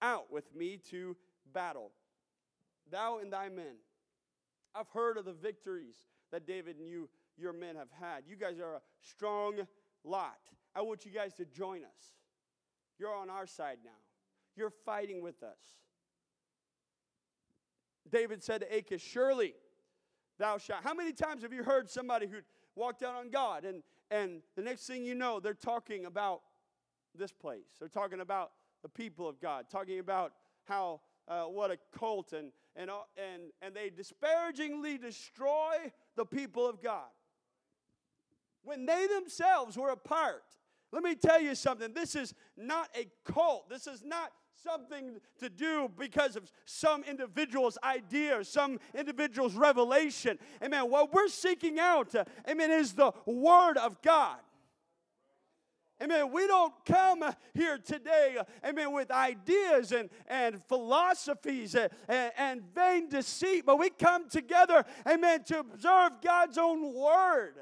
out 0.00 0.32
with 0.32 0.54
me 0.54 0.78
to 0.90 1.16
battle, 1.52 1.90
thou 2.90 3.18
and 3.18 3.32
thy 3.32 3.48
men. 3.48 3.74
I've 4.74 4.88
heard 4.88 5.18
of 5.18 5.24
the 5.24 5.32
victories 5.32 5.96
that 6.30 6.46
David 6.46 6.76
and 6.78 6.88
you, 6.88 7.08
your 7.36 7.52
men, 7.52 7.74
have 7.74 7.90
had. 8.00 8.22
You 8.26 8.36
guys 8.36 8.58
are 8.60 8.76
a 8.76 8.80
strong 9.00 9.54
lot. 10.04 10.38
I 10.74 10.82
want 10.82 11.04
you 11.04 11.10
guys 11.10 11.34
to 11.34 11.44
join 11.44 11.80
us. 11.82 12.14
You're 12.98 13.14
on 13.14 13.28
our 13.28 13.46
side 13.48 13.78
now, 13.84 13.90
you're 14.56 14.72
fighting 14.84 15.20
with 15.22 15.42
us. 15.42 15.58
David 18.10 18.42
said 18.44 18.60
to 18.60 18.76
Achish, 18.76 19.02
Surely 19.02 19.54
thou 20.38 20.58
shalt. 20.58 20.84
How 20.84 20.94
many 20.94 21.12
times 21.12 21.42
have 21.42 21.52
you 21.52 21.64
heard 21.64 21.90
somebody 21.90 22.26
who 22.26 22.38
walked 22.76 23.02
out 23.02 23.14
on 23.14 23.30
God. 23.30 23.64
And, 23.64 23.82
and 24.10 24.42
the 24.56 24.62
next 24.62 24.86
thing 24.86 25.04
you 25.04 25.14
know, 25.14 25.40
they're 25.40 25.54
talking 25.54 26.06
about 26.06 26.40
this 27.14 27.32
place. 27.32 27.66
They're 27.78 27.88
talking 27.88 28.20
about 28.20 28.52
the 28.82 28.88
people 28.88 29.28
of 29.28 29.40
God, 29.40 29.66
talking 29.70 29.98
about 29.98 30.32
how, 30.64 31.00
uh, 31.28 31.44
what 31.44 31.70
a 31.70 31.78
cult, 31.96 32.32
and, 32.32 32.52
and, 32.76 32.90
and, 33.16 33.42
and 33.60 33.74
they 33.74 33.90
disparagingly 33.90 34.98
destroy 34.98 35.92
the 36.16 36.24
people 36.24 36.66
of 36.66 36.82
God. 36.82 37.08
When 38.64 38.86
they 38.86 39.06
themselves 39.06 39.76
were 39.76 39.90
apart. 39.90 40.44
Let 40.92 41.02
me 41.02 41.14
tell 41.14 41.40
you 41.40 41.54
something. 41.54 41.94
This 41.94 42.14
is 42.14 42.34
not 42.56 42.88
a 42.94 43.06
cult. 43.24 43.70
This 43.70 43.86
is 43.86 44.04
not 44.04 44.30
something 44.62 45.20
to 45.38 45.48
do 45.48 45.90
because 45.98 46.36
of 46.36 46.50
some 46.64 47.04
individual's 47.04 47.78
idea 47.82 48.42
some 48.44 48.78
individual's 48.94 49.54
revelation. 49.54 50.38
Amen. 50.62 50.90
What 50.90 51.12
we're 51.12 51.28
seeking 51.28 51.78
out, 51.78 52.14
uh, 52.14 52.24
amen, 52.48 52.70
is 52.70 52.92
the 52.92 53.12
Word 53.26 53.76
of 53.76 54.00
God. 54.02 54.38
Amen. 56.02 56.32
We 56.32 56.46
don't 56.48 56.74
come 56.84 57.24
here 57.54 57.78
today, 57.78 58.36
uh, 58.38 58.44
amen, 58.66 58.92
with 58.92 59.10
ideas 59.10 59.92
and, 59.92 60.10
and 60.26 60.60
philosophies 60.64 61.74
and, 61.76 61.90
and, 62.08 62.32
and 62.36 62.62
vain 62.74 63.08
deceit, 63.08 63.64
but 63.64 63.78
we 63.78 63.90
come 63.90 64.28
together, 64.28 64.84
amen, 65.08 65.44
to 65.44 65.60
observe 65.60 66.12
God's 66.20 66.58
own 66.58 66.92
word. 66.92 67.54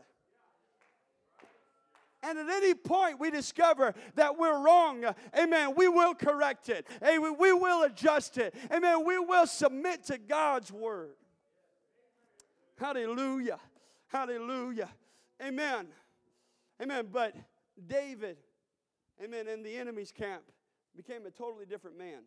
And 2.23 2.39
at 2.39 2.49
any 2.49 2.75
point 2.75 3.19
we 3.19 3.31
discover 3.31 3.95
that 4.15 4.39
we're 4.39 4.63
wrong, 4.63 5.05
amen, 5.39 5.75
we 5.75 5.89
will 5.89 6.15
correct 6.15 6.69
it. 6.69 6.87
Amen, 7.03 7.37
we 7.39 7.53
will 7.53 7.85
adjust 7.85 8.37
it. 8.37 8.55
Amen, 8.73 9.05
we 9.07 9.19
will 9.19 9.47
submit 9.47 10.05
to 10.05 10.19
God's 10.19 10.71
word. 10.71 11.15
Hallelujah. 12.79 13.59
Hallelujah. 14.09 14.89
Amen. 15.43 15.87
Amen. 16.83 17.09
But 17.13 17.35
David, 17.87 18.39
amen, 19.23 19.49
in 19.49 19.63
the 19.63 19.77
enemy's 19.77 20.11
camp 20.11 20.43
became 20.97 21.27
a 21.27 21.31
totally 21.31 21.67
different 21.67 21.99
man. 21.99 22.23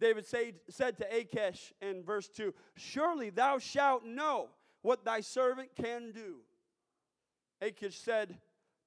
David 0.00 0.26
said, 0.26 0.54
said 0.68 0.96
to 0.98 1.16
Achish 1.16 1.72
in 1.80 2.02
verse 2.02 2.28
2 2.28 2.52
Surely 2.76 3.30
thou 3.30 3.58
shalt 3.58 4.04
know 4.04 4.48
what 4.82 5.04
thy 5.04 5.20
servant 5.20 5.70
can 5.76 6.10
do. 6.10 6.36
Achish 7.64 7.98
said 7.98 8.38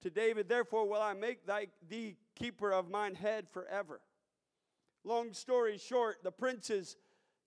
to 0.01 0.09
David, 0.09 0.47
Therefore 0.47 0.87
will 0.87 1.01
I 1.01 1.13
make 1.13 1.45
thy, 1.45 1.67
thee 1.89 2.17
keeper 2.35 2.71
of 2.71 2.89
mine 2.89 3.15
head 3.15 3.47
forever. 3.49 4.01
Long 5.03 5.33
story 5.33 5.77
short, 5.77 6.17
the 6.23 6.31
princes 6.31 6.97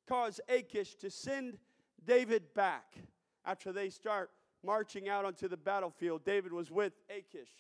cause 0.09 0.41
Achish 0.49 0.95
to 0.97 1.11
send 1.11 1.59
David 2.05 2.55
back 2.55 2.97
after 3.45 3.73
they 3.73 3.91
start 3.91 4.31
marching 4.65 5.09
out 5.09 5.25
onto 5.25 5.49
the 5.49 5.57
battlefield. 5.57 6.25
David 6.25 6.53
was 6.53 6.71
with 6.71 6.93
Achish. 7.09 7.51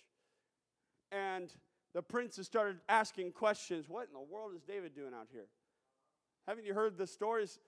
And 1.12 1.52
the 1.94 2.02
princes 2.02 2.46
started 2.46 2.80
asking 2.88 3.32
questions 3.32 3.88
What 3.88 4.06
in 4.08 4.12
the 4.12 4.20
world 4.20 4.52
is 4.54 4.62
David 4.62 4.94
doing 4.94 5.12
out 5.14 5.28
here? 5.30 5.46
Haven't 6.46 6.66
you 6.66 6.74
heard 6.74 6.96
the 6.96 7.06
stories? 7.06 7.58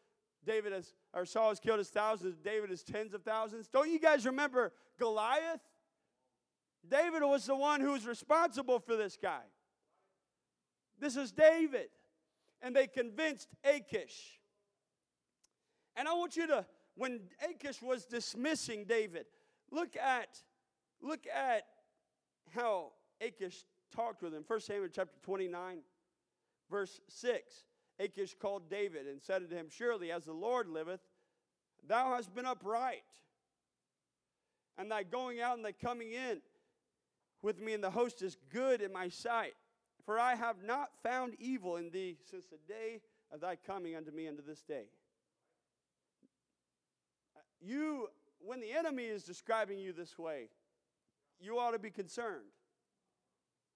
David 0.45 0.73
has, 0.73 0.93
or 1.12 1.25
Saul 1.25 1.51
has 1.51 1.61
killed 1.61 1.79
his 1.79 1.91
thousands, 1.91 2.37
David 2.38 2.71
has 2.71 2.83
tens 2.83 3.15
of 3.15 3.23
thousands. 3.23 3.69
Don't 3.69 3.91
you 3.91 4.01
guys 4.01 4.27
remember 4.27 4.73
Goliath? 4.99 5.61
David 6.88 7.23
was 7.23 7.47
the 7.47 7.55
one 7.55 7.81
who 7.81 7.92
was 7.92 8.07
responsible 8.07 8.79
for 8.81 8.97
this 8.97 9.16
guy. 9.21 9.42
This 10.99 11.16
is 11.16 11.33
David. 11.33 11.88
And 12.61 12.75
they 12.77 12.87
convinced 12.87 13.49
Achish. 13.64 14.38
And 15.97 16.07
I 16.07 16.14
want 16.14 16.37
you 16.37 16.47
to, 16.47 16.64
when 16.95 17.21
Achish 17.49 17.83
was 17.83 18.05
dismissing 18.05 18.85
David, 18.85 19.27
look 19.71 19.97
at, 19.97 20.38
look 21.01 21.27
at 21.27 21.64
how 22.51 22.92
Achish 23.21 23.64
talked 23.95 24.23
with 24.23 24.33
him. 24.33 24.45
1 24.47 24.61
Samuel 24.61 24.88
chapter 24.92 25.18
29, 25.23 25.79
verse 26.71 27.01
6. 27.09 27.64
Achish 27.99 28.35
called 28.40 28.71
David 28.71 29.07
and 29.07 29.21
said 29.21 29.42
unto 29.42 29.55
him, 29.55 29.66
Surely 29.71 30.11
as 30.11 30.25
the 30.25 30.33
Lord 30.33 30.68
liveth, 30.68 31.01
thou 31.87 32.14
hast 32.14 32.35
been 32.35 32.47
upright 32.47 33.03
and 34.79 34.90
thy 34.90 35.03
going 35.03 35.40
out 35.40 35.57
and 35.57 35.64
thy 35.64 35.73
coming 35.73 36.12
in 36.12 36.40
with 37.42 37.61
me 37.61 37.74
and 37.74 37.83
the 37.83 37.90
host 37.90 38.22
is 38.22 38.37
good 38.52 38.81
in 38.81 38.92
my 38.92 39.09
sight. 39.09 39.55
For 40.05 40.18
I 40.18 40.35
have 40.35 40.62
not 40.64 40.90
found 41.02 41.35
evil 41.38 41.76
in 41.76 41.90
thee 41.90 42.16
since 42.28 42.46
the 42.46 42.59
day 42.66 43.00
of 43.33 43.40
thy 43.40 43.57
coming 43.57 43.94
unto 43.94 44.11
me 44.11 44.26
unto 44.26 44.42
this 44.42 44.62
day. 44.62 44.87
You, 47.61 48.09
when 48.40 48.61
the 48.61 48.72
enemy 48.72 49.05
is 49.05 49.22
describing 49.22 49.78
you 49.78 49.92
this 49.92 50.18
way, 50.18 50.48
you 51.40 51.59
ought 51.59 51.72
to 51.72 51.78
be 51.78 51.90
concerned. 51.90 52.50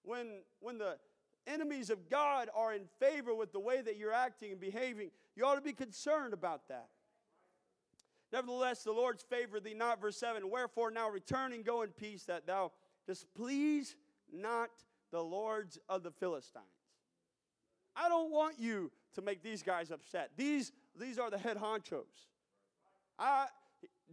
When, 0.03 0.41
when 0.59 0.77
the 0.77 0.97
enemies 1.45 1.89
of 1.89 2.09
God 2.09 2.49
are 2.55 2.73
in 2.73 2.83
favor 2.99 3.33
with 3.33 3.53
the 3.53 3.59
way 3.59 3.81
that 3.81 3.97
you're 3.97 4.13
acting 4.13 4.51
and 4.51 4.59
behaving, 4.59 5.11
you 5.35 5.45
ought 5.45 5.55
to 5.55 5.61
be 5.61 5.73
concerned 5.73 6.33
about 6.33 6.67
that. 6.67 6.87
Nevertheless, 8.31 8.83
the 8.83 8.91
Lord's 8.91 9.23
favor 9.23 9.59
thee 9.59 9.73
not. 9.73 10.01
Verse 10.01 10.17
7 10.17 10.49
Wherefore 10.49 10.91
now 10.91 11.09
return 11.09 11.53
and 11.53 11.63
go 11.63 11.81
in 11.81 11.89
peace, 11.89 12.23
that 12.23 12.45
thou 12.45 12.71
displease 13.07 13.95
not 14.31 14.69
the 15.11 15.21
lords 15.21 15.79
of 15.89 16.03
the 16.03 16.11
Philistines. 16.11 16.65
I 17.95 18.09
don't 18.09 18.31
want 18.31 18.59
you 18.59 18.91
to 19.15 19.21
make 19.21 19.41
these 19.41 19.63
guys 19.63 19.89
upset. 19.89 20.31
These, 20.37 20.71
these 20.99 21.17
are 21.17 21.31
the 21.31 21.37
head 21.37 21.57
honchos. 21.57 22.03
I, 23.17 23.47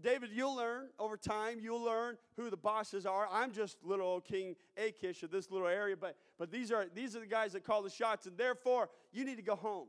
David, 0.01 0.31
you'll 0.33 0.57
learn 0.57 0.89
over 0.99 1.17
time, 1.17 1.59
you'll 1.61 1.83
learn 1.83 2.17
who 2.37 2.49
the 2.49 2.57
bosses 2.57 3.05
are. 3.05 3.29
I'm 3.31 3.53
just 3.53 3.77
little 3.85 4.07
old 4.07 4.25
King 4.25 4.57
Achish 4.77 5.23
of 5.23 5.31
this 5.31 5.51
little 5.51 5.69
area, 5.69 5.97
but, 5.97 6.17
but 6.39 6.51
these, 6.51 6.73
are, 6.73 6.87
these 6.95 7.15
are 7.15 7.21
the 7.21 7.27
guys 7.27 7.53
that 7.53 7.65
call 7.65 7.83
the 7.83 7.91
shots, 7.91 8.27
and 8.27 8.39
therefore 8.39 8.89
you 9.13 9.25
need 9.25 9.37
to 9.37 9.43
go 9.43 9.57
home. 9.57 9.89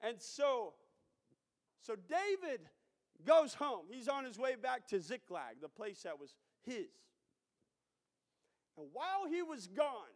And 0.00 0.16
so, 0.20 0.74
so 1.82 1.94
David 2.08 2.60
goes 3.24 3.54
home. 3.54 3.86
He's 3.90 4.08
on 4.08 4.24
his 4.24 4.38
way 4.38 4.54
back 4.54 4.86
to 4.88 5.00
Ziklag, 5.00 5.60
the 5.60 5.68
place 5.68 6.02
that 6.02 6.18
was 6.18 6.34
his. 6.62 6.86
And 8.78 8.88
while 8.92 9.26
he 9.30 9.42
was 9.42 9.66
gone, 9.66 10.14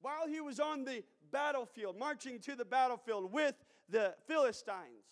while 0.00 0.28
he 0.28 0.40
was 0.40 0.60
on 0.60 0.84
the 0.84 1.02
battlefield, 1.32 1.98
marching 1.98 2.38
to 2.40 2.54
the 2.54 2.64
battlefield 2.64 3.32
with 3.32 3.54
the 3.88 4.14
Philistines, 4.26 5.04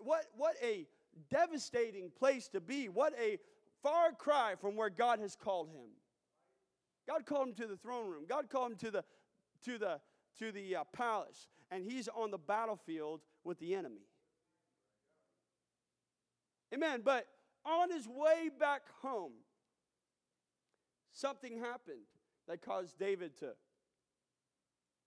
what, 0.00 0.24
what 0.36 0.56
a 0.62 0.86
devastating 1.30 2.10
place 2.10 2.48
to 2.48 2.60
be. 2.60 2.88
What 2.88 3.14
a 3.20 3.38
far 3.82 4.12
cry 4.12 4.54
from 4.60 4.76
where 4.76 4.90
God 4.90 5.20
has 5.20 5.36
called 5.36 5.68
him. 5.68 5.88
God 7.08 7.26
called 7.26 7.48
him 7.48 7.54
to 7.54 7.66
the 7.66 7.76
throne 7.76 8.08
room. 8.08 8.24
God 8.28 8.48
called 8.48 8.72
him 8.72 8.78
to 8.78 8.90
the, 8.90 9.04
to 9.64 9.78
the, 9.78 10.00
to 10.38 10.52
the 10.52 10.76
uh, 10.76 10.84
palace. 10.92 11.48
And 11.70 11.84
he's 11.84 12.08
on 12.08 12.30
the 12.30 12.38
battlefield 12.38 13.20
with 13.44 13.58
the 13.58 13.74
enemy. 13.74 14.06
Amen. 16.74 17.02
But 17.04 17.26
on 17.64 17.90
his 17.90 18.06
way 18.06 18.50
back 18.58 18.82
home, 19.02 19.32
something 21.12 21.58
happened 21.58 22.06
that 22.48 22.62
caused 22.62 22.98
David 22.98 23.36
to 23.38 23.52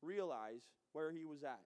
realize 0.02 0.62
where 0.94 1.12
he 1.12 1.26
was 1.26 1.44
at. 1.44 1.62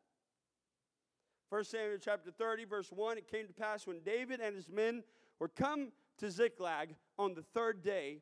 1 1.49 1.63
Samuel 1.63 1.97
chapter 1.99 2.31
30, 2.31 2.65
verse 2.65 2.91
1 2.91 3.17
It 3.17 3.27
came 3.27 3.47
to 3.47 3.53
pass 3.53 3.87
when 3.87 3.99
David 4.01 4.39
and 4.41 4.55
his 4.55 4.69
men 4.69 5.03
were 5.39 5.47
come 5.47 5.91
to 6.17 6.29
Ziklag 6.29 6.95
on 7.17 7.33
the 7.33 7.43
third 7.53 7.83
day 7.83 8.21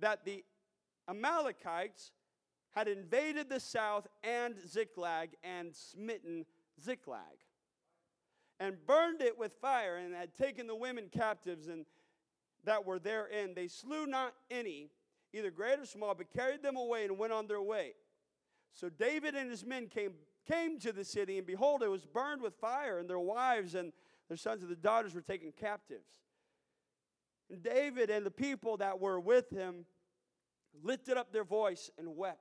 that 0.00 0.24
the 0.24 0.44
Amalekites 1.08 2.12
had 2.70 2.88
invaded 2.88 3.48
the 3.48 3.60
south 3.60 4.06
and 4.22 4.54
Ziklag 4.66 5.30
and 5.44 5.74
smitten 5.74 6.46
Ziklag 6.80 7.44
and 8.58 8.76
burned 8.86 9.20
it 9.20 9.38
with 9.38 9.52
fire 9.60 9.96
and 9.96 10.14
had 10.14 10.34
taken 10.34 10.66
the 10.66 10.74
women 10.74 11.08
captives 11.12 11.66
and 11.66 11.84
that 12.64 12.86
were 12.86 12.98
therein. 12.98 13.54
They 13.54 13.68
slew 13.68 14.06
not 14.06 14.34
any, 14.50 14.90
either 15.32 15.50
great 15.50 15.78
or 15.78 15.86
small, 15.86 16.14
but 16.14 16.32
carried 16.32 16.62
them 16.62 16.76
away 16.76 17.04
and 17.04 17.18
went 17.18 17.32
on 17.32 17.46
their 17.46 17.62
way. 17.62 17.92
So 18.72 18.88
David 18.88 19.34
and 19.34 19.50
his 19.50 19.64
men 19.64 19.86
came, 19.86 20.12
came 20.46 20.78
to 20.80 20.92
the 20.92 21.04
city, 21.04 21.38
and 21.38 21.46
behold, 21.46 21.82
it 21.82 21.88
was 21.88 22.04
burned 22.04 22.42
with 22.42 22.54
fire, 22.54 22.98
and 22.98 23.08
their 23.08 23.18
wives 23.18 23.74
and 23.74 23.92
their 24.28 24.36
sons 24.36 24.62
and 24.62 24.70
their 24.70 24.76
daughters 24.76 25.14
were 25.14 25.20
taken 25.20 25.52
captives. 25.52 26.08
And 27.50 27.62
David 27.62 28.08
and 28.08 28.24
the 28.24 28.30
people 28.30 28.78
that 28.78 28.98
were 28.98 29.20
with 29.20 29.50
him 29.50 29.84
lifted 30.82 31.16
up 31.18 31.32
their 31.32 31.44
voice 31.44 31.90
and 31.98 32.16
wept 32.16 32.38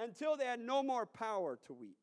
until 0.00 0.36
they 0.36 0.44
had 0.44 0.60
no 0.60 0.82
more 0.82 1.06
power 1.06 1.58
to 1.66 1.72
weep. 1.72 1.96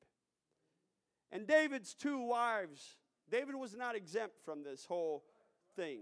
And 1.31 1.47
David's 1.47 1.93
two 1.93 2.19
wives, 2.19 2.97
David 3.31 3.55
was 3.55 3.75
not 3.75 3.95
exempt 3.95 4.35
from 4.43 4.63
this 4.63 4.85
whole 4.85 5.23
thing. 5.75 6.01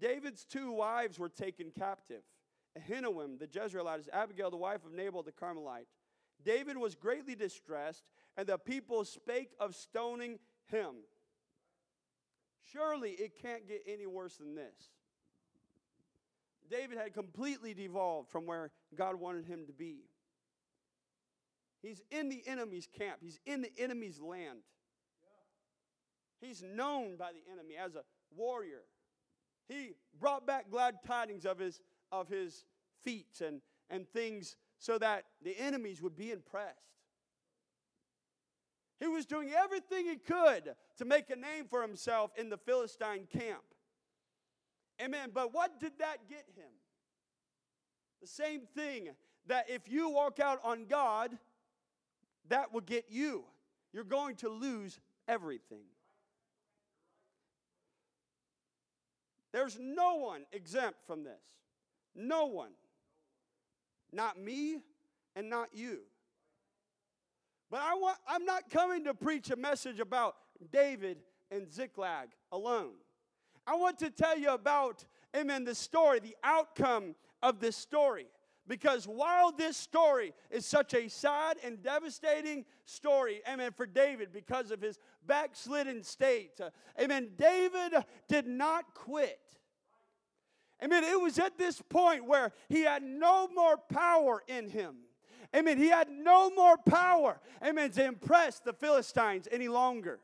David's 0.00 0.44
two 0.44 0.72
wives 0.72 1.18
were 1.18 1.28
taken 1.28 1.70
captive 1.70 2.22
Ahinoam 2.78 3.38
the 3.38 3.46
Jezreelite, 3.46 4.08
Abigail, 4.12 4.50
the 4.50 4.56
wife 4.56 4.84
of 4.84 4.92
Nabal 4.92 5.22
the 5.22 5.32
Carmelite. 5.32 5.86
David 6.44 6.76
was 6.76 6.94
greatly 6.94 7.34
distressed, 7.34 8.02
and 8.36 8.46
the 8.46 8.58
people 8.58 9.04
spake 9.04 9.50
of 9.60 9.74
stoning 9.74 10.38
him. 10.66 10.96
Surely 12.72 13.10
it 13.10 13.40
can't 13.40 13.68
get 13.68 13.82
any 13.86 14.06
worse 14.06 14.36
than 14.36 14.54
this. 14.54 14.90
David 16.70 16.96
had 16.96 17.12
completely 17.12 17.74
devolved 17.74 18.30
from 18.30 18.46
where 18.46 18.70
God 18.94 19.16
wanted 19.16 19.44
him 19.44 19.66
to 19.66 19.72
be. 19.72 20.04
He's 21.82 22.00
in 22.10 22.28
the 22.28 22.42
enemy's 22.46 22.86
camp, 22.86 23.18
he's 23.20 23.38
in 23.44 23.60
the 23.60 23.72
enemy's 23.78 24.20
land. 24.20 24.60
He's 26.40 26.62
known 26.62 27.16
by 27.16 27.30
the 27.32 27.52
enemy 27.52 27.74
as 27.76 27.94
a 27.94 28.02
warrior. 28.34 28.82
He 29.68 29.94
brought 30.18 30.46
back 30.46 30.70
glad 30.70 30.96
tidings 31.06 31.44
of 31.44 31.58
his, 31.58 31.80
of 32.10 32.28
his 32.28 32.64
feats 33.02 33.40
and, 33.40 33.60
and 33.90 34.08
things 34.08 34.56
so 34.78 34.98
that 34.98 35.24
the 35.42 35.58
enemies 35.58 36.02
would 36.02 36.16
be 36.16 36.30
impressed. 36.30 36.78
He 39.00 39.08
was 39.08 39.26
doing 39.26 39.50
everything 39.50 40.06
he 40.06 40.16
could 40.16 40.74
to 40.98 41.04
make 41.04 41.30
a 41.30 41.36
name 41.36 41.66
for 41.68 41.82
himself 41.82 42.30
in 42.36 42.48
the 42.48 42.56
Philistine 42.56 43.26
camp. 43.26 43.62
Amen. 45.02 45.30
But 45.34 45.52
what 45.52 45.80
did 45.80 45.98
that 45.98 46.28
get 46.28 46.44
him? 46.54 46.70
The 48.20 48.28
same 48.28 48.62
thing 48.76 49.08
that 49.46 49.68
if 49.68 49.88
you 49.88 50.10
walk 50.10 50.38
out 50.38 50.60
on 50.62 50.86
God, 50.86 51.36
that 52.48 52.72
will 52.72 52.80
get 52.80 53.06
you. 53.08 53.44
You're 53.92 54.04
going 54.04 54.36
to 54.36 54.48
lose 54.48 55.00
everything. 55.26 55.84
There's 59.52 59.78
no 59.80 60.16
one 60.16 60.44
exempt 60.52 60.98
from 61.06 61.24
this. 61.24 61.42
No 62.14 62.46
one. 62.46 62.72
Not 64.12 64.38
me 64.38 64.78
and 65.36 65.48
not 65.48 65.68
you. 65.72 66.00
But 67.70 67.80
I 67.80 67.94
want, 67.94 68.18
I'm 68.28 68.44
not 68.44 68.68
coming 68.70 69.04
to 69.04 69.14
preach 69.14 69.50
a 69.50 69.56
message 69.56 69.98
about 69.98 70.36
David 70.72 71.18
and 71.50 71.70
Ziklag 71.72 72.28
alone. 72.50 72.92
I 73.66 73.76
want 73.76 73.98
to 74.00 74.10
tell 74.10 74.38
you 74.38 74.50
about, 74.50 75.04
amen, 75.36 75.64
the 75.64 75.74
story, 75.74 76.20
the 76.20 76.36
outcome 76.42 77.14
of 77.42 77.60
this 77.60 77.76
story. 77.76 78.26
Because 78.68 79.06
while 79.06 79.50
this 79.50 79.76
story 79.76 80.32
is 80.50 80.64
such 80.64 80.94
a 80.94 81.08
sad 81.08 81.56
and 81.64 81.82
devastating 81.82 82.64
story, 82.84 83.40
amen, 83.48 83.72
for 83.76 83.86
David 83.86 84.32
because 84.32 84.70
of 84.70 84.80
his 84.80 84.98
backslidden 85.26 86.04
state, 86.04 86.60
uh, 86.60 86.70
amen, 87.00 87.30
David 87.36 87.94
did 88.28 88.46
not 88.46 88.94
quit. 88.94 89.40
Amen. 90.82 91.04
It 91.04 91.20
was 91.20 91.38
at 91.38 91.58
this 91.58 91.80
point 91.80 92.26
where 92.26 92.52
he 92.68 92.82
had 92.82 93.02
no 93.02 93.48
more 93.54 93.76
power 93.76 94.42
in 94.48 94.68
him. 94.68 94.96
Amen. 95.54 95.78
He 95.78 95.88
had 95.88 96.08
no 96.10 96.50
more 96.50 96.76
power, 96.76 97.40
amen, 97.64 97.90
to 97.92 98.04
impress 98.04 98.58
the 98.58 98.72
Philistines 98.72 99.46
any 99.50 99.68
longer. 99.68 100.20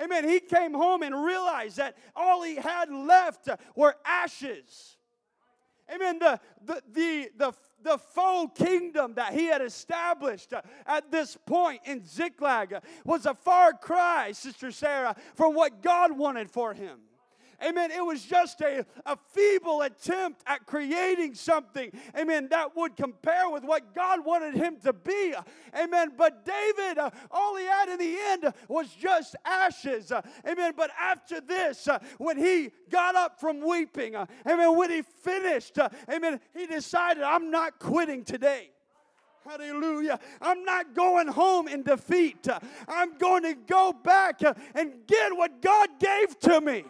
Amen. 0.00 0.28
He 0.28 0.40
came 0.40 0.74
home 0.74 1.02
and 1.02 1.24
realized 1.24 1.78
that 1.78 1.96
all 2.14 2.42
he 2.42 2.56
had 2.56 2.92
left 2.92 3.48
were 3.74 3.96
ashes. 4.04 4.97
Amen. 5.92 6.18
The, 6.18 6.40
the, 6.64 6.82
the, 6.92 7.30
the, 7.36 7.52
the 7.82 7.98
faux 7.98 8.62
kingdom 8.62 9.14
that 9.14 9.32
he 9.32 9.46
had 9.46 9.62
established 9.62 10.52
uh, 10.52 10.62
at 10.86 11.10
this 11.10 11.36
point 11.46 11.80
in 11.84 12.04
Ziklag 12.04 12.74
uh, 12.74 12.80
was 13.04 13.26
a 13.26 13.34
far 13.34 13.72
cry, 13.72 14.32
Sister 14.32 14.70
Sarah, 14.70 15.16
from 15.34 15.54
what 15.54 15.82
God 15.82 16.16
wanted 16.16 16.50
for 16.50 16.74
him. 16.74 16.98
Amen. 17.64 17.90
It 17.90 18.04
was 18.04 18.22
just 18.22 18.60
a, 18.60 18.86
a 19.04 19.16
feeble 19.32 19.82
attempt 19.82 20.42
at 20.46 20.64
creating 20.64 21.34
something, 21.34 21.90
amen, 22.16 22.48
that 22.50 22.76
would 22.76 22.96
compare 22.96 23.50
with 23.50 23.64
what 23.64 23.94
God 23.94 24.24
wanted 24.24 24.54
him 24.54 24.76
to 24.84 24.92
be. 24.92 25.34
Amen. 25.76 26.12
But 26.16 26.44
David, 26.44 26.98
uh, 26.98 27.10
all 27.30 27.56
he 27.56 27.64
had 27.64 27.88
in 27.88 27.98
the 27.98 28.16
end 28.28 28.54
was 28.68 28.88
just 28.90 29.34
ashes. 29.44 30.12
Uh, 30.12 30.22
amen. 30.46 30.74
But 30.76 30.90
after 30.98 31.40
this, 31.40 31.88
uh, 31.88 31.98
when 32.18 32.38
he 32.38 32.70
got 32.90 33.16
up 33.16 33.40
from 33.40 33.60
weeping, 33.60 34.14
uh, 34.14 34.26
amen, 34.46 34.76
when 34.76 34.90
he 34.90 35.02
finished, 35.02 35.78
uh, 35.78 35.88
amen, 36.10 36.40
he 36.54 36.66
decided, 36.66 37.24
I'm 37.24 37.50
not 37.50 37.80
quitting 37.80 38.24
today. 38.24 38.70
Hallelujah. 39.44 40.20
I'm 40.42 40.64
not 40.64 40.94
going 40.94 41.26
home 41.26 41.68
in 41.68 41.82
defeat. 41.82 42.46
I'm 42.86 43.16
going 43.16 43.42
to 43.44 43.54
go 43.54 43.92
back 43.92 44.42
and 44.74 44.92
get 45.06 45.34
what 45.34 45.62
God 45.62 45.88
gave 45.98 46.38
to 46.40 46.60
me. 46.60 46.84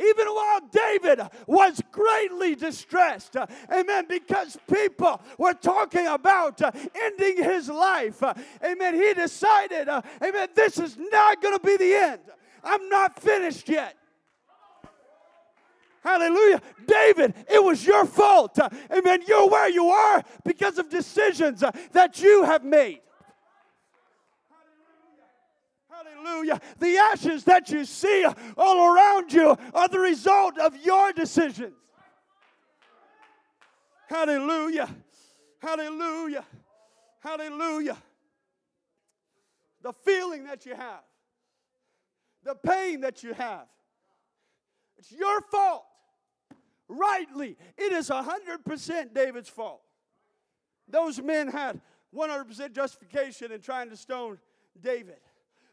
Even 0.00 0.26
while 0.28 0.60
David 0.72 1.20
was 1.46 1.80
greatly 1.92 2.54
distressed. 2.54 3.36
Amen. 3.70 4.06
Because 4.08 4.58
people 4.72 5.20
were 5.38 5.54
talking 5.54 6.06
about 6.06 6.60
uh, 6.62 6.70
ending 6.94 7.42
his 7.42 7.68
life. 7.68 8.22
Amen. 8.64 8.94
He 8.94 9.14
decided, 9.14 9.88
uh, 9.88 10.02
amen, 10.22 10.48
this 10.54 10.78
is 10.78 10.96
not 10.98 11.42
going 11.42 11.58
to 11.58 11.64
be 11.64 11.76
the 11.76 11.94
end. 11.94 12.20
I'm 12.64 12.88
not 12.88 13.20
finished 13.20 13.68
yet. 13.68 13.96
Hallelujah. 16.02 16.62
David, 16.86 17.34
it 17.48 17.62
was 17.62 17.86
your 17.86 18.06
fault. 18.06 18.58
Amen. 18.90 19.20
You're 19.26 19.48
where 19.48 19.68
you 19.68 19.88
are 19.88 20.24
because 20.44 20.78
of 20.78 20.88
decisions 20.88 21.62
uh, 21.62 21.70
that 21.92 22.20
you 22.22 22.44
have 22.44 22.64
made. 22.64 23.00
Hallelujah. 26.00 26.60
The 26.78 26.96
ashes 26.96 27.44
that 27.44 27.70
you 27.70 27.84
see 27.84 28.24
all 28.56 28.94
around 28.94 29.32
you 29.32 29.56
are 29.74 29.88
the 29.88 29.98
result 29.98 30.58
of 30.58 30.76
your 30.84 31.12
decisions. 31.12 31.74
Hallelujah. 34.08 34.88
Hallelujah. 35.60 36.44
Hallelujah. 37.20 37.96
The 39.82 39.92
feeling 39.92 40.44
that 40.44 40.66
you 40.66 40.74
have, 40.74 41.02
the 42.42 42.54
pain 42.54 43.00
that 43.02 43.22
you 43.22 43.32
have, 43.34 43.66
it's 44.98 45.12
your 45.12 45.40
fault. 45.42 45.84
Rightly, 46.88 47.56
it 47.78 47.92
is 47.92 48.10
100% 48.10 49.14
David's 49.14 49.48
fault. 49.48 49.80
Those 50.88 51.22
men 51.22 51.48
had 51.48 51.80
100% 52.14 52.72
justification 52.72 53.52
in 53.52 53.60
trying 53.60 53.90
to 53.90 53.96
stone 53.96 54.38
David. 54.82 55.20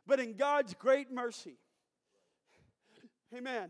But 0.08 0.22
in 0.22 0.36
God's 0.36 0.74
great 0.74 1.12
mercy, 1.12 1.58
amen, 3.36 3.70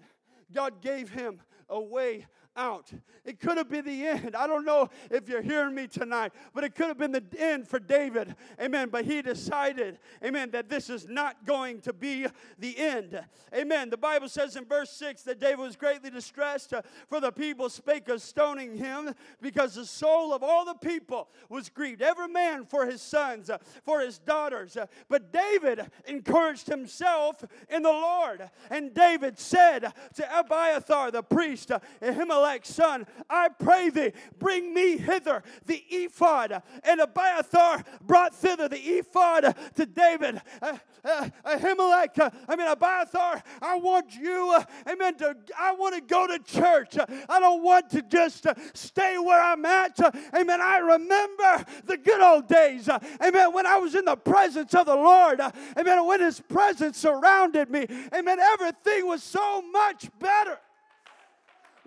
God 0.53 0.81
gave 0.81 1.09
him 1.09 1.41
a 1.67 1.81
way 1.81 2.27
out. 2.57 2.91
It 3.23 3.39
could 3.39 3.57
have 3.57 3.69
been 3.69 3.85
the 3.85 4.07
end. 4.07 4.35
I 4.35 4.47
don't 4.47 4.65
know 4.65 4.89
if 5.11 5.29
you're 5.29 5.41
hearing 5.41 5.75
me 5.75 5.87
tonight, 5.87 6.31
but 6.53 6.63
it 6.63 6.75
could 6.75 6.87
have 6.87 6.97
been 6.97 7.11
the 7.11 7.23
end 7.37 7.67
for 7.67 7.77
David. 7.77 8.35
Amen. 8.59 8.89
But 8.89 9.05
he 9.05 9.21
decided, 9.21 9.99
amen, 10.23 10.51
that 10.51 10.69
this 10.69 10.89
is 10.89 11.07
not 11.07 11.45
going 11.45 11.81
to 11.81 11.93
be 11.93 12.25
the 12.57 12.77
end. 12.77 13.21
Amen. 13.53 13.89
The 13.89 13.97
Bible 13.97 14.29
says 14.29 14.55
in 14.55 14.65
verse 14.65 14.89
6 14.91 15.23
that 15.23 15.39
David 15.39 15.59
was 15.59 15.75
greatly 15.75 16.09
distressed, 16.09 16.73
uh, 16.73 16.81
for 17.09 17.19
the 17.19 17.31
people 17.31 17.69
spake 17.69 18.09
of 18.09 18.21
stoning 18.21 18.77
him, 18.77 19.13
because 19.41 19.75
the 19.75 19.85
soul 19.85 20.33
of 20.33 20.41
all 20.41 20.65
the 20.65 20.73
people 20.73 21.29
was 21.49 21.69
grieved, 21.69 22.01
every 22.01 22.29
man 22.29 22.65
for 22.65 22.85
his 22.85 23.01
sons, 23.01 23.49
uh, 23.49 23.57
for 23.83 23.99
his 23.99 24.17
daughters. 24.19 24.77
Uh, 24.77 24.85
but 25.09 25.31
David 25.31 25.81
encouraged 26.07 26.67
himself 26.67 27.43
in 27.69 27.83
the 27.83 27.91
Lord. 27.91 28.49
And 28.69 28.93
David 28.93 29.37
said 29.37 29.93
to 30.15 30.39
Abiathar 30.39 31.11
the 31.11 31.23
priest, 31.23 31.71
Ahimelech, 32.01 32.46
son, 32.63 33.05
I 33.29 33.49
pray 33.49 33.89
thee, 33.89 34.11
bring 34.39 34.73
me 34.73 34.97
hither 34.97 35.43
the 35.65 35.83
ephod. 35.89 36.61
And 36.83 37.01
Abiathar 37.01 37.83
brought 38.05 38.35
thither 38.35 38.67
the 38.67 38.77
ephod 38.77 39.55
to 39.75 39.85
David. 39.85 40.41
Uh, 40.61 40.77
uh, 41.05 41.29
Ahimelech, 41.45 42.19
uh, 42.19 42.29
I 42.47 42.55
mean, 42.55 42.67
Abiathar, 42.67 43.41
I 43.61 43.77
want 43.77 44.15
you, 44.15 44.53
uh, 44.55 44.63
amen, 44.89 45.15
to, 45.15 45.35
I 45.57 45.73
want 45.73 45.95
to 45.95 46.01
go 46.01 46.27
to 46.27 46.39
church. 46.39 46.97
I 47.29 47.39
don't 47.39 47.63
want 47.63 47.89
to 47.91 48.01
just 48.01 48.45
uh, 48.47 48.53
stay 48.73 49.17
where 49.17 49.41
I'm 49.41 49.65
at. 49.65 49.99
Uh, 49.99 50.11
amen. 50.35 50.59
I 50.61 50.77
remember 50.79 51.65
the 51.85 51.97
good 51.97 52.21
old 52.21 52.47
days. 52.47 52.89
Uh, 52.89 52.99
amen. 53.23 53.53
When 53.53 53.65
I 53.65 53.77
was 53.77 53.95
in 53.95 54.05
the 54.05 54.15
presence 54.15 54.73
of 54.73 54.85
the 54.85 54.95
Lord. 54.95 55.39
Amen. 55.77 56.05
When 56.05 56.19
His 56.21 56.39
presence 56.39 56.97
surrounded 56.97 57.69
me. 57.69 57.87
Amen. 58.13 58.39
Everything 58.39 59.07
was 59.07 59.23
so 59.23 59.61
much 59.61 60.09
better. 60.19 60.59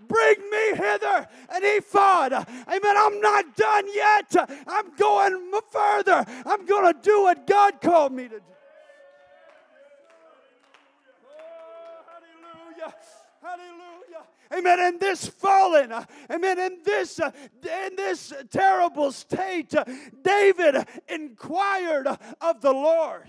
Bring 0.08 0.36
me 0.50 0.76
hither 0.76 1.28
an 1.48 1.62
ephod. 1.62 2.32
Amen. 2.32 2.96
I'm 2.96 3.20
not 3.20 3.56
done 3.56 3.84
yet. 3.94 4.48
I'm 4.66 4.94
going 4.96 5.50
further. 5.70 6.24
I'm 6.46 6.64
going 6.66 6.92
to 6.92 7.00
do 7.00 7.22
what 7.22 7.46
God 7.46 7.80
called 7.80 8.12
me 8.12 8.24
to 8.24 8.38
do. 8.38 8.44
Oh, 11.24 12.02
hallelujah. 12.12 12.94
Hallelujah. 13.42 14.26
Amen. 14.52 14.94
In 14.94 14.98
this 14.98 15.26
fallen, 15.26 15.92
amen. 16.28 16.58
In 16.58 16.78
this, 16.84 17.20
in 17.20 17.96
this 17.96 18.32
terrible 18.50 19.12
state, 19.12 19.74
David 20.22 20.86
inquired 21.08 22.08
of 22.40 22.60
the 22.60 22.72
Lord. 22.72 23.28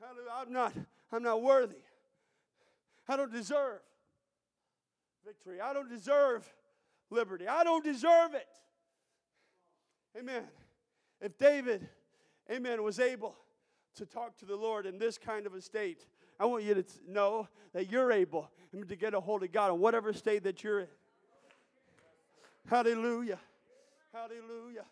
Hallelujah. 0.00 0.30
I'm 0.40 0.52
not, 0.52 0.72
I'm 1.12 1.22
not 1.22 1.42
worthy. 1.42 1.76
I 3.08 3.16
don't 3.16 3.32
deserve 3.32 3.80
victory. 5.24 5.60
I 5.60 5.72
don't 5.72 5.88
deserve 5.88 6.46
liberty. 7.10 7.48
I 7.48 7.64
don't 7.64 7.84
deserve 7.84 8.34
it. 8.34 8.48
Amen. 10.18 10.44
If 11.20 11.36
David, 11.38 11.88
amen, 12.50 12.82
was 12.82 13.00
able 13.00 13.34
to 13.96 14.06
talk 14.06 14.36
to 14.38 14.44
the 14.44 14.56
Lord 14.56 14.86
in 14.86 14.98
this 14.98 15.18
kind 15.18 15.46
of 15.46 15.54
a 15.54 15.60
state, 15.60 16.06
I 16.38 16.44
want 16.46 16.64
you 16.64 16.74
to 16.74 16.84
know 17.08 17.48
that 17.72 17.90
you're 17.90 18.12
able 18.12 18.50
to 18.86 18.96
get 18.96 19.14
a 19.14 19.20
hold 19.20 19.42
of 19.42 19.52
God 19.52 19.72
in 19.72 19.80
whatever 19.80 20.12
state 20.12 20.44
that 20.44 20.62
you're 20.62 20.80
in. 20.80 20.88
Hallelujah. 22.68 23.38
Hallelujah. 24.12 24.84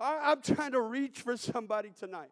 I, 0.00 0.32
am 0.32 0.42
trying 0.42 0.72
to 0.72 0.80
reach 0.80 1.20
for 1.20 1.36
somebody 1.36 1.90
tonight. 1.98 2.30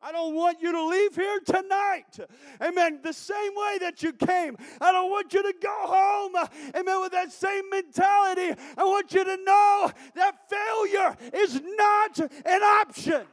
I 0.00 0.12
don't 0.12 0.34
want 0.34 0.62
you 0.62 0.70
to 0.70 0.84
leave 0.84 1.16
here 1.16 1.40
tonight, 1.40 2.20
amen, 2.62 3.00
the 3.02 3.12
same 3.12 3.52
way 3.54 3.78
that 3.80 4.00
you 4.02 4.12
came. 4.12 4.56
I 4.80 4.92
don't 4.92 5.10
want 5.10 5.32
you 5.32 5.42
to 5.42 5.54
go 5.60 5.76
home, 5.86 6.36
amen, 6.74 7.00
with 7.00 7.12
that 7.12 7.32
same 7.32 7.68
mentality. 7.68 8.54
I 8.76 8.84
want 8.84 9.12
you 9.12 9.24
to 9.24 9.36
know 9.44 9.90
that 10.14 10.48
failure 10.48 11.16
is 11.34 11.60
not 11.60 12.20
an 12.20 12.62
option. 12.62 13.26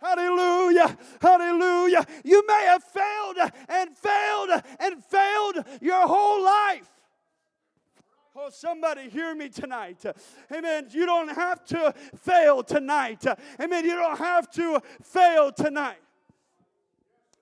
Hallelujah. 0.00 0.98
Hallelujah. 1.20 2.04
You 2.24 2.44
may 2.46 2.64
have 2.64 2.82
failed 2.82 3.52
and 3.68 3.96
failed 3.96 4.62
and 4.80 5.04
failed 5.04 5.64
your 5.80 6.08
whole 6.08 6.42
life. 6.44 6.90
Oh, 8.34 8.48
somebody 8.50 9.10
hear 9.10 9.34
me 9.34 9.50
tonight. 9.50 10.04
Amen. 10.50 10.88
You 10.90 11.04
don't 11.04 11.28
have 11.28 11.64
to 11.66 11.94
fail 12.16 12.62
tonight. 12.62 13.24
Amen. 13.60 13.84
You 13.84 13.94
don't 13.94 14.18
have 14.18 14.50
to 14.52 14.80
fail 15.02 15.52
tonight. 15.52 16.00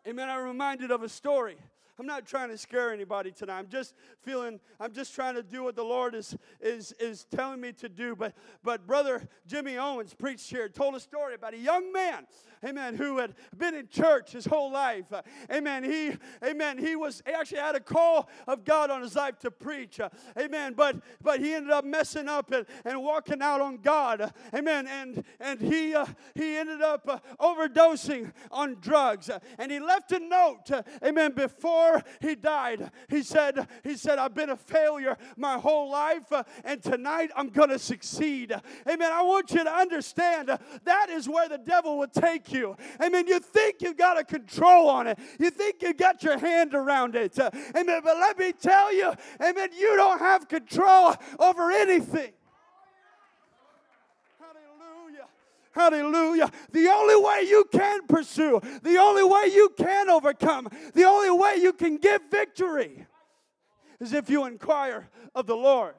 Amen. 0.06 0.28
I'm 0.28 0.44
reminded 0.44 0.90
of 0.90 1.02
a 1.02 1.08
story. 1.08 1.56
I'm 2.00 2.06
not 2.06 2.26
trying 2.26 2.48
to 2.48 2.56
scare 2.56 2.92
anybody 2.92 3.30
tonight. 3.30 3.58
I'm 3.58 3.68
just 3.68 3.94
feeling, 4.22 4.58
I'm 4.80 4.92
just 4.92 5.14
trying 5.14 5.34
to 5.34 5.42
do 5.42 5.62
what 5.62 5.76
the 5.76 5.84
Lord 5.84 6.14
is, 6.14 6.34
is, 6.60 6.92
is 6.98 7.26
telling 7.30 7.60
me 7.60 7.72
to 7.72 7.90
do. 7.90 8.16
But, 8.16 8.34
but 8.64 8.86
Brother 8.86 9.28
Jimmy 9.46 9.76
Owens 9.76 10.14
preached 10.14 10.48
here, 10.48 10.68
told 10.70 10.94
a 10.94 11.00
story 11.00 11.34
about 11.34 11.52
a 11.52 11.58
young 11.58 11.92
man 11.92 12.26
amen, 12.64 12.96
who 12.96 13.18
had 13.18 13.34
been 13.56 13.74
in 13.74 13.88
church 13.88 14.32
his 14.32 14.46
whole 14.46 14.70
life. 14.70 15.12
Uh, 15.12 15.22
amen. 15.52 15.84
He, 15.84 16.12
amen, 16.44 16.78
he 16.78 16.96
was 16.96 17.22
he 17.26 17.32
actually 17.32 17.60
had 17.60 17.74
a 17.74 17.80
call 17.80 18.28
of 18.46 18.64
God 18.64 18.90
on 18.90 19.02
his 19.02 19.16
life 19.16 19.38
to 19.40 19.50
preach. 19.50 20.00
Uh, 20.00 20.08
amen. 20.38 20.74
But 20.74 20.96
but 21.22 21.40
he 21.40 21.54
ended 21.54 21.70
up 21.70 21.84
messing 21.84 22.28
up 22.28 22.50
and, 22.52 22.66
and 22.84 23.02
walking 23.02 23.42
out 23.42 23.60
on 23.60 23.78
God. 23.78 24.20
Uh, 24.20 24.30
amen. 24.54 24.86
And 24.86 25.24
and 25.38 25.60
he 25.60 25.94
uh, 25.94 26.06
he 26.34 26.56
ended 26.56 26.82
up 26.82 27.08
uh, 27.08 27.18
overdosing 27.40 28.32
on 28.50 28.76
drugs. 28.80 29.30
And 29.58 29.70
he 29.70 29.80
left 29.80 30.12
a 30.12 30.18
note, 30.18 30.70
amen, 31.04 31.32
before 31.32 32.02
he 32.20 32.34
died. 32.34 32.90
He 33.08 33.22
said, 33.22 33.66
he 33.84 33.96
said, 33.96 34.18
I've 34.18 34.34
been 34.34 34.50
a 34.50 34.56
failure 34.56 35.16
my 35.36 35.58
whole 35.58 35.90
life, 35.90 36.32
and 36.64 36.82
tonight 36.82 37.30
I'm 37.36 37.48
gonna 37.48 37.78
succeed. 37.78 38.54
Amen. 38.88 39.12
I 39.12 39.22
want 39.22 39.50
you 39.52 39.64
to 39.64 39.72
understand 39.72 40.48
that 40.84 41.10
is 41.10 41.28
where 41.28 41.48
the 41.48 41.58
devil 41.58 41.98
would 41.98 42.12
take 42.12 42.49
you. 42.52 42.76
Amen. 43.02 43.26
You 43.26 43.40
think 43.40 43.76
you've 43.80 43.96
got 43.96 44.18
a 44.18 44.24
control 44.24 44.88
on 44.88 45.06
it. 45.06 45.18
You 45.38 45.50
think 45.50 45.82
you've 45.82 45.96
got 45.96 46.22
your 46.22 46.38
hand 46.38 46.74
around 46.74 47.16
it. 47.16 47.38
Uh, 47.38 47.50
amen. 47.76 48.00
But 48.04 48.16
let 48.16 48.38
me 48.38 48.52
tell 48.52 48.94
you, 48.94 49.12
amen, 49.40 49.70
you 49.78 49.96
don't 49.96 50.18
have 50.18 50.48
control 50.48 51.14
over 51.38 51.70
anything. 51.70 52.32
Hallelujah. 54.38 55.26
Hallelujah. 55.72 56.50
The 56.72 56.88
only 56.88 57.16
way 57.16 57.44
you 57.48 57.64
can 57.72 58.06
pursue, 58.06 58.60
the 58.82 58.96
only 58.98 59.24
way 59.24 59.50
you 59.52 59.72
can 59.76 60.10
overcome, 60.10 60.68
the 60.94 61.04
only 61.04 61.30
way 61.30 61.56
you 61.56 61.72
can 61.72 61.96
give 61.96 62.22
victory 62.30 63.06
is 64.00 64.12
if 64.12 64.30
you 64.30 64.46
inquire 64.46 65.08
of 65.34 65.46
the 65.46 65.56
Lord. 65.56 65.94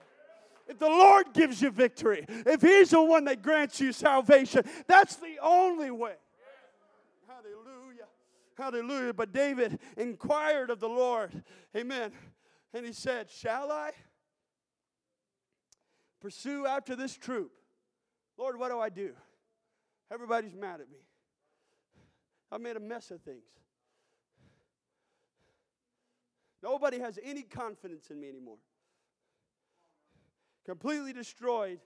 If 0.67 0.79
the 0.79 0.87
Lord 0.87 1.33
gives 1.33 1.61
you 1.61 1.69
victory, 1.69 2.25
if 2.29 2.61
He's 2.61 2.91
the 2.91 3.01
one 3.01 3.25
that 3.25 3.41
grants 3.41 3.81
you 3.81 3.91
salvation, 3.91 4.63
that's 4.87 5.17
the 5.17 5.35
only 5.41 5.91
way. 5.91 6.13
Hallelujah. 8.61 9.13
But 9.13 9.33
David 9.33 9.79
inquired 9.97 10.69
of 10.69 10.79
the 10.79 10.87
Lord. 10.87 11.43
Amen. 11.75 12.11
And 12.75 12.85
he 12.85 12.93
said, 12.93 13.31
Shall 13.31 13.71
I 13.71 13.91
pursue 16.21 16.67
after 16.67 16.95
this 16.95 17.17
troop? 17.17 17.51
Lord, 18.37 18.59
what 18.59 18.69
do 18.69 18.79
I 18.79 18.89
do? 18.89 19.13
Everybody's 20.11 20.53
mad 20.53 20.79
at 20.79 20.91
me. 20.91 20.99
I 22.51 22.59
made 22.59 22.75
a 22.75 22.79
mess 22.79 23.09
of 23.09 23.21
things. 23.21 23.45
Nobody 26.61 26.99
has 26.99 27.17
any 27.23 27.41
confidence 27.41 28.11
in 28.11 28.19
me 28.19 28.29
anymore. 28.29 28.57
Completely 30.65 31.13
destroyed. 31.13 31.79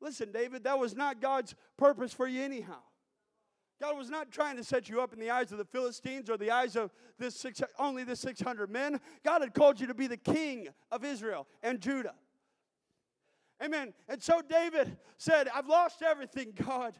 Listen, 0.00 0.30
David, 0.30 0.62
that 0.64 0.78
was 0.78 0.94
not 0.94 1.20
God's 1.20 1.56
purpose 1.76 2.12
for 2.12 2.28
you, 2.28 2.42
anyhow. 2.42 2.78
God 3.80 3.96
was 3.96 4.10
not 4.10 4.30
trying 4.30 4.56
to 4.56 4.64
set 4.64 4.88
you 4.88 5.00
up 5.00 5.12
in 5.12 5.18
the 5.18 5.30
eyes 5.30 5.50
of 5.50 5.58
the 5.58 5.64
Philistines 5.64 6.30
or 6.30 6.36
the 6.36 6.50
eyes 6.50 6.76
of 6.76 6.92
this 7.18 7.34
six, 7.34 7.60
only 7.78 8.04
the 8.04 8.14
600 8.14 8.70
men. 8.70 9.00
God 9.24 9.42
had 9.42 9.54
called 9.54 9.80
you 9.80 9.86
to 9.88 9.94
be 9.94 10.06
the 10.06 10.16
king 10.16 10.68
of 10.90 11.04
Israel 11.04 11.46
and 11.62 11.80
Judah. 11.80 12.14
Amen. 13.62 13.92
And 14.08 14.22
so 14.22 14.40
David 14.48 14.96
said, 15.18 15.48
I've 15.54 15.68
lost 15.68 16.02
everything, 16.02 16.52
God. 16.66 16.94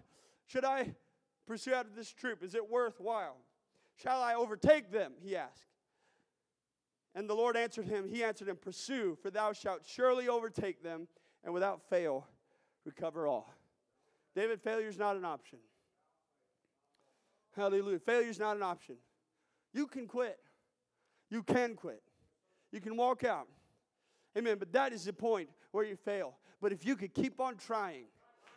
Should 0.46 0.64
I 0.64 0.94
pursue 1.46 1.74
out 1.74 1.86
of 1.86 1.94
this 1.94 2.12
troop? 2.12 2.42
Is 2.42 2.54
it 2.54 2.68
worthwhile? 2.68 3.36
Shall 3.96 4.20
I 4.20 4.34
overtake 4.34 4.90
them? 4.90 5.12
He 5.22 5.36
asked. 5.36 5.66
And 7.14 7.28
the 7.28 7.34
Lord 7.34 7.56
answered 7.56 7.86
him, 7.86 8.08
He 8.08 8.24
answered 8.24 8.48
him, 8.48 8.56
Pursue, 8.56 9.18
for 9.20 9.30
thou 9.30 9.52
shalt 9.52 9.82
surely 9.86 10.28
overtake 10.28 10.82
them, 10.82 11.08
and 11.44 11.52
without 11.52 11.82
fail 11.90 12.26
recover 12.84 13.26
all. 13.26 13.52
David, 14.34 14.60
failure 14.60 14.88
is 14.88 14.98
not 14.98 15.16
an 15.16 15.24
option. 15.24 15.58
Hallelujah. 17.56 17.98
Failure 17.98 18.30
is 18.30 18.38
not 18.38 18.56
an 18.56 18.62
option. 18.62 18.96
You 19.72 19.86
can 19.86 20.06
quit. 20.06 20.38
You 21.30 21.42
can 21.42 21.74
quit. 21.74 22.02
You 22.72 22.80
can 22.80 22.96
walk 22.96 23.24
out. 23.24 23.48
Amen. 24.36 24.56
But 24.58 24.72
that 24.72 24.92
is 24.92 25.04
the 25.04 25.12
point 25.12 25.48
where 25.70 25.84
you 25.84 25.96
fail. 25.96 26.34
But 26.60 26.72
if 26.72 26.86
you 26.86 26.96
could 26.96 27.12
keep 27.12 27.40
on 27.40 27.56
trying, 27.56 28.04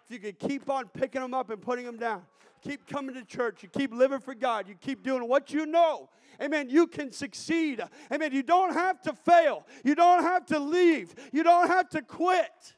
if 0.05 0.11
you 0.11 0.19
could 0.19 0.39
keep 0.39 0.69
on 0.69 0.87
picking 0.87 1.21
them 1.21 1.33
up 1.33 1.49
and 1.49 1.61
putting 1.61 1.85
them 1.85 1.97
down, 1.97 2.23
keep 2.61 2.87
coming 2.87 3.15
to 3.15 3.23
church, 3.23 3.63
you 3.63 3.69
keep 3.69 3.93
living 3.93 4.19
for 4.19 4.35
God, 4.35 4.67
you 4.67 4.75
keep 4.75 5.03
doing 5.03 5.27
what 5.27 5.51
you 5.51 5.65
know, 5.65 6.09
amen, 6.41 6.69
you 6.69 6.87
can 6.87 7.11
succeed. 7.11 7.81
Amen. 8.11 8.31
You 8.31 8.43
don't 8.43 8.73
have 8.73 9.01
to 9.03 9.13
fail, 9.13 9.65
you 9.83 9.95
don't 9.95 10.23
have 10.23 10.45
to 10.47 10.59
leave, 10.59 11.15
you 11.31 11.43
don't 11.43 11.67
have 11.67 11.89
to 11.89 12.01
quit. 12.01 12.75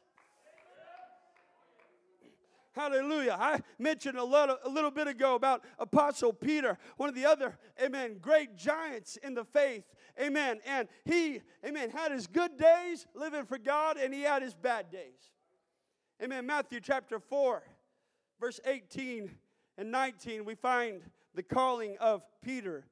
Hallelujah. 2.78 3.36
I 3.36 3.60
mentioned 3.80 4.18
a 4.18 4.24
little, 4.24 4.56
a 4.64 4.68
little 4.68 4.92
bit 4.92 5.08
ago 5.08 5.34
about 5.34 5.64
Apostle 5.80 6.32
Peter, 6.32 6.78
one 6.96 7.08
of 7.08 7.16
the 7.16 7.26
other, 7.26 7.58
amen, 7.82 8.18
great 8.22 8.56
giants 8.56 9.16
in 9.16 9.34
the 9.34 9.44
faith. 9.44 9.82
Amen. 10.20 10.60
And 10.64 10.86
he, 11.04 11.40
amen, 11.66 11.90
had 11.90 12.12
his 12.12 12.28
good 12.28 12.56
days 12.56 13.04
living 13.16 13.46
for 13.46 13.58
God 13.58 13.96
and 13.96 14.14
he 14.14 14.22
had 14.22 14.42
his 14.42 14.54
bad 14.54 14.92
days. 14.92 15.32
Amen. 16.22 16.46
Matthew 16.46 16.78
chapter 16.78 17.18
4, 17.18 17.64
verse 18.38 18.60
18 18.64 19.28
and 19.76 19.90
19, 19.90 20.44
we 20.44 20.54
find 20.54 21.02
the 21.34 21.42
calling 21.42 21.96
of 21.98 22.22
Peter 22.44 22.86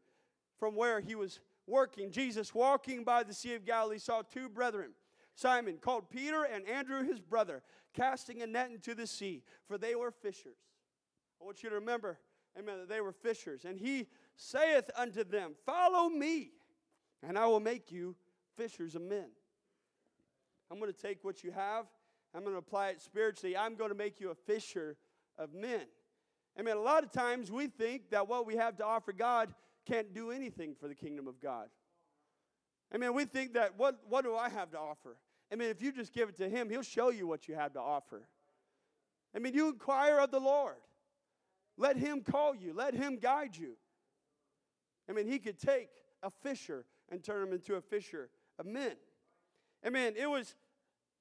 from 0.59 0.75
where 0.75 0.99
he 0.99 1.15
was 1.15 1.39
working. 1.69 2.11
Jesus, 2.11 2.53
walking 2.53 3.05
by 3.05 3.23
the 3.23 3.33
Sea 3.33 3.55
of 3.55 3.65
Galilee, 3.65 3.99
saw 3.99 4.23
two 4.23 4.49
brethren 4.49 4.95
Simon, 5.37 5.79
called 5.81 6.11
Peter, 6.11 6.45
and 6.45 6.67
Andrew 6.67 7.05
his 7.05 7.21
brother, 7.21 7.63
casting 7.95 8.43
a 8.43 8.47
net 8.47 8.71
into 8.71 8.95
the 8.95 9.07
sea, 9.07 9.43
for 9.69 9.79
they 9.79 9.95
were 9.95 10.11
fishers. 10.11 10.57
I 11.41 11.45
want 11.45 11.63
you 11.63 11.69
to 11.69 11.77
remember, 11.77 12.19
amen, 12.59 12.79
that 12.81 12.89
they 12.89 13.01
were 13.01 13.13
fishers. 13.13 13.65
And 13.65 13.79
he 13.79 14.09
saith 14.35 14.91
unto 14.97 15.23
them, 15.23 15.53
Follow 15.65 16.09
me, 16.09 16.51
and 17.23 17.39
I 17.39 17.47
will 17.47 17.61
make 17.61 17.93
you 17.93 18.17
fishers 18.57 18.95
of 18.95 19.03
men. 19.03 19.27
I'm 20.71 20.81
going 20.81 20.93
to 20.93 20.99
take 20.99 21.23
what 21.23 21.45
you 21.45 21.53
have, 21.53 21.87
I'm 22.37 22.43
going 22.43 22.55
to 22.55 22.59
apply 22.59 22.89
it 22.89 23.01
spiritually. 23.01 23.57
I'm 23.57 23.77
going 23.77 23.91
to 23.91 23.97
make 23.97 24.21
you 24.21 24.31
a 24.31 24.35
fisher 24.35 24.97
of 25.39 25.55
men. 25.55 25.83
I 26.59 26.63
mean, 26.63 26.77
a 26.77 26.81
lot 26.81 27.03
of 27.03 27.11
times 27.11 27.51
we 27.51 27.67
think 27.67 28.11
that 28.11 28.29
what 28.29 28.47
we 28.47 28.57
have 28.57 28.77
to 28.77 28.85
offer 28.85 29.13
God 29.13 29.55
can't 29.87 30.13
do 30.13 30.31
anything 30.31 30.75
for 30.79 30.87
the 30.87 30.95
kingdom 30.95 31.29
of 31.29 31.41
God. 31.41 31.69
I 32.93 32.99
mean, 32.99 33.15
we 33.15 33.25
think 33.25 33.55
that 33.55 33.79
what, 33.79 34.01
what 34.09 34.25
do 34.25 34.37
I 34.37 34.51
have 34.51 34.71
to 34.73 34.79
offer? 34.79 35.17
I 35.53 35.57
mean, 35.57 35.69
if 35.71 35.81
you 35.81 35.93
just 35.93 36.13
give 36.13 36.29
it 36.29 36.37
to 36.39 36.49
Him, 36.49 36.69
He'll 36.71 36.83
show 36.83 37.11
you 37.11 37.27
what 37.27 37.49
you 37.49 37.55
have 37.55 37.73
to 37.75 37.81
offer. 37.81 38.23
I 39.35 39.39
mean, 39.39 39.55
you 39.55 39.69
inquire 39.69 40.19
of 40.19 40.31
the 40.31 40.41
Lord. 40.41 40.77
Let 41.77 41.97
Him 41.97 42.23
call 42.23 42.55
you, 42.55 42.73
let 42.75 42.95
Him 42.95 43.17
guide 43.17 43.57
you. 43.57 43.77
I 45.09 45.13
mean, 45.13 45.27
He 45.27 45.39
could 45.39 45.59
take 45.59 45.89
a 46.23 46.31
fisher 46.31 46.85
and 47.11 47.23
turn 47.23 47.43
him 47.47 47.53
into 47.53 47.75
a 47.77 47.81
fisher 47.81 48.31
of 48.59 48.67
men. 48.67 48.97
I 49.85 49.91
mean, 49.91 50.15
it 50.17 50.29
was 50.29 50.55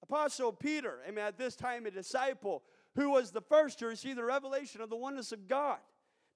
Apostle 0.01 0.51
Peter, 0.51 0.99
I 1.07 1.11
mean, 1.11 1.25
at 1.25 1.37
this 1.37 1.55
time 1.55 1.85
a 1.85 1.91
disciple, 1.91 2.63
who 2.95 3.11
was 3.11 3.31
the 3.31 3.41
first 3.41 3.79
to 3.79 3.87
receive 3.87 4.15
the 4.15 4.23
revelation 4.23 4.81
of 4.81 4.89
the 4.89 4.95
oneness 4.95 5.31
of 5.31 5.47
God. 5.47 5.79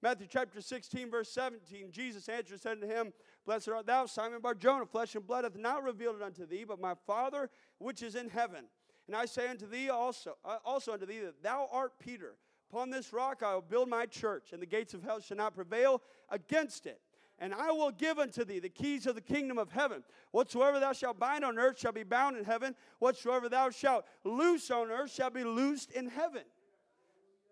Matthew 0.02 0.26
chapter 0.30 0.60
16, 0.60 1.10
verse 1.10 1.30
17, 1.30 1.90
Jesus 1.90 2.28
answered, 2.28 2.60
said 2.60 2.80
to 2.80 2.86
him, 2.86 3.12
Blessed 3.46 3.68
art 3.68 3.86
thou, 3.86 4.06
Simon 4.06 4.40
Barjona, 4.40 4.86
flesh 4.86 5.14
and 5.14 5.26
blood 5.26 5.44
hath 5.44 5.56
not 5.56 5.82
revealed 5.82 6.16
it 6.16 6.22
unto 6.22 6.46
thee, 6.46 6.64
but 6.64 6.80
my 6.80 6.94
Father 7.06 7.50
which 7.78 8.02
is 8.02 8.14
in 8.14 8.28
heaven. 8.28 8.64
And 9.06 9.16
I 9.16 9.24
say 9.24 9.48
unto 9.48 9.66
thee 9.66 9.88
also, 9.88 10.36
uh, 10.44 10.58
also 10.64 10.92
unto 10.92 11.06
thee 11.06 11.20
that 11.20 11.42
thou 11.42 11.68
art 11.72 11.98
Peter. 11.98 12.36
Upon 12.70 12.90
this 12.90 13.12
rock 13.12 13.42
I 13.42 13.54
will 13.54 13.62
build 13.62 13.88
my 13.88 14.06
church, 14.06 14.52
and 14.52 14.62
the 14.62 14.66
gates 14.66 14.94
of 14.94 15.02
hell 15.02 15.20
shall 15.20 15.36
not 15.36 15.54
prevail 15.54 16.02
against 16.28 16.86
it. 16.86 17.00
And 17.40 17.54
I 17.54 17.72
will 17.72 17.90
give 17.90 18.18
unto 18.18 18.44
thee 18.44 18.58
the 18.58 18.68
keys 18.68 19.06
of 19.06 19.14
the 19.14 19.20
kingdom 19.22 19.56
of 19.58 19.72
heaven. 19.72 20.04
Whatsoever 20.30 20.78
thou 20.78 20.92
shalt 20.92 21.18
bind 21.18 21.42
on 21.42 21.58
earth 21.58 21.80
shall 21.80 21.90
be 21.90 22.02
bound 22.02 22.36
in 22.36 22.44
heaven. 22.44 22.76
Whatsoever 22.98 23.48
thou 23.48 23.70
shalt 23.70 24.04
loose 24.24 24.70
on 24.70 24.90
earth 24.90 25.10
shall 25.10 25.30
be 25.30 25.42
loosed 25.42 25.90
in 25.90 26.08
heaven. 26.08 26.42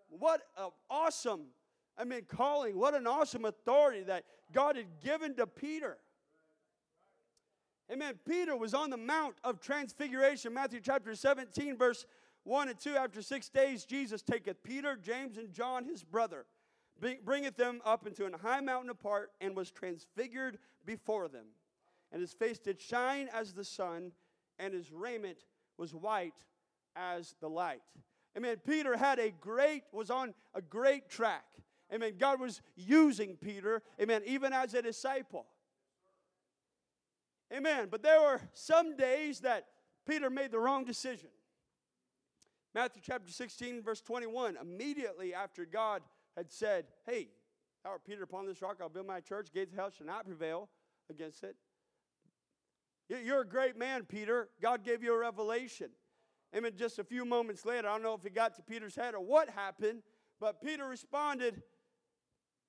What 0.09 0.41
an 0.57 0.69
awesome, 0.89 1.47
I 1.99 2.05
mean, 2.05 2.21
calling. 2.27 2.77
What 2.77 2.93
an 2.93 3.05
awesome 3.05 3.43
authority 3.43 4.03
that 4.03 4.23
God 4.53 4.77
had 4.77 4.87
given 5.03 5.35
to 5.35 5.45
Peter. 5.45 5.97
Amen. 7.91 8.13
Peter 8.25 8.55
was 8.55 8.73
on 8.73 8.89
the 8.89 8.97
Mount 8.97 9.35
of 9.43 9.59
Transfiguration, 9.59 10.53
Matthew 10.53 10.79
chapter 10.79 11.13
17, 11.13 11.75
verse 11.75 12.05
1 12.43 12.69
and 12.69 12.79
2. 12.79 12.95
After 12.95 13.21
six 13.21 13.49
days, 13.49 13.83
Jesus 13.83 14.21
taketh 14.21 14.63
Peter, 14.63 14.95
James, 14.95 15.37
and 15.37 15.51
John, 15.51 15.83
his 15.83 16.03
brother, 16.03 16.45
bringeth 17.25 17.57
them 17.57 17.81
up 17.83 18.07
into 18.07 18.25
an 18.25 18.33
high 18.33 18.61
mountain 18.61 18.91
apart, 18.91 19.31
and 19.41 19.55
was 19.55 19.71
transfigured 19.71 20.57
before 20.85 21.27
them. 21.27 21.47
And 22.11 22.21
his 22.21 22.33
face 22.33 22.59
did 22.59 22.79
shine 22.79 23.27
as 23.33 23.53
the 23.53 23.65
sun, 23.65 24.11
and 24.57 24.73
his 24.73 24.91
raiment 24.91 25.39
was 25.77 25.93
white 25.93 26.33
as 26.95 27.35
the 27.41 27.49
light. 27.49 27.81
Amen. 28.37 28.57
Peter 28.65 28.95
had 28.95 29.19
a 29.19 29.31
great, 29.31 29.83
was 29.91 30.09
on 30.09 30.33
a 30.53 30.61
great 30.61 31.09
track. 31.09 31.45
Amen. 31.93 32.13
God 32.17 32.39
was 32.39 32.61
using 32.75 33.35
Peter, 33.35 33.81
amen, 33.99 34.21
even 34.25 34.53
as 34.53 34.73
a 34.73 34.81
disciple. 34.81 35.45
Amen. 37.51 37.87
But 37.89 38.03
there 38.03 38.21
were 38.21 38.41
some 38.53 38.95
days 38.95 39.39
that 39.39 39.65
Peter 40.07 40.29
made 40.29 40.51
the 40.51 40.59
wrong 40.59 40.85
decision. 40.85 41.29
Matthew 42.75 43.01
chapter 43.03 43.31
16, 43.31 43.81
verse 43.81 44.01
21. 44.01 44.57
Immediately 44.61 45.33
after 45.33 45.65
God 45.65 46.03
had 46.37 46.51
said, 46.51 46.85
Hey, 47.07 47.29
thou 47.83 47.91
art 47.91 48.05
Peter, 48.05 48.23
upon 48.23 48.45
this 48.45 48.61
rock 48.61 48.77
I'll 48.81 48.89
build 48.89 49.07
my 49.07 49.19
church, 49.19 49.49
gates 49.51 49.71
of 49.71 49.79
hell 49.79 49.89
shall 49.89 50.05
not 50.05 50.25
prevail 50.25 50.69
against 51.09 51.43
it. 51.43 51.55
You're 53.09 53.41
a 53.41 53.47
great 53.47 53.75
man, 53.75 54.03
Peter. 54.03 54.49
God 54.61 54.83
gave 54.83 55.01
you 55.01 55.15
a 55.15 55.17
revelation. 55.17 55.89
Amen. 56.55 56.73
Just 56.77 56.99
a 56.99 57.03
few 57.03 57.25
moments 57.25 57.65
later, 57.65 57.87
I 57.87 57.93
don't 57.93 58.03
know 58.03 58.13
if 58.13 58.23
it 58.25 58.35
got 58.35 58.55
to 58.55 58.61
Peter's 58.61 58.95
head 58.95 59.15
or 59.15 59.21
what 59.21 59.49
happened, 59.49 60.03
but 60.39 60.61
Peter 60.61 60.87
responded, 60.87 61.63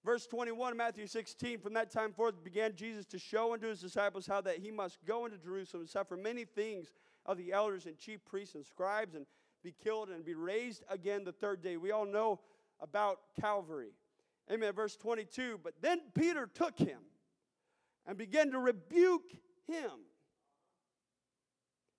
Verse 0.04 0.26
21, 0.26 0.76
Matthew 0.76 1.06
16, 1.06 1.58
from 1.58 1.74
that 1.74 1.90
time 1.90 2.12
forth 2.12 2.42
began 2.42 2.74
Jesus 2.74 3.04
to 3.06 3.18
show 3.18 3.52
unto 3.52 3.68
his 3.68 3.80
disciples 3.80 4.26
how 4.26 4.40
that 4.40 4.58
he 4.58 4.70
must 4.70 4.98
go 5.04 5.26
into 5.26 5.36
Jerusalem 5.36 5.82
and 5.82 5.90
suffer 5.90 6.16
many 6.16 6.44
things 6.44 6.92
of 7.26 7.36
the 7.36 7.52
elders 7.52 7.84
and 7.84 7.98
chief 7.98 8.24
priests 8.24 8.54
and 8.54 8.64
scribes 8.64 9.14
and 9.14 9.26
be 9.62 9.72
killed 9.72 10.08
and 10.08 10.24
be 10.24 10.34
raised 10.34 10.84
again 10.88 11.24
the 11.24 11.32
third 11.32 11.62
day. 11.62 11.76
We 11.76 11.90
all 11.90 12.06
know 12.06 12.40
about 12.80 13.18
Calvary. 13.38 13.92
Amen. 14.50 14.72
Verse 14.72 14.96
22, 14.96 15.60
but 15.62 15.74
then 15.82 16.00
Peter 16.14 16.46
took 16.46 16.78
him 16.78 16.98
and 18.06 18.16
began 18.16 18.50
to 18.52 18.58
rebuke 18.58 19.30
him, 19.68 19.90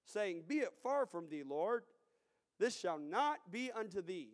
saying, 0.06 0.44
Be 0.48 0.56
it 0.56 0.74
far 0.82 1.06
from 1.06 1.30
thee, 1.30 1.44
Lord, 1.48 1.84
this 2.60 2.78
shall 2.78 2.98
not 2.98 3.38
be 3.52 3.72
unto 3.72 4.02
thee. 4.02 4.30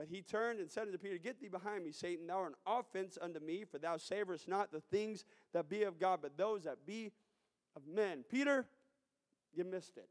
But 0.00 0.08
he 0.08 0.22
turned 0.22 0.60
and 0.60 0.70
said 0.70 0.86
unto 0.86 0.96
Peter, 0.96 1.18
Get 1.18 1.42
thee 1.42 1.48
behind 1.48 1.84
me, 1.84 1.92
Satan, 1.92 2.26
thou 2.26 2.38
art 2.38 2.52
an 2.52 2.72
offense 2.78 3.18
unto 3.20 3.38
me, 3.38 3.66
for 3.70 3.76
thou 3.76 3.98
savorest 3.98 4.48
not 4.48 4.72
the 4.72 4.80
things 4.80 5.26
that 5.52 5.68
be 5.68 5.82
of 5.82 5.98
God, 5.98 6.20
but 6.22 6.38
those 6.38 6.64
that 6.64 6.86
be 6.86 7.12
of 7.76 7.86
men. 7.86 8.24
Peter, 8.30 8.64
you 9.52 9.62
missed 9.62 9.98
it. 9.98 10.08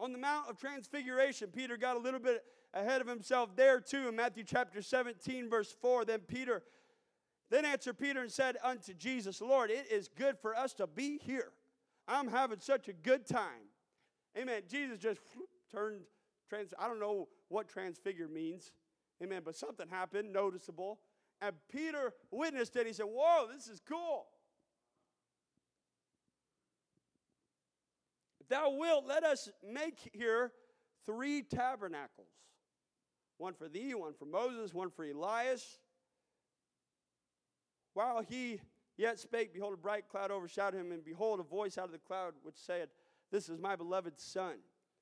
On 0.00 0.10
the 0.10 0.18
Mount 0.18 0.50
of 0.50 0.58
Transfiguration, 0.58 1.50
Peter 1.54 1.76
got 1.76 1.94
a 1.94 2.00
little 2.00 2.18
bit 2.18 2.42
ahead 2.74 3.00
of 3.00 3.06
himself 3.06 3.54
there 3.54 3.78
too 3.78 4.08
in 4.08 4.16
Matthew 4.16 4.42
chapter 4.42 4.82
17, 4.82 5.48
verse 5.48 5.72
4. 5.80 6.04
Then 6.04 6.18
Peter, 6.26 6.64
then 7.48 7.64
answered 7.64 7.96
Peter 7.96 8.22
and 8.22 8.32
said 8.32 8.56
unto 8.64 8.92
Jesus, 8.92 9.40
Lord, 9.40 9.70
it 9.70 9.86
is 9.88 10.08
good 10.08 10.36
for 10.42 10.52
us 10.56 10.74
to 10.74 10.88
be 10.88 11.20
here. 11.24 11.52
I'm 12.08 12.26
having 12.26 12.58
such 12.58 12.88
a 12.88 12.92
good 12.92 13.24
time. 13.24 13.70
Amen. 14.36 14.62
Jesus 14.68 14.98
just 14.98 15.20
turned 15.70 16.00
trans. 16.48 16.74
I 16.78 16.88
don't 16.88 17.00
know 17.00 17.28
what 17.48 17.68
transfigure 17.68 18.28
means. 18.28 18.72
Amen. 19.22 19.42
But 19.44 19.56
something 19.56 19.88
happened, 19.88 20.32
noticeable. 20.32 21.00
And 21.40 21.54
Peter 21.70 22.12
witnessed 22.30 22.76
it. 22.76 22.86
He 22.86 22.92
said, 22.92 23.06
Whoa, 23.08 23.48
this 23.52 23.68
is 23.68 23.80
cool. 23.86 24.26
Thou 28.48 28.70
wilt 28.70 29.06
let 29.06 29.24
us 29.24 29.48
make 29.62 30.10
here 30.12 30.52
three 31.04 31.42
tabernacles 31.42 32.28
one 33.36 33.54
for 33.54 33.68
thee, 33.68 33.94
one 33.94 34.14
for 34.14 34.24
Moses, 34.24 34.74
one 34.74 34.90
for 34.90 35.04
Elias. 35.04 35.78
While 37.94 38.22
he 38.28 38.60
yet 38.96 39.18
spake, 39.18 39.54
behold, 39.54 39.74
a 39.74 39.76
bright 39.76 40.08
cloud 40.08 40.30
overshadowed 40.30 40.80
him, 40.80 40.92
and 40.92 41.04
behold, 41.04 41.40
a 41.40 41.44
voice 41.44 41.78
out 41.78 41.86
of 41.86 41.92
the 41.92 41.98
cloud 41.98 42.34
which 42.42 42.56
said, 42.56 42.88
This 43.30 43.48
is 43.48 43.58
my 43.58 43.76
beloved 43.76 44.18
Son, 44.18 44.54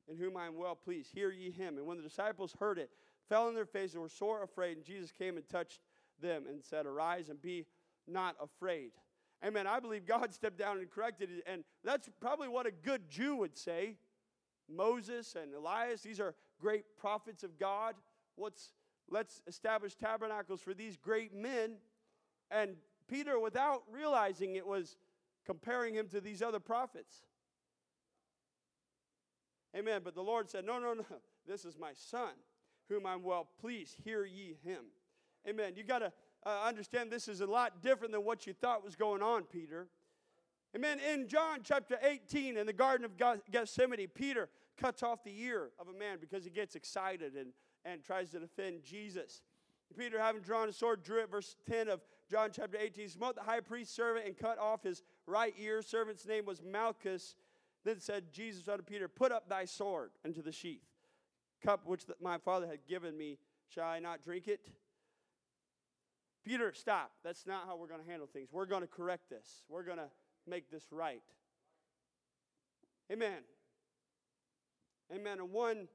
in 0.08 0.16
whom 0.16 0.36
I 0.36 0.46
am 0.46 0.56
well 0.56 0.74
pleased. 0.74 1.10
Hear 1.12 1.30
ye 1.30 1.50
him. 1.50 1.78
And 1.78 1.86
when 1.86 1.96
the 1.96 2.02
disciples 2.02 2.54
heard 2.58 2.78
it, 2.78 2.90
fell 3.28 3.46
on 3.48 3.54
their 3.54 3.66
faces 3.66 3.94
and 3.94 4.02
were 4.02 4.08
sore 4.08 4.42
afraid. 4.42 4.76
And 4.76 4.84
Jesus 4.84 5.10
came 5.10 5.36
and 5.36 5.48
touched 5.48 5.80
them 6.20 6.44
and 6.48 6.62
said, 6.62 6.86
Arise 6.86 7.28
and 7.28 7.40
be 7.40 7.66
not 8.06 8.36
afraid. 8.40 8.92
Amen. 9.44 9.66
I 9.66 9.80
believe 9.80 10.06
God 10.06 10.32
stepped 10.34 10.58
down 10.58 10.78
and 10.78 10.90
corrected 10.90 11.30
it. 11.30 11.44
And 11.46 11.64
that's 11.84 12.08
probably 12.20 12.48
what 12.48 12.66
a 12.66 12.70
good 12.70 13.08
Jew 13.08 13.36
would 13.36 13.56
say. 13.56 13.96
Moses 14.68 15.36
and 15.40 15.54
Elias, 15.54 16.02
these 16.02 16.20
are 16.20 16.34
great 16.60 16.84
prophets 16.98 17.42
of 17.42 17.58
God. 17.58 17.94
Let's, 18.36 18.72
let's 19.10 19.40
establish 19.46 19.94
tabernacles 19.94 20.60
for 20.60 20.74
these 20.74 20.96
great 20.96 21.34
men. 21.34 21.76
And 22.50 22.76
Peter, 23.08 23.38
without 23.38 23.82
realizing 23.90 24.56
it, 24.56 24.66
was 24.66 24.96
comparing 25.44 25.94
him 25.94 26.08
to 26.08 26.20
these 26.20 26.42
other 26.42 26.58
prophets. 26.58 27.22
Amen. 29.74 30.02
But 30.04 30.14
the 30.14 30.22
Lord 30.22 30.50
said, 30.50 30.64
No, 30.64 30.78
no, 30.78 30.94
no. 30.94 31.04
This 31.48 31.64
is 31.64 31.78
my 31.78 31.92
son, 31.94 32.30
whom 32.88 33.06
I'm 33.06 33.22
well 33.22 33.46
pleased. 33.60 33.94
Hear 34.04 34.24
ye 34.24 34.56
him. 34.64 34.86
Amen. 35.48 35.74
You 35.76 35.84
got 35.84 36.00
to 36.00 36.12
uh, 36.44 36.62
understand 36.66 37.08
this 37.08 37.28
is 37.28 37.40
a 37.40 37.46
lot 37.46 37.84
different 37.84 38.12
than 38.12 38.24
what 38.24 38.48
you 38.48 38.52
thought 38.52 38.84
was 38.84 38.96
going 38.96 39.22
on, 39.22 39.44
Peter. 39.44 39.86
Amen. 40.74 40.98
In 41.12 41.28
John 41.28 41.60
chapter 41.62 41.98
18, 42.02 42.56
in 42.56 42.66
the 42.66 42.72
Garden 42.72 43.04
of 43.04 43.12
Gethsemane, 43.50 44.08
Peter 44.12 44.48
cuts 44.76 45.04
off 45.04 45.22
the 45.22 45.40
ear 45.40 45.70
of 45.78 45.86
a 45.88 45.96
man 45.96 46.18
because 46.20 46.44
he 46.44 46.50
gets 46.50 46.74
excited 46.74 47.34
and, 47.34 47.50
and 47.84 48.02
tries 48.02 48.30
to 48.30 48.40
defend 48.40 48.82
Jesus. 48.82 49.42
Peter, 49.96 50.18
having 50.18 50.42
drawn 50.42 50.68
a 50.68 50.72
sword, 50.72 51.02
drew 51.02 51.20
it. 51.20 51.30
Verse 51.30 51.56
10 51.68 51.88
of 51.88 52.00
John 52.30 52.50
chapter 52.52 52.76
18 52.78 53.08
smote 53.08 53.36
the 53.36 53.42
high 53.42 53.60
priest's 53.60 53.94
servant 53.94 54.26
and 54.26 54.36
cut 54.36 54.58
off 54.58 54.82
his 54.82 55.02
right 55.26 55.54
ear. 55.58 55.80
Servant's 55.80 56.26
name 56.26 56.44
was 56.44 56.60
Malchus. 56.62 57.36
Then 57.86 58.00
said 58.00 58.32
Jesus 58.32 58.66
unto 58.66 58.82
Peter, 58.82 59.06
Put 59.06 59.30
up 59.30 59.48
thy 59.48 59.64
sword 59.64 60.10
into 60.24 60.42
the 60.42 60.50
sheath. 60.50 60.82
Cup 61.64 61.86
which 61.86 62.02
my 62.20 62.36
father 62.36 62.66
had 62.66 62.84
given 62.88 63.16
me, 63.16 63.38
shall 63.68 63.86
I 63.86 64.00
not 64.00 64.22
drink 64.22 64.48
it? 64.48 64.68
Peter, 66.44 66.72
stop. 66.72 67.12
That's 67.22 67.46
not 67.46 67.62
how 67.66 67.76
we're 67.76 67.86
going 67.86 68.02
to 68.02 68.10
handle 68.10 68.26
things. 68.26 68.48
We're 68.50 68.66
going 68.66 68.82
to 68.82 68.88
correct 68.88 69.30
this. 69.30 69.62
We're 69.68 69.84
going 69.84 69.98
to 69.98 70.08
make 70.48 70.68
this 70.68 70.84
right. 70.90 71.22
Amen. 73.10 73.38
Amen. 75.14 75.38
And 75.38 75.52
one 75.52 75.86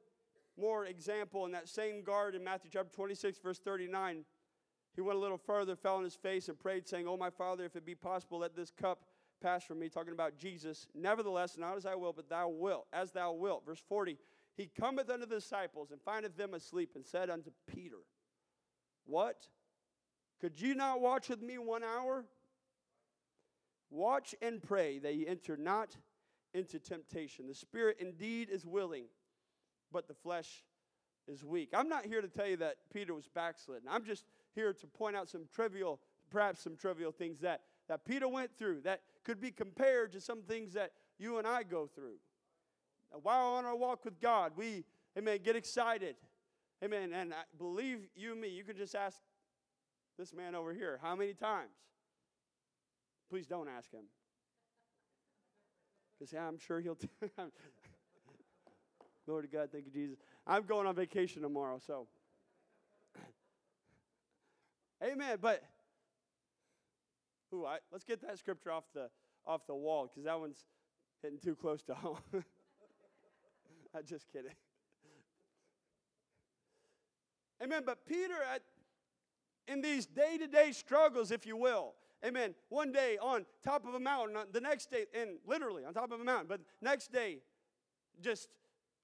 more 0.58 0.86
example 0.86 1.46
in 1.46 1.52
that 1.52 1.68
same 1.68 2.04
garden, 2.04 2.42
Matthew 2.42 2.70
chapter 2.72 2.92
26, 2.96 3.40
verse 3.40 3.60
39. 3.60 4.24
He 4.96 5.02
went 5.02 5.18
a 5.18 5.22
little 5.22 5.38
further, 5.38 5.76
fell 5.76 5.98
on 5.98 6.06
his 6.06 6.16
face, 6.16 6.48
and 6.48 6.58
prayed, 6.58 6.88
saying, 6.88 7.06
Oh, 7.06 7.18
my 7.18 7.30
Father, 7.30 7.66
if 7.66 7.76
it 7.76 7.86
be 7.86 7.96
possible, 7.96 8.40
let 8.40 8.56
this 8.56 8.72
cup 8.72 9.04
pass 9.42 9.64
from 9.64 9.80
me. 9.80 9.90
Talking 9.90 10.14
about 10.14 10.38
Jesus. 10.38 10.88
Nevertheless, 10.94 11.58
not 11.58 11.78
as 11.78 11.86
I 11.86 11.96
will, 11.96 12.14
but 12.14 12.30
thou 12.30 12.50
wilt, 12.50 12.88
as 12.94 13.12
thou 13.12 13.34
wilt. 13.34 13.66
Verse 13.66 13.82
40. 13.88 14.18
He 14.56 14.70
cometh 14.80 15.10
unto 15.10 15.26
the 15.26 15.36
disciples 15.36 15.92
and 15.92 16.02
findeth 16.02 16.38
them 16.38 16.54
asleep, 16.54 16.92
and 16.96 17.06
said 17.06 17.30
unto 17.30 17.52
Peter, 17.74 17.98
What? 19.06 19.48
Could 20.40 20.60
you 20.60 20.74
not 20.76 21.02
watch 21.02 21.30
with 21.30 21.42
me 21.42 21.58
one 21.58 21.84
hour? 21.84 22.26
Watch 23.90 24.34
and 24.42 24.62
pray 24.62 25.00
that 25.00 25.16
ye 25.16 25.28
enter 25.28 25.58
not 25.58 25.96
into 26.54 26.80
temptation. 26.80 27.48
The 27.48 27.54
spirit 27.54 27.98
indeed 28.00 28.50
is 28.50 28.66
willing, 28.66 29.06
but 29.92 30.08
the 30.08 30.14
flesh 30.14 30.64
is 31.28 31.44
weak. 31.44 31.70
I'm 31.74 31.90
not 31.90 32.06
here 32.06 32.22
to 32.22 32.28
tell 32.28 32.48
you 32.48 32.58
that 32.58 32.78
Peter 32.94 33.14
was 33.14 33.28
backslidden. 33.28 33.88
I'm 33.90 34.04
just 34.04 34.26
here 34.56 34.74
to 34.74 34.88
point 34.88 35.16
out 35.16 35.30
some 35.30 35.46
trivial, 35.54 36.00
perhaps 36.30 36.62
some 36.62 36.76
trivial 36.76 37.12
things 37.12 37.40
that, 37.42 37.62
that 37.88 38.06
Peter 38.06 38.28
went 38.28 38.52
through 38.58 38.82
that 38.82 39.02
could 39.24 39.40
be 39.40 39.52
compared 39.52 40.12
to 40.14 40.22
some 40.22 40.42
things 40.42 40.74
that 40.74 40.92
you 41.18 41.38
and 41.38 41.48
I 41.48 41.64
go 41.64 41.88
through. 41.88 42.18
While 43.22 43.56
on 43.56 43.66
our 43.66 43.76
walk 43.76 44.06
with 44.06 44.20
God, 44.20 44.54
we, 44.56 44.86
amen, 45.18 45.40
get 45.44 45.56
excited. 45.56 46.16
Amen. 46.84 47.14
And 47.14 47.34
I 47.34 47.44
believe 47.58 48.08
you 48.16 48.36
me, 48.36 48.48
you 48.50 48.64
can 48.64 48.78
just 48.78 48.96
ask 48.96 49.18
this 50.18 50.34
man 50.34 50.56
over 50.56 50.74
here, 50.74 51.00
how 51.02 51.16
many 51.16 51.34
times? 51.34 51.72
Please 53.30 53.46
don't 53.46 53.68
ask 53.68 53.92
him. 53.92 54.06
Because 56.18 56.34
yeah, 56.34 56.48
I'm 56.48 56.60
sure 56.60 56.80
he'll. 56.80 56.96
T- 56.96 57.10
Lord 59.28 59.48
God, 59.52 59.70
thank 59.72 59.86
you, 59.86 59.92
Jesus. 59.92 60.18
I'm 60.46 60.64
going 60.64 60.88
on 60.88 60.96
vacation 60.96 61.42
tomorrow, 61.42 61.80
so. 61.86 62.08
Amen. 65.04 65.38
But, 65.42 65.64
ooh, 67.54 67.66
I, 67.66 67.78
let's 67.92 68.04
get 68.04 68.22
that 68.22 68.38
scripture 68.38 68.72
off 68.72 68.86
the 68.94 69.10
off 69.46 69.66
the 69.68 69.76
wall 69.76 70.08
because 70.08 70.26
that 70.26 70.40
one's 70.40 70.66
hitting 71.22 71.40
too 71.40 71.56
close 71.56 71.82
to 71.84 71.94
home. 71.96 72.18
I'm 73.96 74.06
just 74.06 74.32
kidding. 74.32 74.52
Amen. 77.62 77.84
But 77.86 78.06
Peter, 78.06 78.36
at, 78.54 78.64
in 79.68 79.82
these 79.82 80.06
day 80.06 80.38
to 80.38 80.48
day 80.48 80.72
struggles, 80.72 81.32
if 81.32 81.46
you 81.46 81.56
will. 81.56 81.94
Amen. 82.26 82.54
One 82.70 82.92
day 82.92 83.18
on 83.22 83.46
top 83.64 83.86
of 83.88 83.96
a 83.96 84.00
mountain, 84.00 84.38
uh, 84.38 84.44
the 84.52 84.62
next 84.62 84.92
day, 84.92 85.06
and 85.14 85.32
literally 85.46 85.84
on 85.84 85.94
top 85.94 86.12
of 86.12 86.20
a 86.20 86.24
mountain, 86.24 86.46
but 86.48 86.62
next 86.82 87.12
day, 87.12 87.40
just, 88.22 88.48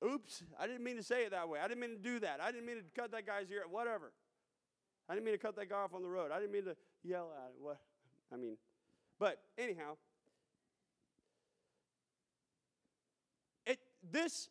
oops, 0.06 0.44
I 0.60 0.68
didn't 0.68 0.84
mean 0.84 0.98
to 0.98 1.04
say 1.04 1.24
it 1.24 1.32
that 1.32 1.50
way. 1.50 1.60
I 1.60 1.68
didn't 1.68 1.82
mean 1.82 1.96
to 1.96 2.02
do 2.02 2.20
that. 2.20 2.40
I 2.42 2.52
didn't 2.52 2.68
mean 2.68 2.78
to 2.78 2.84
cut 2.96 3.12
that 3.12 3.26
guy's 3.26 3.50
ear, 3.52 3.64
whatever. 3.70 4.12
I 5.10 5.14
didn't 5.14 5.26
mean 5.26 5.34
to 5.34 5.40
cut 5.40 5.56
that 5.56 5.70
guy 5.70 5.78
off 5.78 5.96
on 5.96 6.04
the 6.04 6.10
road. 6.10 6.32
I 6.32 6.40
didn't 6.40 6.52
mean 6.52 6.66
to 6.66 6.76
yell 7.04 7.32
at 7.36 7.50
him. 7.50 7.56
What? 7.60 7.80
I 8.32 8.38
mean, 8.38 8.58
but 9.20 9.40
anyhow, 9.58 9.98
it, 13.66 13.80
this, 14.12 14.50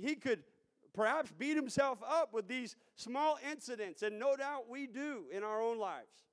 he 0.00 0.14
could 0.14 0.42
perhaps 0.94 1.30
beat 1.38 1.56
himself 1.56 1.98
up 2.08 2.32
with 2.32 2.48
these 2.48 2.76
small 2.96 3.38
incidents, 3.50 4.02
and 4.02 4.18
no 4.18 4.36
doubt 4.36 4.68
we 4.68 4.86
do 4.86 5.24
in 5.32 5.42
our 5.42 5.62
own 5.62 5.78
lives. 5.78 6.24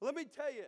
Let 0.00 0.14
me 0.14 0.24
tell 0.24 0.52
you, 0.52 0.64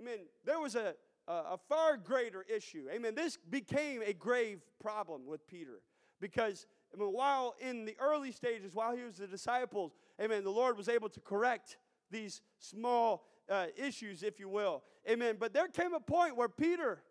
amen, 0.00 0.20
there 0.44 0.60
was 0.60 0.74
a, 0.74 0.94
a, 1.28 1.32
a 1.32 1.58
far 1.68 1.96
greater 1.96 2.42
issue. 2.42 2.86
Amen. 2.92 3.14
This 3.14 3.36
became 3.36 4.02
a 4.02 4.12
grave 4.12 4.60
problem 4.80 5.26
with 5.26 5.46
Peter 5.46 5.82
because 6.20 6.66
I 6.94 6.98
mean, 6.98 7.12
while 7.12 7.54
in 7.60 7.84
the 7.84 7.96
early 7.98 8.30
stages, 8.30 8.74
while 8.74 8.96
he 8.96 9.02
was 9.02 9.16
the 9.16 9.26
disciples, 9.26 9.92
amen, 10.20 10.44
the 10.44 10.50
Lord 10.50 10.76
was 10.76 10.88
able 10.88 11.08
to 11.08 11.20
correct 11.20 11.76
these 12.14 12.40
small 12.58 13.26
uh, 13.50 13.66
issues, 13.76 14.22
if 14.22 14.40
you 14.40 14.48
will. 14.48 14.82
Amen. 15.08 15.36
But 15.38 15.52
there 15.52 15.68
came 15.68 15.92
a 15.92 16.00
point 16.00 16.36
where 16.36 16.48
Peter, 16.48 17.02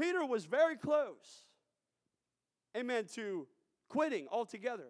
Peter 0.00 0.24
was 0.24 0.46
very 0.46 0.76
close 0.76 1.44
amen, 2.76 3.06
to 3.14 3.46
quitting 3.88 4.26
altogether. 4.30 4.88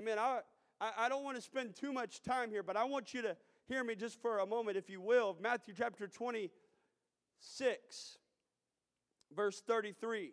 Amen. 0.00 0.18
I, 0.18 0.40
I, 0.80 0.92
I 0.98 1.08
don't 1.08 1.24
want 1.24 1.36
to 1.36 1.42
spend 1.42 1.74
too 1.74 1.92
much 1.92 2.22
time 2.22 2.50
here, 2.50 2.62
but 2.62 2.76
I 2.76 2.84
want 2.84 3.14
you 3.14 3.22
to 3.22 3.36
hear 3.66 3.82
me 3.84 3.94
just 3.94 4.20
for 4.20 4.38
a 4.38 4.46
moment, 4.46 4.76
if 4.76 4.88
you 4.88 5.00
will. 5.00 5.36
Matthew 5.40 5.74
chapter 5.76 6.06
26, 6.06 8.18
verse 9.34 9.62
33. 9.66 10.32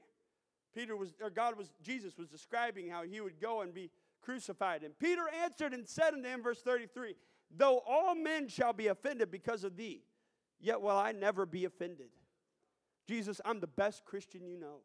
Peter 0.73 0.95
was, 0.95 1.13
or 1.21 1.29
God 1.29 1.57
was, 1.57 1.73
Jesus 1.81 2.17
was 2.17 2.27
describing 2.27 2.89
how 2.89 3.03
he 3.03 3.21
would 3.21 3.39
go 3.39 3.61
and 3.61 3.73
be 3.73 3.89
crucified. 4.25 4.83
And 4.83 4.97
Peter 4.97 5.23
answered 5.43 5.73
and 5.73 5.87
said 5.87 6.13
unto 6.13 6.27
him, 6.27 6.41
verse 6.41 6.61
33, 6.61 7.15
Though 7.55 7.81
all 7.87 8.15
men 8.15 8.47
shall 8.47 8.73
be 8.73 8.87
offended 8.87 9.31
because 9.31 9.63
of 9.63 9.77
thee, 9.77 10.01
yet 10.59 10.81
will 10.81 10.97
I 10.97 11.11
never 11.11 11.45
be 11.45 11.65
offended. 11.65 12.09
Jesus, 13.07 13.39
I'm 13.45 13.59
the 13.59 13.67
best 13.67 14.03
Christian 14.03 14.45
you 14.47 14.57
know. 14.57 14.79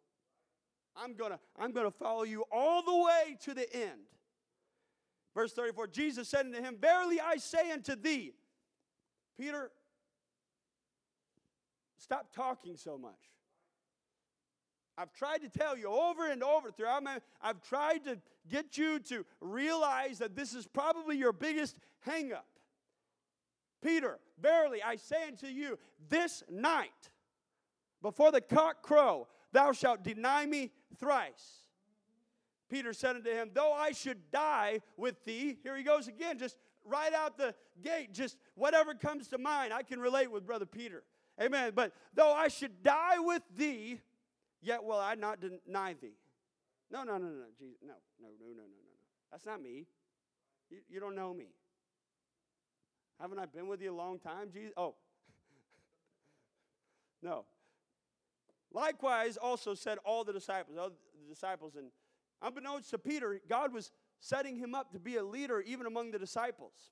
I'm 0.96 1.14
to 1.30 1.38
I'm 1.58 1.72
to 1.72 1.90
follow 1.90 2.24
you 2.24 2.44
all 2.52 2.82
the 2.82 2.96
way 2.96 3.36
to 3.44 3.54
the 3.54 3.72
end. 3.74 4.00
Verse 5.34 5.52
34 5.52 5.86
Jesus 5.86 6.28
said 6.28 6.46
unto 6.46 6.60
him, 6.60 6.76
Verily 6.78 7.20
I 7.20 7.36
say 7.36 7.70
unto 7.70 7.96
thee, 7.96 8.34
Peter, 9.38 9.70
stop 11.96 12.34
talking 12.34 12.76
so 12.76 12.98
much. 12.98 13.30
I've 15.00 15.12
tried 15.14 15.38
to 15.38 15.48
tell 15.48 15.78
you 15.78 15.88
over 15.88 16.30
and 16.30 16.42
over 16.42 16.70
throughout 16.70 17.02
my 17.02 17.20
I've 17.40 17.62
tried 17.62 18.04
to 18.04 18.18
get 18.50 18.76
you 18.76 18.98
to 19.00 19.24
realize 19.40 20.18
that 20.18 20.36
this 20.36 20.52
is 20.52 20.66
probably 20.66 21.16
your 21.16 21.32
biggest 21.32 21.76
hangup. 22.06 22.44
Peter, 23.82 24.18
verily 24.38 24.82
I 24.82 24.96
say 24.96 25.28
unto 25.28 25.46
you, 25.46 25.78
this 26.10 26.42
night, 26.50 26.90
before 28.02 28.30
the 28.30 28.42
cock 28.42 28.82
crow, 28.82 29.26
thou 29.52 29.72
shalt 29.72 30.02
deny 30.02 30.44
me 30.44 30.70
thrice. 30.98 31.64
Peter 32.68 32.92
said 32.92 33.16
unto 33.16 33.30
him, 33.30 33.50
Though 33.54 33.72
I 33.72 33.92
should 33.92 34.30
die 34.30 34.80
with 34.98 35.24
thee, 35.24 35.56
here 35.62 35.76
he 35.76 35.82
goes 35.82 36.08
again, 36.08 36.38
just 36.38 36.56
right 36.84 37.12
out 37.14 37.38
the 37.38 37.54
gate, 37.82 38.12
just 38.12 38.36
whatever 38.54 38.92
comes 38.92 39.28
to 39.28 39.38
mind. 39.38 39.72
I 39.72 39.82
can 39.82 39.98
relate 39.98 40.30
with 40.30 40.46
Brother 40.46 40.66
Peter. 40.66 41.02
Amen. 41.40 41.72
But 41.74 41.92
though 42.14 42.32
I 42.32 42.48
should 42.48 42.82
die 42.82 43.18
with 43.18 43.42
thee, 43.56 44.00
yet 44.62 44.84
will 44.84 44.98
I 44.98 45.14
not 45.14 45.38
deny 45.40 45.94
thee. 45.94 46.16
No, 46.90 47.04
no, 47.04 47.18
no, 47.18 47.26
no, 47.26 47.44
Jesus. 47.58 47.78
No, 47.82 47.94
no, 48.20 48.28
no, 48.28 48.46
no, 48.46 48.54
no, 48.54 48.62
no. 48.62 48.96
That's 49.30 49.46
not 49.46 49.62
me. 49.62 49.86
You, 50.70 50.78
you 50.88 51.00
don't 51.00 51.14
know 51.14 51.32
me. 51.32 51.46
Haven't 53.20 53.38
I 53.38 53.46
been 53.46 53.68
with 53.68 53.80
you 53.80 53.92
a 53.92 53.94
long 53.94 54.18
time, 54.18 54.50
Jesus? 54.52 54.72
Oh. 54.76 54.94
no. 57.22 57.44
Likewise, 58.72 59.36
also 59.36 59.74
said 59.74 59.98
all 60.04 60.24
the 60.24 60.32
disciples, 60.32 60.78
all 60.78 60.90
the 60.90 61.28
disciples, 61.28 61.76
and 61.76 61.90
unbeknownst 62.42 62.90
to 62.90 62.98
Peter, 62.98 63.40
God 63.48 63.72
was 63.72 63.90
setting 64.20 64.56
him 64.56 64.74
up 64.74 64.92
to 64.92 64.98
be 64.98 65.16
a 65.16 65.24
leader 65.24 65.60
even 65.60 65.86
among 65.86 66.10
the 66.10 66.18
disciples 66.18 66.90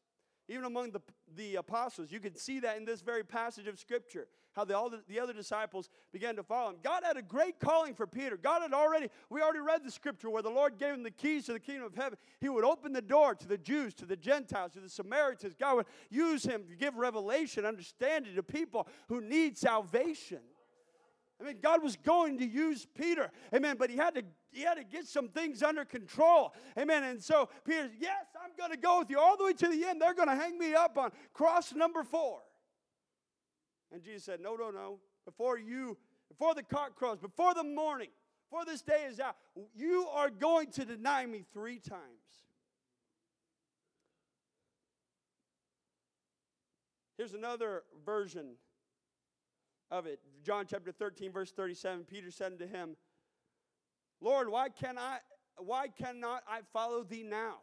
even 0.49 0.65
among 0.65 0.91
the, 0.93 1.01
the 1.37 1.57
apostles. 1.57 2.11
You 2.11 2.21
can 2.21 2.35
see 2.35 2.61
that 2.61 2.77
in 2.77 2.85
this 2.85 3.01
very 3.03 3.23
passage 3.23 3.67
of 3.67 3.79
Scripture, 3.79 4.27
how 4.55 4.65
the, 4.65 4.77
all 4.77 4.89
the, 4.89 5.03
the 5.07 5.21
other 5.21 5.33
disciples 5.33 5.89
began 6.13 6.37
to 6.37 6.43
follow 6.43 6.71
him. 6.71 6.77
God 6.83 7.03
had 7.05 7.17
a 7.17 7.23
great 7.23 7.61
calling 7.61 7.95
for 7.95 8.07
Peter. 8.07 8.37
God 8.37 8.63
had 8.63 8.73
already, 8.73 9.09
we 9.31 9.43
already 9.43 9.61
read 9.61 9.85
the 9.85 9.91
Scripture 9.91 10.31
where 10.31 10.43
the 10.43 10.51
Lord 10.51 10.79
gave 10.79 10.95
him 10.95 11.03
the 11.03 11.11
keys 11.11 11.47
to 11.47 11.53
the 11.53 11.61
kingdom 11.61 11.85
of 11.85 11.95
heaven. 11.95 12.19
He 12.41 12.49
would 12.49 12.65
open 12.65 12.93
the 12.93 13.03
door 13.03 13.35
to 13.35 13.47
the 13.47 13.59
Jews, 13.59 13.95
to 13.95 14.07
the 14.07 14.17
Gentiles, 14.17 14.73
to 14.73 14.81
the 14.81 14.89
Samaritans. 14.89 15.55
God 15.59 15.77
would 15.77 15.87
use 16.11 16.45
him 16.45 16.65
to 16.71 16.77
give 16.77 16.97
revelation, 16.97 17.65
understanding 17.65 18.35
to 18.35 18.43
people 18.43 18.89
who 19.09 19.21
need 19.21 19.59
salvation. 19.59 20.41
I 21.41 21.45
mean, 21.45 21.59
God 21.63 21.83
was 21.83 21.97
going 21.97 22.39
to 22.39 22.47
use 22.47 22.87
Peter, 22.97 23.31
amen, 23.55 23.77
but 23.79 23.91
he 23.91 23.97
had 23.97 24.15
to 24.17 24.23
he 24.59 24.65
had 24.65 24.75
to 24.75 24.85
get 24.85 25.07
some 25.07 25.29
things 25.29 25.63
under 25.63 25.85
control, 25.85 26.53
amen. 26.77 27.05
And 27.05 27.23
so 27.23 27.49
Peter, 27.65 27.89
yes, 28.01 28.27
I'm 28.35 28.51
going 28.59 28.73
to 28.73 28.77
go 28.77 28.99
with 28.99 29.09
you 29.09 29.19
all 29.21 29.37
the 29.37 29.45
way 29.45 29.53
to 29.53 29.69
the 29.69 29.85
end. 29.85 30.03
They're 30.03 30.15
going 30.15 30.29
to 30.29 30.35
hang 30.35 30.59
me 30.59 30.75
up 30.75 30.99
on 30.99 31.13
cross 31.33 31.73
number 31.73 32.03
four. 32.03 32.41
And 33.93 34.03
Jesus 34.03 34.25
said, 34.25 34.41
No, 34.41 34.57
no, 34.57 34.71
no. 34.71 34.99
Before 35.25 35.59
you, 35.59 35.97
before 36.29 36.55
the 36.55 36.65
cock 36.65 36.97
crows, 36.97 37.19
before 37.19 37.55
the 37.55 37.63
morning, 37.63 38.09
before 38.51 38.65
this 38.65 38.83
day 38.83 39.07
is 39.09 39.21
out, 39.21 39.37
you 39.77 40.09
are 40.13 40.29
going 40.29 40.73
to 40.73 40.85
deny 40.85 41.25
me 41.25 41.45
three 41.53 41.79
times. 41.79 42.03
Here's 47.17 47.35
another 47.35 47.85
version 48.05 48.55
of 49.91 50.07
it. 50.07 50.19
John 50.45 50.67
chapter 50.69 50.91
13, 50.91 51.31
verse 51.31 51.53
37, 51.53 52.05
Peter 52.05 52.31
said 52.31 52.53
unto 52.53 52.67
him, 52.67 52.97
Lord, 54.21 54.49
why 54.49 54.69
can 54.69 54.99
I 54.99 55.19
why 55.59 55.89
cannot 55.89 56.43
I 56.49 56.61
follow 56.73 57.03
thee 57.03 57.25
now? 57.25 57.57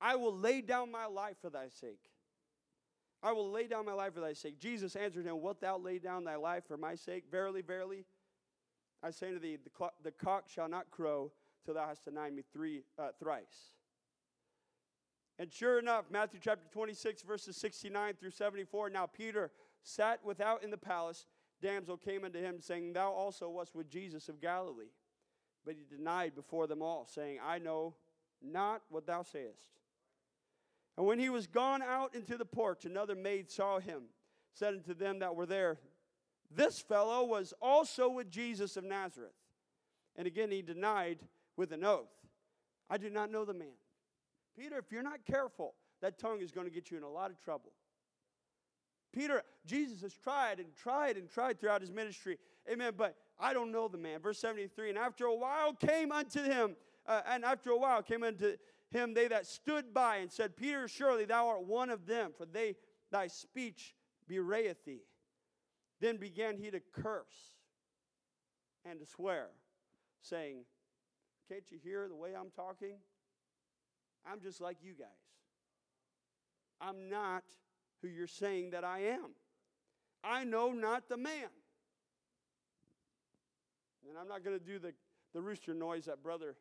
I 0.00 0.16
will 0.16 0.36
lay 0.36 0.60
down 0.60 0.90
my 0.90 1.06
life 1.06 1.36
for 1.40 1.50
thy 1.50 1.68
sake. 1.68 2.10
I 3.22 3.32
will 3.32 3.50
lay 3.50 3.66
down 3.66 3.86
my 3.86 3.94
life 3.94 4.14
for 4.14 4.20
thy 4.20 4.34
sake. 4.34 4.58
Jesus 4.58 4.96
answered 4.96 5.24
him, 5.24 5.40
Wilt 5.40 5.60
thou 5.60 5.78
lay 5.78 5.98
down 5.98 6.24
thy 6.24 6.36
life 6.36 6.64
for 6.66 6.76
my 6.76 6.94
sake? 6.94 7.24
Verily, 7.30 7.62
verily, 7.62 8.04
I 9.02 9.10
say 9.10 9.32
to 9.32 9.38
thee, 9.38 9.56
the, 9.56 9.90
the 10.02 10.10
cock 10.10 10.48
shall 10.48 10.68
not 10.68 10.90
crow 10.90 11.32
till 11.64 11.74
thou 11.74 11.86
hast 11.86 12.04
denied 12.04 12.34
me 12.34 12.42
three, 12.52 12.82
uh, 12.98 13.08
thrice. 13.18 13.72
And 15.38 15.52
sure 15.52 15.78
enough, 15.78 16.04
Matthew 16.10 16.38
chapter 16.42 16.66
26, 16.70 17.22
verses 17.22 17.56
69 17.56 18.14
through 18.20 18.30
74. 18.30 18.90
Now 18.90 19.06
Peter 19.06 19.50
sat 19.82 20.20
without 20.24 20.62
in 20.62 20.70
the 20.70 20.76
palace, 20.76 21.26
damsel 21.60 21.96
came 21.96 22.24
unto 22.24 22.40
him, 22.40 22.60
saying, 22.60 22.92
Thou 22.92 23.10
also 23.10 23.48
wast 23.48 23.74
with 23.74 23.88
Jesus 23.88 24.28
of 24.28 24.40
Galilee. 24.40 24.92
But 25.64 25.74
he 25.74 25.84
denied 25.96 26.34
before 26.34 26.66
them 26.66 26.82
all, 26.82 27.06
saying, 27.06 27.38
I 27.44 27.58
know 27.58 27.94
not 28.42 28.82
what 28.90 29.06
thou 29.06 29.22
sayest. 29.22 29.70
And 30.96 31.06
when 31.06 31.18
he 31.18 31.28
was 31.28 31.46
gone 31.46 31.82
out 31.82 32.14
into 32.14 32.36
the 32.36 32.44
porch, 32.44 32.84
another 32.84 33.14
maid 33.14 33.50
saw 33.50 33.78
him, 33.80 34.04
said 34.52 34.74
unto 34.74 34.94
them 34.94 35.18
that 35.20 35.34
were 35.34 35.46
there, 35.46 35.78
This 36.50 36.80
fellow 36.80 37.24
was 37.24 37.52
also 37.60 38.08
with 38.08 38.30
Jesus 38.30 38.76
of 38.76 38.84
Nazareth. 38.84 39.32
And 40.16 40.26
again 40.26 40.50
he 40.50 40.62
denied 40.62 41.18
with 41.56 41.72
an 41.72 41.84
oath, 41.84 42.12
I 42.88 42.98
do 42.98 43.10
not 43.10 43.30
know 43.30 43.44
the 43.44 43.54
man. 43.54 43.76
Peter, 44.56 44.78
if 44.78 44.92
you're 44.92 45.02
not 45.02 45.24
careful, 45.24 45.74
that 46.00 46.18
tongue 46.18 46.40
is 46.40 46.52
going 46.52 46.66
to 46.66 46.72
get 46.72 46.90
you 46.90 46.96
in 46.96 47.02
a 47.02 47.08
lot 47.08 47.30
of 47.30 47.40
trouble. 47.40 47.72
Peter, 49.12 49.42
Jesus 49.64 50.00
has 50.02 50.14
tried 50.14 50.58
and 50.58 50.74
tried 50.74 51.16
and 51.16 51.30
tried 51.30 51.60
throughout 51.60 51.80
his 51.80 51.90
ministry. 51.90 52.38
Amen. 52.70 52.92
But 52.96 53.16
I 53.38 53.52
don't 53.52 53.72
know 53.72 53.88
the 53.88 53.98
man. 53.98 54.20
Verse 54.20 54.38
73 54.38 54.90
And 54.90 54.98
after 54.98 55.26
a 55.26 55.34
while 55.34 55.74
came 55.74 56.12
unto 56.12 56.42
him, 56.42 56.76
uh, 57.06 57.20
and 57.28 57.44
after 57.44 57.70
a 57.70 57.78
while 57.78 58.02
came 58.02 58.22
unto 58.22 58.56
him 58.90 59.12
they 59.12 59.28
that 59.28 59.46
stood 59.46 59.92
by 59.92 60.16
and 60.16 60.30
said, 60.30 60.56
Peter, 60.56 60.88
surely 60.88 61.24
thou 61.24 61.48
art 61.48 61.64
one 61.64 61.90
of 61.90 62.06
them, 62.06 62.32
for 62.36 62.46
they 62.46 62.76
thy 63.10 63.26
speech 63.26 63.94
bewrayeth 64.30 64.84
thee. 64.86 65.02
Then 66.00 66.16
began 66.16 66.56
he 66.56 66.70
to 66.70 66.80
curse 66.92 67.52
and 68.84 69.00
to 69.00 69.06
swear, 69.06 69.48
saying, 70.20 70.64
Can't 71.48 71.64
you 71.70 71.78
hear 71.82 72.08
the 72.08 72.16
way 72.16 72.30
I'm 72.38 72.50
talking? 72.54 72.96
I'm 74.30 74.40
just 74.40 74.60
like 74.60 74.78
you 74.82 74.94
guys. 74.94 75.08
I'm 76.80 77.08
not 77.08 77.44
who 78.00 78.08
you're 78.08 78.26
saying 78.26 78.70
that 78.70 78.84
I 78.84 79.00
am. 79.00 79.30
I 80.22 80.44
know 80.44 80.72
not 80.72 81.08
the 81.08 81.16
man. 81.16 81.48
And 84.08 84.18
I'm 84.18 84.28
not 84.28 84.44
going 84.44 84.58
to 84.58 84.64
do 84.64 84.78
the, 84.78 84.92
the 85.32 85.40
rooster 85.40 85.74
noise 85.74 86.04
that 86.06 86.22
Brother 86.22 86.56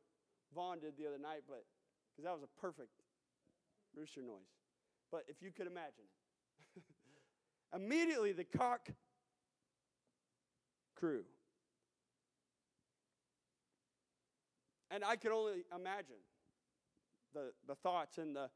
Vaughn 0.53 0.79
did 0.79 0.97
the 0.97 1.07
other 1.07 1.17
night, 1.17 1.43
but 1.47 1.65
because 2.15 2.25
that 2.25 2.33
was 2.33 2.43
a 2.43 2.61
perfect 2.61 3.01
rooster 3.95 4.21
noise. 4.21 4.51
But 5.11 5.23
if 5.27 5.41
you 5.41 5.51
could 5.51 5.67
imagine 5.67 6.05
it. 6.75 6.83
Immediately 7.75 8.33
the 8.33 8.43
cock 8.43 8.89
crew. 10.95 11.23
And 14.89 15.03
I 15.03 15.15
can 15.15 15.31
only 15.31 15.63
imagine 15.75 16.21
the, 17.33 17.51
the 17.67 17.75
thoughts 17.75 18.19
and 18.19 18.35
the, 18.35 18.49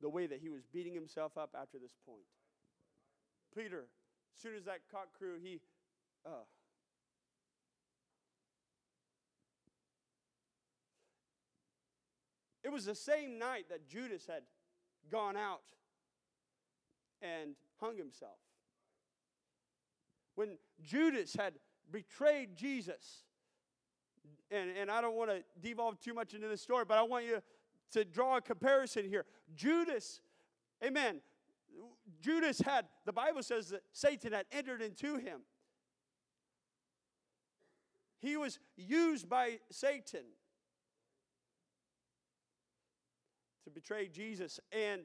the 0.00 0.08
way 0.08 0.26
that 0.26 0.40
he 0.40 0.50
was 0.50 0.62
beating 0.72 0.94
himself 0.94 1.38
up 1.38 1.56
after 1.58 1.78
this 1.78 1.94
point. 2.06 2.26
Peter, 3.56 3.86
as 4.36 4.42
soon 4.42 4.54
as 4.56 4.64
that 4.64 4.80
cock 4.90 5.08
crew, 5.16 5.36
he, 5.42 5.60
uh, 6.26 6.44
it 12.64 12.70
was 12.70 12.84
the 12.84 12.94
same 12.94 13.38
night 13.38 13.66
that 13.70 13.88
Judas 13.88 14.26
had 14.26 14.42
gone 15.10 15.36
out 15.36 15.62
and 17.20 17.54
hung 17.80 17.96
himself. 17.96 18.38
When 20.34 20.56
Judas 20.82 21.34
had 21.34 21.54
betrayed 21.90 22.56
Jesus, 22.56 23.24
and, 24.50 24.70
and 24.76 24.90
I 24.90 25.00
don't 25.00 25.16
want 25.16 25.30
to 25.30 25.42
devolve 25.60 26.00
too 26.00 26.14
much 26.14 26.34
into 26.34 26.48
this 26.48 26.62
story, 26.62 26.84
but 26.86 26.98
I 26.98 27.02
want 27.02 27.24
you 27.24 27.42
to 27.92 28.04
draw 28.04 28.36
a 28.36 28.40
comparison 28.40 29.08
here. 29.08 29.24
Judas, 29.54 30.20
amen. 30.84 31.20
Judas 32.20 32.60
had, 32.60 32.86
the 33.04 33.12
Bible 33.12 33.42
says 33.42 33.68
that 33.70 33.82
Satan 33.92 34.32
had 34.32 34.46
entered 34.52 34.82
into 34.82 35.16
him. 35.16 35.40
He 38.20 38.36
was 38.36 38.58
used 38.76 39.28
by 39.28 39.58
Satan 39.70 40.24
to 43.61 43.61
betray 43.74 44.08
Jesus. 44.08 44.60
And 44.72 45.02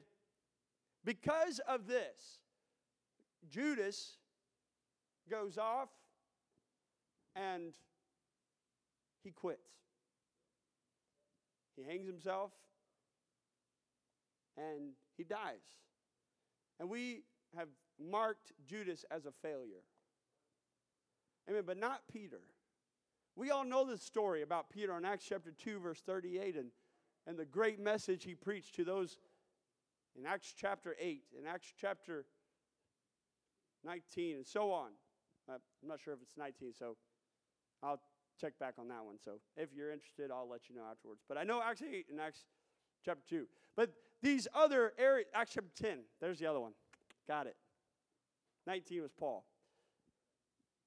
because 1.04 1.60
of 1.68 1.86
this, 1.86 2.40
Judas 3.48 4.16
goes 5.30 5.58
off 5.58 5.88
and 7.36 7.72
he 9.22 9.30
quits. 9.30 9.70
He 11.76 11.84
hangs 11.84 12.06
himself 12.06 12.50
and 14.56 14.92
he 15.16 15.24
dies. 15.24 15.62
And 16.80 16.88
we 16.88 17.22
have 17.56 17.68
marked 18.00 18.52
Judas 18.66 19.04
as 19.10 19.26
a 19.26 19.32
failure. 19.32 19.82
Amen, 21.48 21.62
but 21.66 21.78
not 21.78 22.02
Peter. 22.12 22.40
We 23.36 23.50
all 23.50 23.64
know 23.64 23.84
the 23.84 23.96
story 23.96 24.42
about 24.42 24.68
Peter 24.70 24.96
in 24.98 25.04
Acts 25.04 25.24
chapter 25.28 25.52
2, 25.52 25.78
verse 25.78 26.00
38, 26.00 26.56
and, 26.56 26.70
and 27.28 27.38
the 27.38 27.44
great 27.44 27.78
message 27.78 28.24
he 28.24 28.34
preached 28.34 28.74
to 28.76 28.84
those 28.84 29.18
in 30.18 30.24
Acts 30.26 30.54
chapter 30.58 30.96
8, 30.98 31.22
in 31.38 31.46
Acts 31.46 31.70
chapter 31.78 32.24
19, 33.84 34.36
and 34.36 34.46
so 34.46 34.72
on. 34.72 34.88
Uh, 35.48 35.58
I'm 35.82 35.88
not 35.88 36.00
sure 36.00 36.14
if 36.14 36.22
it's 36.22 36.38
19, 36.38 36.72
so 36.76 36.96
I'll 37.82 38.00
check 38.40 38.58
back 38.58 38.74
on 38.78 38.88
that 38.88 39.04
one. 39.04 39.16
So 39.22 39.32
if 39.56 39.68
you're 39.74 39.92
interested, 39.92 40.30
I'll 40.30 40.48
let 40.48 40.70
you 40.70 40.74
know 40.74 40.84
afterwards. 40.90 41.20
But 41.28 41.36
I 41.36 41.44
know 41.44 41.62
Acts 41.62 41.82
8 41.82 42.06
and 42.10 42.18
Acts 42.18 42.46
chapter 43.04 43.22
2. 43.28 43.46
But 43.76 43.92
these 44.22 44.48
other 44.54 44.94
areas, 44.98 45.28
Acts 45.34 45.52
chapter 45.54 45.70
10, 45.82 45.98
there's 46.20 46.38
the 46.38 46.46
other 46.46 46.60
one. 46.60 46.72
Got 47.28 47.46
it. 47.46 47.56
19 48.66 49.02
was 49.02 49.12
Paul. 49.12 49.44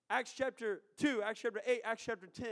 Acts 0.09 0.33
chapter 0.35 0.81
2, 0.97 1.21
Acts 1.21 1.39
chapter 1.41 1.61
8, 1.65 1.81
Acts 1.85 2.03
chapter 2.03 2.27
10. 2.27 2.47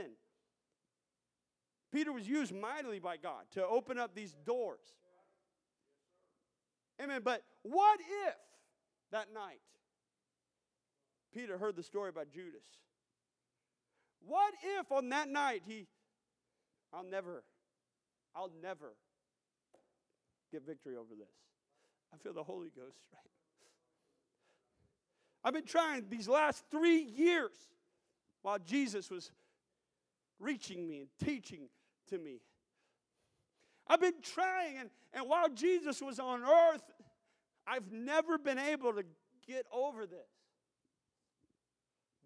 Peter 1.92 2.12
was 2.12 2.28
used 2.28 2.54
mightily 2.54 2.98
by 2.98 3.16
God 3.16 3.44
to 3.52 3.66
open 3.66 3.98
up 3.98 4.14
these 4.14 4.34
doors. 4.44 4.80
Amen. 7.02 7.22
But 7.24 7.42
what 7.62 7.98
if 8.00 8.36
that 9.10 9.32
night 9.32 9.60
Peter 11.34 11.58
heard 11.58 11.76
the 11.76 11.82
story 11.82 12.10
about 12.10 12.30
Judas? 12.30 12.64
What 14.26 14.54
if 14.78 14.92
on 14.92 15.08
that 15.08 15.28
night 15.28 15.62
he, 15.66 15.86
I'll 16.92 17.04
never, 17.04 17.42
I'll 18.34 18.50
never 18.62 18.94
get 20.52 20.66
victory 20.66 20.96
over 20.96 21.14
this? 21.18 21.32
I 22.12 22.18
feel 22.18 22.32
the 22.32 22.42
Holy 22.42 22.70
Ghost 22.76 22.98
right 23.12 23.30
I've 25.42 25.54
been 25.54 25.64
trying 25.64 26.04
these 26.10 26.28
last 26.28 26.64
three 26.70 27.00
years 27.00 27.52
while 28.42 28.58
Jesus 28.58 29.10
was 29.10 29.30
reaching 30.38 30.86
me 30.86 31.00
and 31.00 31.08
teaching 31.22 31.68
to 32.10 32.18
me. 32.18 32.40
I've 33.86 34.00
been 34.00 34.20
trying, 34.22 34.78
and, 34.78 34.90
and 35.12 35.28
while 35.28 35.48
Jesus 35.48 36.00
was 36.00 36.20
on 36.20 36.42
earth, 36.42 36.82
I've 37.66 37.90
never 37.90 38.38
been 38.38 38.58
able 38.58 38.92
to 38.92 39.04
get 39.46 39.66
over 39.72 40.06
this. 40.06 40.28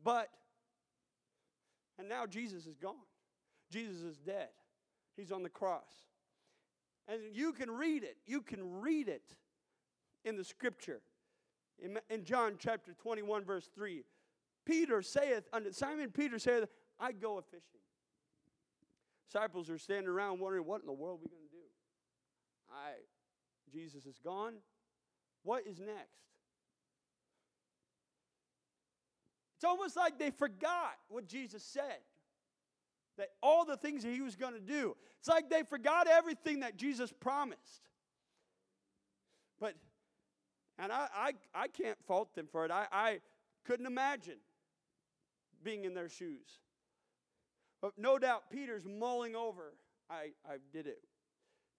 But, 0.03 0.29
and 1.99 2.09
now 2.09 2.27
Jesus 2.27 2.67
is 2.67 2.77
gone. 2.77 2.95
Jesus 3.71 4.03
is 4.03 4.19
dead. 4.19 4.49
He's 5.17 5.33
on 5.33 5.43
the 5.43 5.49
cross. 5.49 5.89
And 7.09 7.21
you 7.33 7.53
can 7.53 7.71
read 7.71 8.03
it. 8.03 8.17
You 8.27 8.43
can 8.43 8.81
read 8.81 9.09
it 9.09 9.35
in 10.25 10.37
the 10.37 10.45
scripture. 10.45 11.01
In, 11.83 11.99
in 12.11 12.25
John 12.25 12.55
chapter 12.59 12.93
21, 12.93 13.45
verse 13.45 13.69
3, 13.75 14.05
Peter 14.65 15.03
saith, 15.03 15.45
unto 15.53 15.73
Simon 15.73 16.11
Peter 16.11 16.39
saith, 16.39 16.65
I 17.01 17.13
go 17.13 17.39
a 17.39 17.43
fishing. 17.43 17.81
Disciples 19.27 19.71
are 19.71 19.79
standing 19.79 20.09
around 20.09 20.41
wondering, 20.41 20.65
what 20.67 20.81
in 20.81 20.87
the 20.87 20.93
world 20.93 21.21
are 21.21 21.23
we 21.23 21.29
going 21.29 21.43
to 21.43 21.57
do? 21.57 21.67
I, 22.71 22.93
Jesus 23.73 24.07
is 24.07 24.19
gone. 24.19 24.55
What 25.43 25.67
is 25.67 25.79
next? 25.79 26.25
It's 29.57 29.65
almost 29.65 29.97
like 29.97 30.19
they 30.19 30.31
forgot 30.31 30.97
what 31.09 31.27
Jesus 31.27 31.63
said. 31.63 32.01
That 33.17 33.29
all 33.43 33.65
the 33.65 33.77
things 33.77 34.03
that 34.03 34.13
he 34.13 34.21
was 34.21 34.35
going 34.37 34.55
to 34.55 34.61
do. 34.61 34.97
It's 35.21 35.29
like 35.29 35.49
they 35.49 35.63
forgot 35.63 36.09
everything 36.09 36.61
that 36.61 36.77
Jesus 36.77 37.13
promised. 37.13 37.89
But 39.61 39.75
and 40.79 40.91
I, 40.91 41.07
I, 41.15 41.33
I 41.55 41.69
can't 41.69 41.97
fault 42.07 42.35
them 42.35 42.49
for 42.51 42.65
it. 42.65 42.71
I, 42.73 42.87
I 42.91 43.21
couldn't 43.65 43.87
imagine 43.87 44.39
being 45.63 45.85
in 45.85 45.95
their 45.95 46.09
shoes. 46.09 46.59
But 47.85 47.99
no 47.99 48.19
doubt 48.19 48.45
Peter's 48.51 48.87
mulling 48.87 49.37
over. 49.37 49.75
I, 50.09 50.31
I 50.49 50.57
did 50.73 50.87
it 50.87 51.01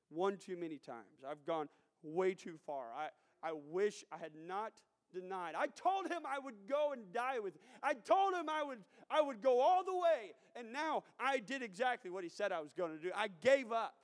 one 0.09 0.37
too 0.37 0.55
many 0.55 0.77
times. 0.77 1.23
I've 1.27 1.43
gone 1.47 1.67
way 2.03 2.35
too 2.35 2.59
far. 2.63 2.89
I, 2.95 3.07
I 3.41 3.53
wish 3.71 4.05
I 4.11 4.17
had 4.19 4.33
not 4.35 4.73
denied. 5.11 5.55
I 5.57 5.65
told 5.65 6.05
him 6.05 6.21
I 6.23 6.37
would 6.37 6.53
go 6.69 6.91
and 6.93 7.11
die 7.11 7.39
with 7.39 7.55
him. 7.55 7.61
I 7.81 7.95
told 7.95 8.35
him 8.35 8.47
I 8.47 8.61
would, 8.61 8.77
I 9.09 9.19
would 9.19 9.41
go 9.41 9.59
all 9.59 9.83
the 9.83 9.95
way. 9.95 10.33
And 10.55 10.71
now 10.71 11.05
I 11.19 11.39
did 11.39 11.63
exactly 11.63 12.11
what 12.11 12.23
he 12.23 12.29
said 12.29 12.51
I 12.51 12.59
was 12.59 12.71
going 12.71 12.95
to 12.95 13.01
do. 13.01 13.09
I 13.15 13.27
gave 13.41 13.71
up. 13.71 13.95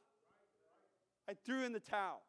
I 1.29 1.35
threw 1.45 1.65
in 1.65 1.71
the 1.71 1.79
towel. 1.79 2.23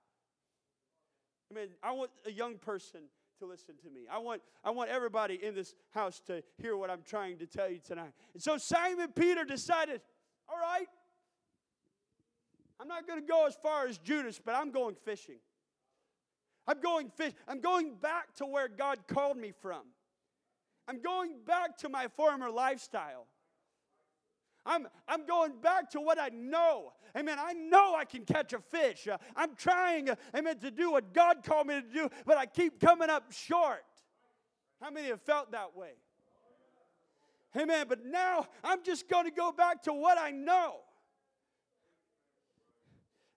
I 1.51 1.55
mean, 1.55 1.68
I 1.83 1.93
want 1.93 2.11
a 2.27 2.31
young 2.31 2.59
person 2.59 3.05
to 3.43 3.47
listen 3.47 3.74
to 3.82 3.90
me. 3.90 4.03
I 4.11 4.18
want, 4.18 4.40
I 4.64 4.70
want 4.70 4.90
everybody 4.90 5.34
in 5.43 5.55
this 5.55 5.74
house 5.90 6.20
to 6.26 6.43
hear 6.59 6.76
what 6.76 6.90
I'm 6.90 7.03
trying 7.05 7.38
to 7.38 7.47
tell 7.47 7.68
you 7.68 7.80
tonight. 7.84 8.12
And 8.34 8.43
so 8.43 8.57
Simon 8.57 9.09
Peter 9.14 9.45
decided, 9.45 10.01
all 10.49 10.59
right, 10.59 10.86
I'm 12.80 12.86
not 12.86 13.07
going 13.07 13.20
to 13.20 13.26
go 13.26 13.47
as 13.47 13.57
far 13.57 13.86
as 13.88 13.99
Judas, 13.99 14.40
but 14.45 14.55
I'm 14.55 14.70
going 14.70 14.95
fishing. 15.05 15.38
I'm 16.68 16.80
going 16.80 17.11
fish. 17.11 17.32
I'm 17.49 17.61
going 17.61 17.95
back 18.01 18.32
to 18.36 18.47
where 18.47 18.68
God 18.68 18.99
called 19.09 19.36
me 19.36 19.53
from. 19.61 19.82
I'm 20.86 21.01
going 21.01 21.34
back 21.45 21.76
to 21.78 21.88
my 21.88 22.07
former 22.16 22.49
lifestyle. 22.49 23.26
I'm, 24.64 24.86
I'm 25.08 25.26
going 25.26 25.52
back 25.60 25.90
to 25.90 26.00
what 26.00 26.20
I 26.20 26.28
know. 26.28 26.92
Amen. 27.16 27.38
I 27.40 27.52
know 27.52 27.94
I 27.94 28.04
can 28.04 28.24
catch 28.24 28.52
a 28.52 28.60
fish. 28.60 29.08
Uh, 29.08 29.18
I'm 29.36 29.54
trying, 29.56 30.10
uh, 30.10 30.14
amen, 30.36 30.58
to 30.58 30.70
do 30.70 30.92
what 30.92 31.12
God 31.12 31.42
called 31.44 31.66
me 31.66 31.74
to 31.74 31.82
do, 31.82 32.08
but 32.24 32.38
I 32.38 32.46
keep 32.46 32.80
coming 32.80 33.10
up 33.10 33.32
short. 33.32 33.84
How 34.80 34.90
many 34.90 35.08
have 35.08 35.20
felt 35.22 35.52
that 35.52 35.76
way? 35.76 35.92
Amen. 37.56 37.86
But 37.88 38.04
now 38.04 38.46
I'm 38.64 38.82
just 38.82 39.08
going 39.08 39.24
to 39.24 39.30
go 39.30 39.52
back 39.52 39.82
to 39.82 39.92
what 39.92 40.18
I 40.18 40.30
know. 40.30 40.76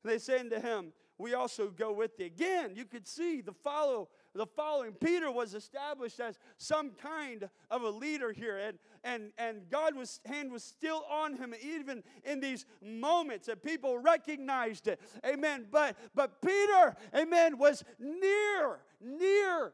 they 0.04 0.20
say 0.20 0.48
to 0.48 0.60
him, 0.60 0.94
We 1.18 1.34
also 1.34 1.70
go 1.70 1.92
with 1.92 2.18
thee. 2.18 2.26
Again, 2.26 2.72
you 2.76 2.86
could 2.86 3.08
see 3.08 3.42
the 3.42 3.52
follow 3.52 4.10
the 4.36 4.46
following. 4.46 4.92
Peter 4.94 5.32
was 5.32 5.54
established 5.54 6.20
as 6.20 6.38
some 6.58 6.92
kind 6.92 7.50
of 7.72 7.82
a 7.82 7.90
leader 7.90 8.32
here, 8.32 8.58
and, 8.58 8.78
and, 9.04 9.32
and 9.38 9.70
God's 9.70 10.20
hand 10.26 10.52
was 10.52 10.64
still 10.64 11.06
on 11.10 11.38
him, 11.38 11.54
even 11.62 12.04
in 12.24 12.42
these 12.42 12.66
moments, 12.84 13.48
that 13.48 13.64
people 13.64 13.98
recognized 13.98 14.88
it. 14.88 15.00
Amen. 15.26 15.66
But 15.72 15.96
but 16.14 16.42
Peter, 16.42 16.96
amen, 17.16 17.58
was 17.58 17.84
near, 17.98 18.80
near 19.02 19.74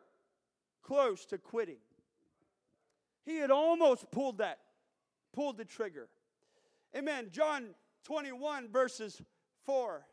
close 0.83 1.25
to 1.25 1.37
quitting. 1.37 1.79
He 3.25 3.37
had 3.37 3.51
almost 3.51 4.09
pulled 4.11 4.37
that, 4.37 4.59
pulled 5.33 5.57
the 5.57 5.65
trigger. 5.65 6.07
Amen. 6.95 7.29
John 7.31 7.69
21, 8.03 8.69
verses 8.69 9.21
4. 9.65 10.05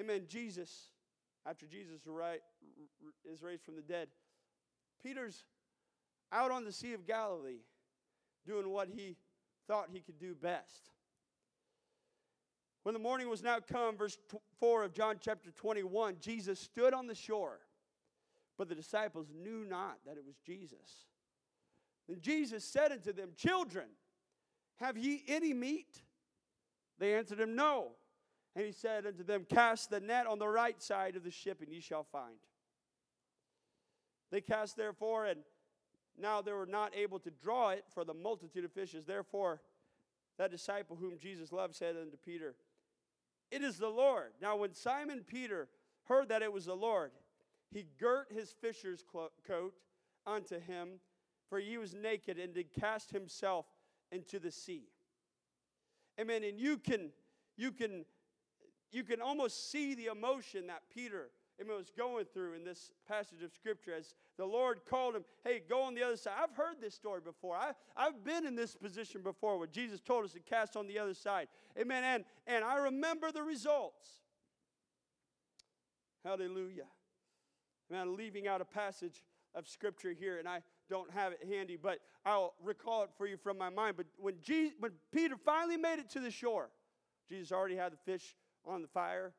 Amen. 0.00 0.22
Jesus 0.28 0.90
after 1.46 1.66
Jesus 1.66 2.00
is 3.30 3.42
raised 3.42 3.64
from 3.64 3.76
the 3.76 3.82
dead, 3.82 4.08
Peter's 5.02 5.44
out 6.32 6.50
on 6.50 6.64
the 6.64 6.72
Sea 6.72 6.94
of 6.94 7.06
Galilee 7.06 7.62
doing 8.46 8.68
what 8.70 8.88
he 8.88 9.16
thought 9.66 9.88
he 9.92 10.00
could 10.00 10.18
do 10.18 10.34
best. 10.34 10.90
When 12.82 12.92
the 12.94 12.98
morning 12.98 13.28
was 13.28 13.42
now 13.42 13.58
come, 13.60 13.96
verse 13.96 14.18
4 14.60 14.84
of 14.84 14.94
John 14.94 15.16
chapter 15.20 15.50
21, 15.50 16.16
Jesus 16.20 16.58
stood 16.58 16.94
on 16.94 17.06
the 17.06 17.14
shore, 17.14 17.60
but 18.56 18.68
the 18.68 18.74
disciples 18.74 19.26
knew 19.34 19.64
not 19.68 19.98
that 20.06 20.16
it 20.16 20.24
was 20.26 20.36
Jesus. 20.46 21.06
Then 22.08 22.20
Jesus 22.20 22.64
said 22.64 22.92
unto 22.92 23.12
them, 23.12 23.30
Children, 23.36 23.88
have 24.76 24.96
ye 24.96 25.22
any 25.28 25.52
meat? 25.52 26.02
They 26.98 27.14
answered 27.14 27.40
him, 27.40 27.54
No. 27.54 27.92
And 28.58 28.66
he 28.66 28.72
said 28.72 29.06
unto 29.06 29.22
them, 29.22 29.46
Cast 29.48 29.88
the 29.88 30.00
net 30.00 30.26
on 30.26 30.40
the 30.40 30.48
right 30.48 30.82
side 30.82 31.14
of 31.14 31.22
the 31.22 31.30
ship, 31.30 31.62
and 31.62 31.72
ye 31.72 31.78
shall 31.78 32.02
find. 32.02 32.34
They 34.32 34.40
cast 34.40 34.76
therefore, 34.76 35.26
and 35.26 35.42
now 36.20 36.42
they 36.42 36.50
were 36.50 36.66
not 36.66 36.92
able 36.92 37.20
to 37.20 37.30
draw 37.30 37.68
it 37.68 37.84
for 37.94 38.04
the 38.04 38.14
multitude 38.14 38.64
of 38.64 38.72
fishes. 38.72 39.04
Therefore, 39.04 39.60
that 40.38 40.50
disciple 40.50 40.96
whom 40.96 41.18
Jesus 41.18 41.52
loved 41.52 41.76
said 41.76 41.94
unto 41.96 42.16
Peter, 42.16 42.56
It 43.52 43.62
is 43.62 43.78
the 43.78 43.90
Lord. 43.90 44.32
Now, 44.42 44.56
when 44.56 44.74
Simon 44.74 45.22
Peter 45.24 45.68
heard 46.08 46.28
that 46.28 46.42
it 46.42 46.52
was 46.52 46.64
the 46.64 46.74
Lord, 46.74 47.12
he 47.70 47.86
girt 48.00 48.32
his 48.32 48.50
fisher's 48.60 49.04
coat 49.46 49.74
unto 50.26 50.58
him, 50.58 50.98
for 51.48 51.60
he 51.60 51.78
was 51.78 51.94
naked, 51.94 52.40
and 52.40 52.54
did 52.54 52.72
cast 52.72 53.12
himself 53.12 53.66
into 54.10 54.40
the 54.40 54.50
sea. 54.50 54.88
Amen. 56.20 56.42
And 56.42 56.58
you 56.58 56.76
can, 56.76 57.10
you 57.56 57.70
can 57.70 58.04
you 58.92 59.04
can 59.04 59.20
almost 59.20 59.70
see 59.70 59.94
the 59.94 60.06
emotion 60.06 60.66
that 60.68 60.82
Peter 60.94 61.30
was 61.66 61.90
going 61.96 62.24
through 62.32 62.54
in 62.54 62.64
this 62.64 62.92
passage 63.08 63.42
of 63.42 63.52
Scripture 63.52 63.94
as 63.94 64.14
the 64.36 64.44
Lord 64.44 64.80
called 64.88 65.16
him, 65.16 65.24
hey, 65.44 65.60
go 65.68 65.82
on 65.82 65.94
the 65.94 66.02
other 66.02 66.16
side. 66.16 66.34
I've 66.40 66.54
heard 66.56 66.76
this 66.80 66.94
story 66.94 67.20
before. 67.20 67.56
I, 67.56 67.72
I've 67.96 68.24
been 68.24 68.46
in 68.46 68.54
this 68.54 68.76
position 68.76 69.22
before 69.22 69.58
where 69.58 69.66
Jesus 69.66 70.00
told 70.00 70.24
us 70.24 70.32
to 70.32 70.40
cast 70.40 70.76
on 70.76 70.86
the 70.86 70.98
other 70.98 71.14
side. 71.14 71.48
Amen. 71.78 72.04
And, 72.04 72.24
and 72.46 72.64
I 72.64 72.76
remember 72.76 73.32
the 73.32 73.42
results. 73.42 74.08
Hallelujah. 76.24 76.86
I'm 77.94 78.16
leaving 78.16 78.46
out 78.46 78.60
a 78.60 78.64
passage 78.66 79.22
of 79.54 79.66
Scripture 79.66 80.12
here, 80.12 80.38
and 80.38 80.46
I 80.46 80.60
don't 80.90 81.10
have 81.10 81.32
it 81.32 81.40
handy, 81.50 81.76
but 81.76 81.98
I'll 82.24 82.54
recall 82.62 83.02
it 83.02 83.10
for 83.16 83.26
you 83.26 83.36
from 83.36 83.58
my 83.58 83.70
mind. 83.70 83.96
But 83.96 84.06
when, 84.18 84.34
Jesus, 84.42 84.74
when 84.78 84.92
Peter 85.12 85.36
finally 85.36 85.76
made 85.76 85.98
it 85.98 86.10
to 86.10 86.20
the 86.20 86.30
shore, 86.30 86.70
Jesus 87.28 87.50
already 87.50 87.76
had 87.76 87.92
the 87.92 87.96
fish 87.96 88.36
on 88.66 88.82
the 88.82 88.88
fire. 88.88 89.32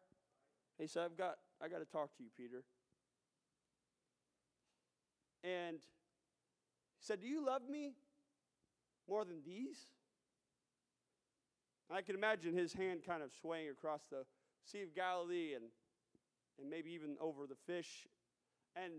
He 0.78 0.88
said, 0.88 1.04
I've 1.04 1.18
got, 1.18 1.36
I 1.62 1.68
got 1.68 1.80
to 1.80 1.86
talk 1.86 2.16
to 2.18 2.24
you, 2.24 2.30
Peter. 2.38 2.64
And 5.44 5.78
he 5.78 7.06
said, 7.06 7.22
Do 7.22 7.28
you 7.28 7.46
love 7.46 7.62
me 7.70 7.94
more 9.08 9.26
than 9.26 9.42
these? 9.46 9.88
I 11.92 12.02
can 12.02 12.16
imagine 12.16 12.54
his 12.54 12.74
hand 12.74 13.02
kind 13.06 13.24
of 13.24 13.32
swaying 13.42 13.70
across 13.70 14.02
the 14.12 14.24
Sea 14.64 14.84
of 14.84 14.94
Galilee 14.94 15.54
and, 15.56 15.66
and 16.60 16.70
maybe 16.70 16.92
even 16.92 17.16
over 17.20 17.48
the 17.48 17.56
fish. 17.66 18.08
And 18.76 18.94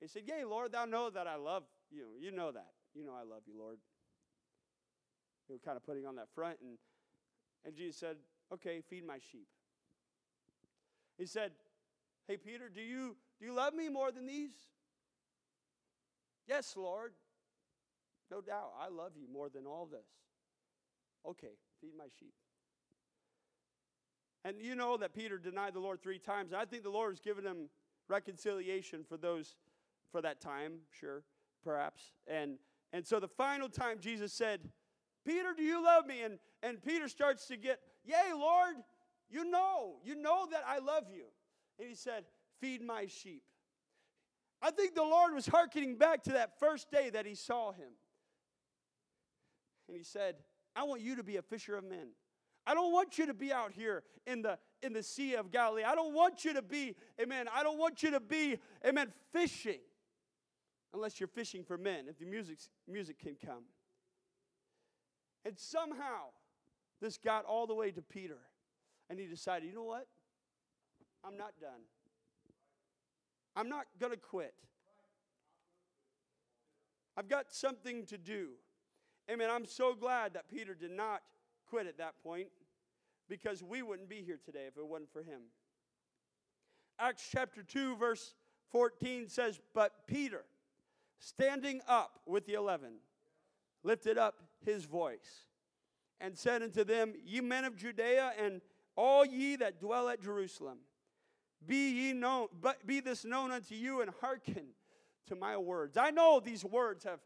he 0.00 0.08
said, 0.08 0.22
Yea, 0.26 0.44
Lord, 0.44 0.72
thou 0.72 0.86
know 0.86 1.10
that 1.10 1.26
I 1.26 1.36
love 1.36 1.62
you. 1.90 2.08
You 2.18 2.32
know 2.32 2.50
that. 2.50 2.72
You 2.94 3.04
know 3.04 3.12
I 3.12 3.22
love 3.22 3.42
you, 3.46 3.54
Lord. 3.56 3.78
He 5.46 5.52
was 5.52 5.60
kind 5.62 5.76
of 5.76 5.84
putting 5.84 6.06
on 6.06 6.16
that 6.16 6.28
front. 6.34 6.58
And, 6.62 6.78
and 7.64 7.74
Jesus 7.74 7.96
said, 7.96 8.16
Okay, 8.52 8.82
feed 8.88 9.06
my 9.06 9.18
sheep. 9.30 9.46
He 11.18 11.26
said, 11.26 11.52
Hey, 12.26 12.36
Peter, 12.36 12.68
do 12.68 12.80
you, 12.80 13.16
do 13.38 13.46
you 13.46 13.54
love 13.54 13.74
me 13.74 13.88
more 13.88 14.12
than 14.12 14.26
these? 14.26 14.52
Yes, 16.46 16.74
Lord. 16.76 17.12
No 18.30 18.40
doubt. 18.40 18.72
I 18.80 18.88
love 18.88 19.12
you 19.16 19.26
more 19.32 19.48
than 19.48 19.66
all 19.66 19.88
this. 19.90 20.06
Okay, 21.28 21.58
feed 21.80 21.92
my 21.96 22.06
sheep. 22.18 22.34
And 24.44 24.60
you 24.60 24.74
know 24.74 24.96
that 24.96 25.14
Peter 25.14 25.38
denied 25.38 25.74
the 25.74 25.80
Lord 25.80 26.02
three 26.02 26.18
times. 26.18 26.52
I 26.52 26.64
think 26.64 26.82
the 26.82 26.90
Lord 26.90 27.12
has 27.12 27.20
given 27.20 27.44
him 27.44 27.68
reconciliation 28.08 29.04
for 29.06 29.16
those 29.16 29.56
for 30.10 30.22
that 30.22 30.40
time, 30.40 30.78
sure, 30.98 31.22
perhaps. 31.62 32.12
And 32.26 32.58
and 32.92 33.06
so 33.06 33.20
the 33.20 33.28
final 33.28 33.68
time 33.68 33.98
Jesus 34.00 34.32
said, 34.32 34.68
Peter, 35.24 35.54
do 35.56 35.62
you 35.62 35.84
love 35.84 36.06
me? 36.06 36.22
And 36.22 36.38
and 36.62 36.82
Peter 36.82 37.08
starts 37.08 37.46
to 37.46 37.56
get, 37.56 37.80
Yay, 38.04 38.32
Lord, 38.34 38.76
you 39.30 39.50
know, 39.50 39.96
you 40.04 40.14
know 40.14 40.46
that 40.50 40.64
I 40.66 40.78
love 40.78 41.04
you. 41.12 41.24
And 41.78 41.88
he 41.88 41.94
said, 41.94 42.24
Feed 42.60 42.82
my 42.82 43.06
sheep. 43.06 43.42
I 44.62 44.70
think 44.70 44.94
the 44.94 45.02
Lord 45.02 45.32
was 45.32 45.46
hearkening 45.46 45.96
back 45.96 46.22
to 46.24 46.32
that 46.32 46.58
first 46.58 46.90
day 46.90 47.08
that 47.10 47.24
he 47.24 47.34
saw 47.34 47.72
him. 47.72 47.92
And 49.88 49.96
he 49.96 50.04
said, 50.04 50.36
I 50.76 50.84
want 50.84 51.00
you 51.00 51.16
to 51.16 51.22
be 51.22 51.38
a 51.38 51.42
fisher 51.42 51.76
of 51.76 51.84
men. 51.84 52.08
I 52.66 52.74
don't 52.74 52.92
want 52.92 53.16
you 53.16 53.26
to 53.26 53.34
be 53.34 53.52
out 53.52 53.72
here 53.72 54.02
in 54.26 54.42
the 54.42 54.58
in 54.82 54.92
the 54.92 55.02
Sea 55.02 55.34
of 55.34 55.50
Galilee. 55.50 55.82
I 55.82 55.94
don't 55.94 56.14
want 56.14 56.44
you 56.44 56.52
to 56.54 56.62
be, 56.62 56.94
amen. 57.20 57.46
I 57.52 57.62
don't 57.62 57.78
want 57.78 58.02
you 58.02 58.10
to 58.12 58.20
be, 58.20 58.58
amen, 58.86 59.12
fishing. 59.32 59.80
Unless 60.92 61.20
you're 61.20 61.28
fishing 61.28 61.64
for 61.64 61.78
men, 61.78 62.06
if 62.08 62.18
the 62.18 62.26
music 62.26 62.58
music 62.86 63.18
can 63.18 63.36
come. 63.44 63.64
And 65.44 65.58
somehow 65.58 66.30
this 67.00 67.16
got 67.16 67.44
all 67.44 67.66
the 67.66 67.74
way 67.74 67.90
to 67.90 68.02
Peter. 68.02 68.38
And 69.08 69.18
he 69.18 69.26
decided, 69.26 69.68
you 69.68 69.74
know 69.74 69.84
what? 69.84 70.06
I'm 71.24 71.36
not 71.36 71.52
done. 71.60 71.80
I'm 73.56 73.68
not 73.68 73.86
going 73.98 74.12
to 74.12 74.18
quit. 74.18 74.54
I've 77.16 77.28
got 77.28 77.46
something 77.52 78.06
to 78.06 78.16
do. 78.16 78.50
Amen. 79.30 79.50
I'm 79.50 79.66
so 79.66 79.94
glad 79.94 80.34
that 80.34 80.48
Peter 80.48 80.74
did 80.74 80.92
not 80.92 81.20
quit 81.68 81.86
at 81.86 81.98
that 81.98 82.14
point 82.22 82.48
because 83.28 83.62
we 83.62 83.82
wouldn't 83.82 84.08
be 84.08 84.22
here 84.22 84.38
today 84.44 84.66
if 84.68 84.76
it 84.76 84.86
wasn't 84.86 85.12
for 85.12 85.22
him. 85.22 85.42
Acts 86.98 87.28
chapter 87.30 87.62
2, 87.62 87.96
verse 87.96 88.34
14 88.70 89.28
says, 89.28 89.60
But 89.74 90.06
Peter, 90.06 90.44
standing 91.18 91.80
up 91.88 92.20
with 92.26 92.46
the 92.46 92.54
eleven, 92.54 92.94
lifted 93.82 94.18
up 94.18 94.34
his 94.64 94.84
voice 94.84 95.46
and 96.20 96.36
said 96.36 96.62
unto 96.62 96.84
them, 96.84 97.14
Ye 97.24 97.40
men 97.40 97.64
of 97.64 97.76
Judea 97.76 98.32
and 98.38 98.60
all 98.96 99.24
ye 99.24 99.56
that 99.56 99.80
dwell 99.80 100.08
at 100.08 100.22
Jerusalem, 100.22 100.78
be 101.66 101.90
ye 101.90 102.12
known, 102.12 102.48
but 102.60 102.86
be 102.86 103.00
this 103.00 103.24
known 103.24 103.50
unto 103.50 103.74
you, 103.74 104.00
and 104.00 104.10
hearken 104.20 104.66
to 105.26 105.34
my 105.34 105.56
words. 105.56 105.96
I 105.96 106.10
know 106.10 106.40
these 106.42 106.64
words 106.64 107.04
have 107.04 107.20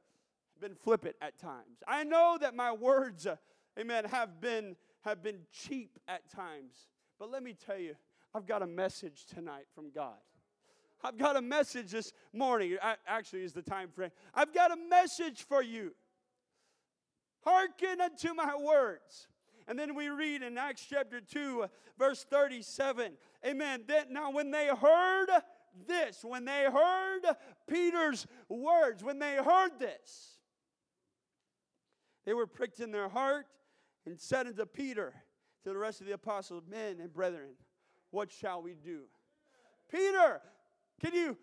been 0.60 0.74
flippant 0.74 1.16
at 1.20 1.38
times. 1.38 1.82
I 1.86 2.04
know 2.04 2.38
that 2.40 2.54
my 2.54 2.72
words, 2.72 3.26
uh, 3.26 3.36
amen, 3.78 4.06
have 4.06 4.40
been 4.40 4.76
have 5.02 5.22
been 5.22 5.40
cheap 5.52 5.98
at 6.08 6.30
times. 6.30 6.88
But 7.18 7.30
let 7.30 7.42
me 7.42 7.54
tell 7.54 7.78
you, 7.78 7.94
I've 8.34 8.46
got 8.46 8.62
a 8.62 8.66
message 8.66 9.26
tonight 9.26 9.66
from 9.74 9.90
God. 9.90 10.16
I've 11.02 11.18
got 11.18 11.36
a 11.36 11.42
message 11.42 11.90
this 11.90 12.12
morning. 12.32 12.78
Actually, 13.06 13.42
is 13.42 13.52
the 13.52 13.62
time 13.62 13.90
frame. 13.90 14.10
I've 14.34 14.54
got 14.54 14.72
a 14.72 14.76
message 14.88 15.42
for 15.42 15.62
you. 15.62 15.94
Hearken 17.44 18.00
unto 18.00 18.34
my 18.34 18.56
words. 18.56 19.28
And 19.66 19.78
then 19.78 19.94
we 19.94 20.08
read 20.08 20.42
in 20.42 20.58
Acts 20.58 20.86
chapter 20.88 21.20
2, 21.20 21.66
verse 21.98 22.24
37. 22.28 23.12
Amen. 23.46 23.84
That 23.88 24.10
now 24.10 24.30
when 24.30 24.50
they 24.50 24.68
heard 24.68 25.28
this, 25.86 26.20
when 26.22 26.44
they 26.44 26.66
heard 26.72 27.22
Peter's 27.68 28.26
words, 28.48 29.02
when 29.02 29.18
they 29.18 29.36
heard 29.36 29.78
this, 29.78 30.38
they 32.24 32.34
were 32.34 32.46
pricked 32.46 32.80
in 32.80 32.90
their 32.90 33.08
heart 33.08 33.46
and 34.06 34.20
said 34.20 34.46
unto 34.46 34.64
Peter, 34.66 35.14
to 35.64 35.70
the 35.70 35.78
rest 35.78 36.00
of 36.00 36.06
the 36.06 36.12
apostles, 36.12 36.62
men 36.68 36.98
and 37.00 37.12
brethren, 37.12 37.54
what 38.10 38.30
shall 38.30 38.62
we 38.62 38.74
do? 38.74 39.04
Peter, 39.90 40.40
can 41.00 41.14
you 41.14 41.36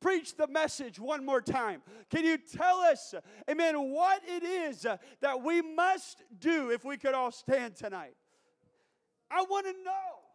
preach 0.00 0.36
the 0.36 0.46
message 0.46 0.98
one 0.98 1.24
more 1.24 1.40
time? 1.40 1.82
Can 2.10 2.24
you 2.24 2.38
tell 2.38 2.78
us, 2.78 3.14
amen, 3.50 3.74
what 3.90 4.22
it 4.26 4.42
is 4.42 4.86
that 5.20 5.42
we 5.42 5.62
must 5.62 6.22
do 6.38 6.70
if 6.70 6.84
we 6.84 6.96
could 6.96 7.14
all 7.14 7.30
stand 7.30 7.76
tonight? 7.76 8.14
I 9.30 9.42
want 9.42 9.66
to 9.66 9.72
know 9.84 10.28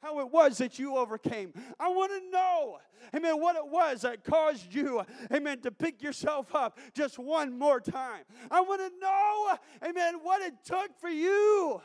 how 0.00 0.20
it 0.20 0.30
was 0.30 0.58
that 0.58 0.78
you 0.78 0.96
overcame. 0.96 1.52
I 1.80 1.88
want 1.88 2.12
to 2.12 2.30
know, 2.30 2.78
amen, 3.14 3.40
what 3.40 3.56
it 3.56 3.66
was 3.66 4.02
that 4.02 4.22
caused 4.24 4.72
you, 4.72 5.02
amen, 5.32 5.60
to 5.62 5.72
pick 5.72 6.02
yourself 6.02 6.54
up 6.54 6.78
just 6.94 7.18
one 7.18 7.58
more 7.58 7.80
time. 7.80 8.22
I 8.50 8.60
want 8.60 8.80
to 8.80 8.92
know, 9.00 9.56
amen, 9.88 10.20
what 10.22 10.42
it 10.42 10.54
took 10.64 10.96
for 11.00 11.08
you. 11.08 11.80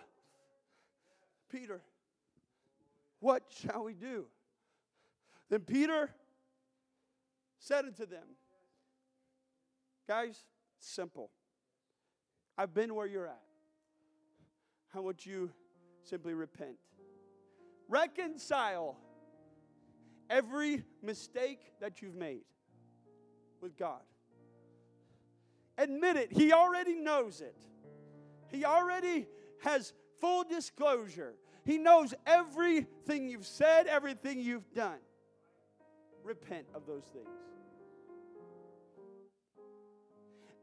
Peter, 1.51 1.81
what 3.19 3.43
shall 3.49 3.83
we 3.83 3.93
do? 3.93 4.25
Then 5.49 5.61
Peter 5.61 6.09
said 7.63 7.85
unto 7.85 8.05
them, 8.05 8.25
Guys, 10.07 10.43
simple. 10.79 11.31
I've 12.57 12.73
been 12.73 12.93
where 12.93 13.07
you're 13.07 13.27
at. 13.27 13.41
I 14.93 14.99
want 14.99 15.25
you 15.25 15.49
simply 16.03 16.33
repent. 16.33 16.75
Reconcile 17.87 18.97
every 20.29 20.83
mistake 21.01 21.59
that 21.79 22.01
you've 22.01 22.15
made 22.15 22.43
with 23.61 23.77
God. 23.77 24.01
Admit 25.77 26.17
it. 26.17 26.33
He 26.33 26.51
already 26.51 26.95
knows 26.95 27.39
it. 27.39 27.57
He 28.51 28.65
already 28.65 29.25
has 29.61 29.93
full 30.19 30.43
disclosure. 30.43 31.35
He 31.65 31.77
knows 31.77 32.13
everything 32.27 33.29
you've 33.29 33.47
said, 33.47 33.87
everything 33.87 34.39
you've 34.39 34.71
done. 34.73 34.99
Repent 36.23 36.65
of 36.73 36.85
those 36.85 37.03
things. 37.13 37.27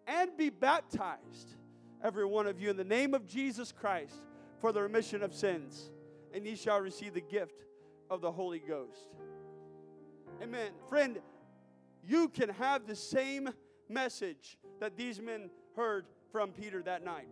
And 0.06 0.36
be 0.36 0.50
baptized, 0.50 1.54
every 2.02 2.24
one 2.24 2.46
of 2.46 2.60
you, 2.60 2.70
in 2.70 2.76
the 2.76 2.84
name 2.84 3.14
of 3.14 3.26
Jesus 3.26 3.72
Christ 3.72 4.22
for 4.60 4.72
the 4.72 4.82
remission 4.82 5.22
of 5.22 5.34
sins 5.34 5.90
and 6.34 6.46
ye 6.46 6.54
shall 6.54 6.80
receive 6.80 7.14
the 7.14 7.20
gift 7.20 7.64
of 8.08 8.20
the 8.20 8.30
Holy 8.30 8.60
Ghost. 8.60 9.08
Amen. 10.42 10.70
Friend, 10.88 11.18
you 12.06 12.28
can 12.28 12.48
have 12.50 12.86
the 12.86 12.96
same 12.96 13.50
message 13.88 14.58
that 14.80 14.96
these 14.96 15.20
men 15.20 15.50
heard 15.76 16.06
from 16.32 16.52
Peter 16.52 16.82
that 16.82 17.04
night. 17.04 17.28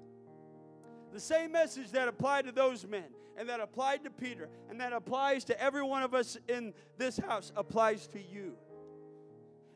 The 1.13 1.21
same 1.21 1.53
message 1.53 1.91
that 1.93 2.09
applied 2.09 2.47
to 2.47 2.53
those 2.53 2.87
men 2.87 3.05
and 3.37 3.49
that 3.49 3.61
applied 3.61 4.05
to 4.05 4.11
Peter 4.11 4.49
and 4.69 4.81
that 4.81 4.93
applies 4.93 5.45
to 5.45 5.61
every 5.61 5.83
one 5.83 6.03
of 6.03 6.15
us 6.15 6.37
in 6.49 6.75
this 6.97 7.19
house 7.19 7.53
applies 7.57 8.07
to 8.09 8.21
you. 8.21 8.55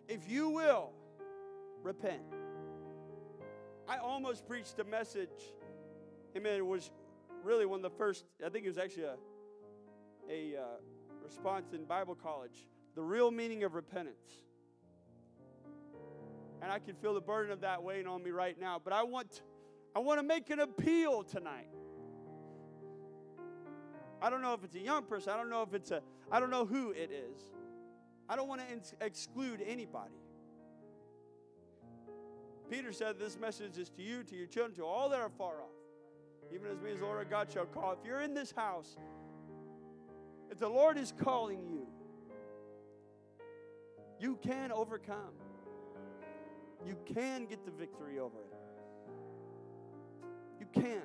If 0.08 0.28
you 0.28 0.50
will, 0.50 0.90
repent. 1.82 2.22
I 3.88 3.98
almost 3.98 4.46
preached 4.46 4.78
a 4.78 4.84
message, 4.84 5.52
amen, 6.36 6.56
it 6.56 6.66
was 6.66 6.90
really 7.42 7.66
one 7.66 7.84
of 7.84 7.90
the 7.90 7.98
first, 7.98 8.24
I 8.44 8.48
think 8.48 8.64
it 8.64 8.68
was 8.68 8.78
actually 8.78 9.04
a, 9.04 9.16
a 10.30 10.60
uh, 10.60 10.64
response 11.24 11.72
in 11.72 11.84
Bible 11.84 12.14
college 12.14 12.66
the 12.94 13.02
real 13.02 13.30
meaning 13.30 13.64
of 13.64 13.74
repentance. 13.74 14.44
And 16.60 16.70
I 16.70 16.78
can 16.78 16.94
feel 16.94 17.14
the 17.14 17.20
burden 17.20 17.50
of 17.50 17.60
that 17.62 17.82
weighing 17.82 18.06
on 18.06 18.22
me 18.22 18.30
right 18.30 18.58
now. 18.60 18.80
But 18.82 18.92
I 18.92 19.02
want, 19.02 19.42
I 19.94 19.98
want 19.98 20.20
to 20.20 20.22
make 20.22 20.50
an 20.50 20.60
appeal 20.60 21.22
tonight. 21.22 21.68
I 24.20 24.30
don't 24.30 24.42
know 24.42 24.54
if 24.54 24.64
it's 24.64 24.76
a 24.76 24.80
young 24.80 25.04
person. 25.04 25.32
I 25.32 25.36
don't 25.36 25.50
know 25.50 25.62
if 25.62 25.74
it's 25.74 25.90
a, 25.90 26.00
I 26.30 26.40
don't 26.40 26.50
know 26.50 26.64
who 26.64 26.92
it 26.92 27.10
is. 27.10 27.42
I 28.28 28.36
don't 28.36 28.48
want 28.48 28.60
to 28.60 29.04
exclude 29.04 29.62
anybody. 29.66 30.14
Peter 32.70 32.92
said 32.92 33.18
this 33.18 33.38
message 33.38 33.76
is 33.76 33.90
to 33.90 34.02
you, 34.02 34.22
to 34.22 34.36
your 34.36 34.46
children, 34.46 34.74
to 34.76 34.84
all 34.84 35.10
that 35.10 35.20
are 35.20 35.28
far 35.28 35.60
off 35.60 35.82
even 36.54 36.70
as 36.70 36.80
me 36.80 36.90
as 36.90 37.00
Lord 37.00 37.18
our 37.18 37.24
God 37.24 37.50
shall 37.52 37.64
call. 37.64 37.92
If 37.92 38.06
you're 38.06 38.20
in 38.20 38.34
this 38.34 38.52
house, 38.52 38.96
if 40.50 40.58
the 40.58 40.68
Lord 40.68 40.98
is 40.98 41.12
calling 41.18 41.66
you, 41.66 41.86
you 44.20 44.38
can 44.42 44.70
overcome. 44.70 45.34
You 46.84 46.96
can 47.14 47.46
get 47.46 47.64
the 47.64 47.70
victory 47.70 48.18
over 48.18 48.38
it. 48.38 48.51
Can. 50.72 51.02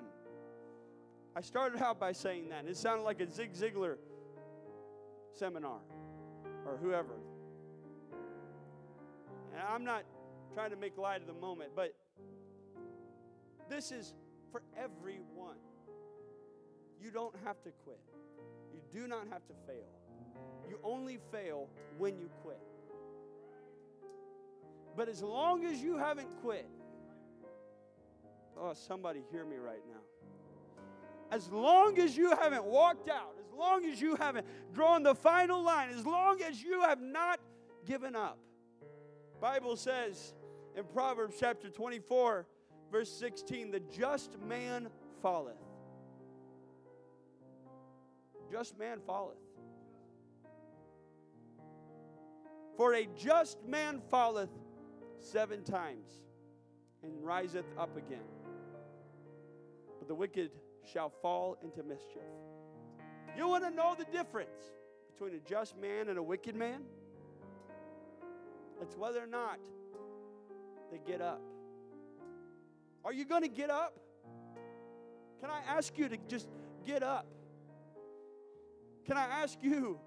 I 1.36 1.42
started 1.42 1.82
out 1.82 2.00
by 2.00 2.14
saying 2.14 2.50
that. 2.50 2.66
It 2.66 2.78
sounded 2.78 3.04
like 3.04 3.22
a 3.22 3.30
Zig 3.30 3.54
Ziglar 3.54 3.98
seminar 5.34 5.80
or 6.66 6.78
whoever. 6.78 7.14
And 9.54 9.62
I'm 9.70 9.84
not 9.84 10.04
trying 10.54 10.72
to 10.72 10.76
make 10.76 10.98
light 10.98 11.22
of 11.22 11.28
the 11.28 11.34
moment, 11.34 11.72
but 11.76 11.94
this 13.70 13.92
is 13.92 14.14
for 14.52 14.64
everyone. 14.76 15.58
You 17.02 17.12
don't 17.12 17.36
have 17.46 17.62
to 17.64 17.72
quit. 17.84 18.00
You 18.74 18.80
do 18.92 19.08
not 19.08 19.28
have 19.30 19.46
to 19.48 19.54
fail. 19.68 19.86
You 20.68 20.80
only 20.84 21.20
fail 21.32 21.70
when 21.98 22.18
you 22.18 22.30
quit. 22.42 22.60
But 24.96 25.10
as 25.10 25.22
long 25.22 25.66
as 25.66 25.82
you 25.82 25.98
haven't 25.98 26.30
quit, 26.42 26.68
oh, 28.62 28.74
somebody 28.74 29.24
hear 29.32 29.46
me 29.46 29.58
right 29.58 29.82
now. 29.88 30.02
As 31.32 31.50
long 31.50 32.00
as 32.00 32.16
you 32.16 32.30
haven't 32.32 32.64
walked 32.64 33.10
out, 33.10 33.36
as 33.40 33.54
long 33.58 33.86
as 33.86 34.00
you 34.00 34.16
haven't 34.16 34.46
drawn 34.74 35.04
the 35.04 35.16
final 35.16 35.62
line, 35.62 35.90
as 35.90 36.06
long 36.06 36.42
as 36.42 36.62
you 36.62 36.82
have 36.82 37.02
not 37.02 37.40
given 37.86 38.16
up. 38.16 38.38
Bible 39.42 39.76
says 39.76 40.34
in 40.76 40.84
Proverbs 40.86 41.36
chapter 41.40 41.70
24, 41.70 42.46
verse 42.92 43.12
16, 43.12 43.72
the 43.72 43.80
just 43.80 44.40
man 44.42 44.88
falleth. 45.22 45.58
Just 48.52 48.78
man 48.80 49.00
falleth. 49.06 49.38
For 52.78 52.94
a 52.94 53.08
just 53.18 53.64
man 53.66 54.02
falleth 54.10 54.52
seven 55.20 55.64
times 55.64 56.08
and 57.04 57.12
riseth 57.24 57.66
up 57.78 57.98
again. 57.98 58.24
But 60.08 60.14
the 60.14 60.20
wicked 60.20 60.52
shall 60.90 61.10
fall 61.22 61.58
into 61.62 61.84
mischief. 61.84 62.22
You 63.36 63.50
want 63.50 63.66
to 63.66 63.72
know 63.72 63.94
the 63.98 64.06
difference 64.06 64.64
between 65.12 65.36
a 65.36 65.40
just 65.40 65.78
man 65.78 66.08
and 66.08 66.18
a 66.18 66.24
wicked 66.24 66.56
man? 66.56 66.84
It's 68.82 68.96
whether 68.96 69.22
or 69.22 69.28
not 69.28 69.60
they 70.92 71.00
get 71.06 71.22
up. 71.22 71.42
Are 73.04 73.12
you 73.12 73.26
going 73.26 73.42
to 73.42 73.50
get 73.50 73.70
up? 73.70 74.00
Can 75.42 75.50
I 75.50 75.60
ask 75.68 75.98
you 75.98 76.08
to 76.08 76.18
just 76.30 76.48
get 76.86 77.04
up? 77.04 77.28
Can 79.06 79.18
I 79.18 79.26
ask 79.26 79.58
you? 79.62 80.00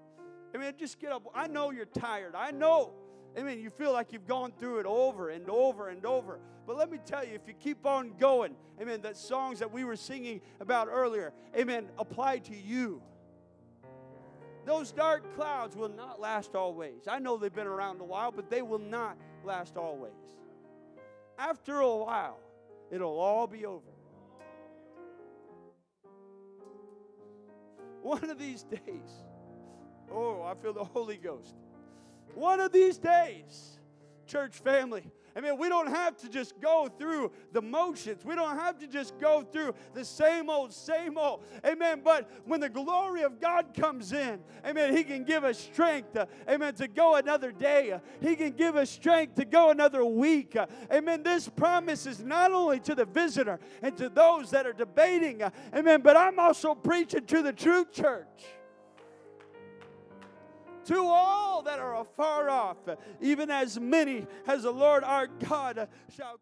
I 0.55 0.57
mean, 0.57 0.73
just 0.79 0.99
get 0.99 1.11
up. 1.11 1.27
I 1.35 1.45
know 1.45 1.69
you're 1.69 1.85
tired. 1.85 2.33
I 2.35 2.49
know. 2.49 2.93
I 3.37 3.43
mean, 3.43 3.59
you 3.59 3.69
feel 3.69 3.93
like 3.93 4.11
you've 4.11 4.27
gone 4.27 4.51
through 4.59 4.79
it 4.79 4.85
over 4.85 5.29
and 5.29 5.49
over 5.49 5.89
and 5.89 6.05
over. 6.05 6.39
But 6.67 6.77
let 6.77 6.91
me 6.91 6.99
tell 7.05 7.25
you, 7.25 7.33
if 7.33 7.47
you 7.47 7.53
keep 7.53 7.85
on 7.85 8.13
going, 8.19 8.55
amen, 8.79 9.01
that 9.01 9.17
songs 9.17 9.59
that 9.59 9.71
we 9.71 9.83
were 9.83 9.95
singing 9.95 10.41
about 10.59 10.89
earlier, 10.91 11.33
amen, 11.57 11.87
apply 11.97 12.39
to 12.39 12.55
you. 12.55 13.01
Those 14.65 14.91
dark 14.91 15.35
clouds 15.35 15.75
will 15.75 15.89
not 15.89 16.19
last 16.19 16.55
always. 16.55 17.07
I 17.07 17.19
know 17.19 17.37
they've 17.37 17.53
been 17.53 17.67
around 17.67 17.99
a 18.01 18.03
while, 18.03 18.31
but 18.31 18.49
they 18.49 18.61
will 18.61 18.79
not 18.79 19.17
last 19.43 19.75
always. 19.75 20.11
After 21.39 21.79
a 21.79 21.95
while, 21.95 22.37
it'll 22.91 23.17
all 23.17 23.47
be 23.47 23.65
over. 23.65 23.89
One 28.01 28.29
of 28.29 28.37
these 28.37 28.63
days, 28.85 29.23
oh, 30.11 30.43
I 30.43 30.53
feel 30.55 30.73
the 30.73 30.83
Holy 30.83 31.17
Ghost. 31.17 31.55
One 32.35 32.59
of 32.59 32.71
these 32.71 32.97
days, 32.97 33.79
church 34.27 34.55
family, 34.55 35.11
I 35.35 35.39
mean, 35.39 35.57
we 35.57 35.69
don't 35.69 35.87
have 35.87 36.17
to 36.17 36.29
just 36.29 36.59
go 36.59 36.89
through 36.99 37.31
the 37.53 37.61
motions. 37.61 38.25
We 38.25 38.35
don't 38.35 38.57
have 38.57 38.77
to 38.79 38.87
just 38.87 39.17
go 39.17 39.43
through 39.43 39.75
the 39.93 40.03
same 40.03 40.49
old, 40.49 40.73
same 40.73 41.17
old. 41.17 41.43
Amen. 41.65 42.01
But 42.03 42.29
when 42.45 42.59
the 42.59 42.69
glory 42.69 43.21
of 43.21 43.39
God 43.39 43.73
comes 43.73 44.11
in, 44.11 44.41
amen, 44.65 44.95
He 44.95 45.03
can 45.03 45.23
give 45.23 45.43
us 45.43 45.57
strength, 45.57 46.17
uh, 46.17 46.25
amen, 46.49 46.73
to 46.75 46.87
go 46.87 47.15
another 47.15 47.51
day. 47.51 47.97
He 48.21 48.35
can 48.35 48.51
give 48.51 48.75
us 48.75 48.89
strength 48.89 49.35
to 49.35 49.45
go 49.45 49.69
another 49.69 50.03
week. 50.03 50.55
Uh, 50.55 50.65
amen. 50.91 51.23
This 51.23 51.47
promise 51.47 52.05
is 52.05 52.19
not 52.19 52.51
only 52.51 52.79
to 52.81 52.95
the 52.95 53.05
visitor 53.05 53.59
and 53.81 53.95
to 53.97 54.09
those 54.09 54.51
that 54.51 54.67
are 54.67 54.73
debating, 54.73 55.43
uh, 55.43 55.49
amen, 55.73 56.01
but 56.01 56.17
I'm 56.17 56.39
also 56.39 56.75
preaching 56.75 57.25
to 57.27 57.41
the 57.41 57.53
true 57.53 57.85
church 57.85 58.27
to 60.91 61.05
all 61.05 61.61
that 61.61 61.79
are 61.79 62.01
afar 62.01 62.49
off, 62.49 62.77
even 63.21 63.49
as 63.49 63.79
many 63.79 64.27
as 64.45 64.63
the 64.63 64.71
Lord 64.71 65.03
our 65.03 65.27
God 65.27 65.87
shall. 66.15 66.37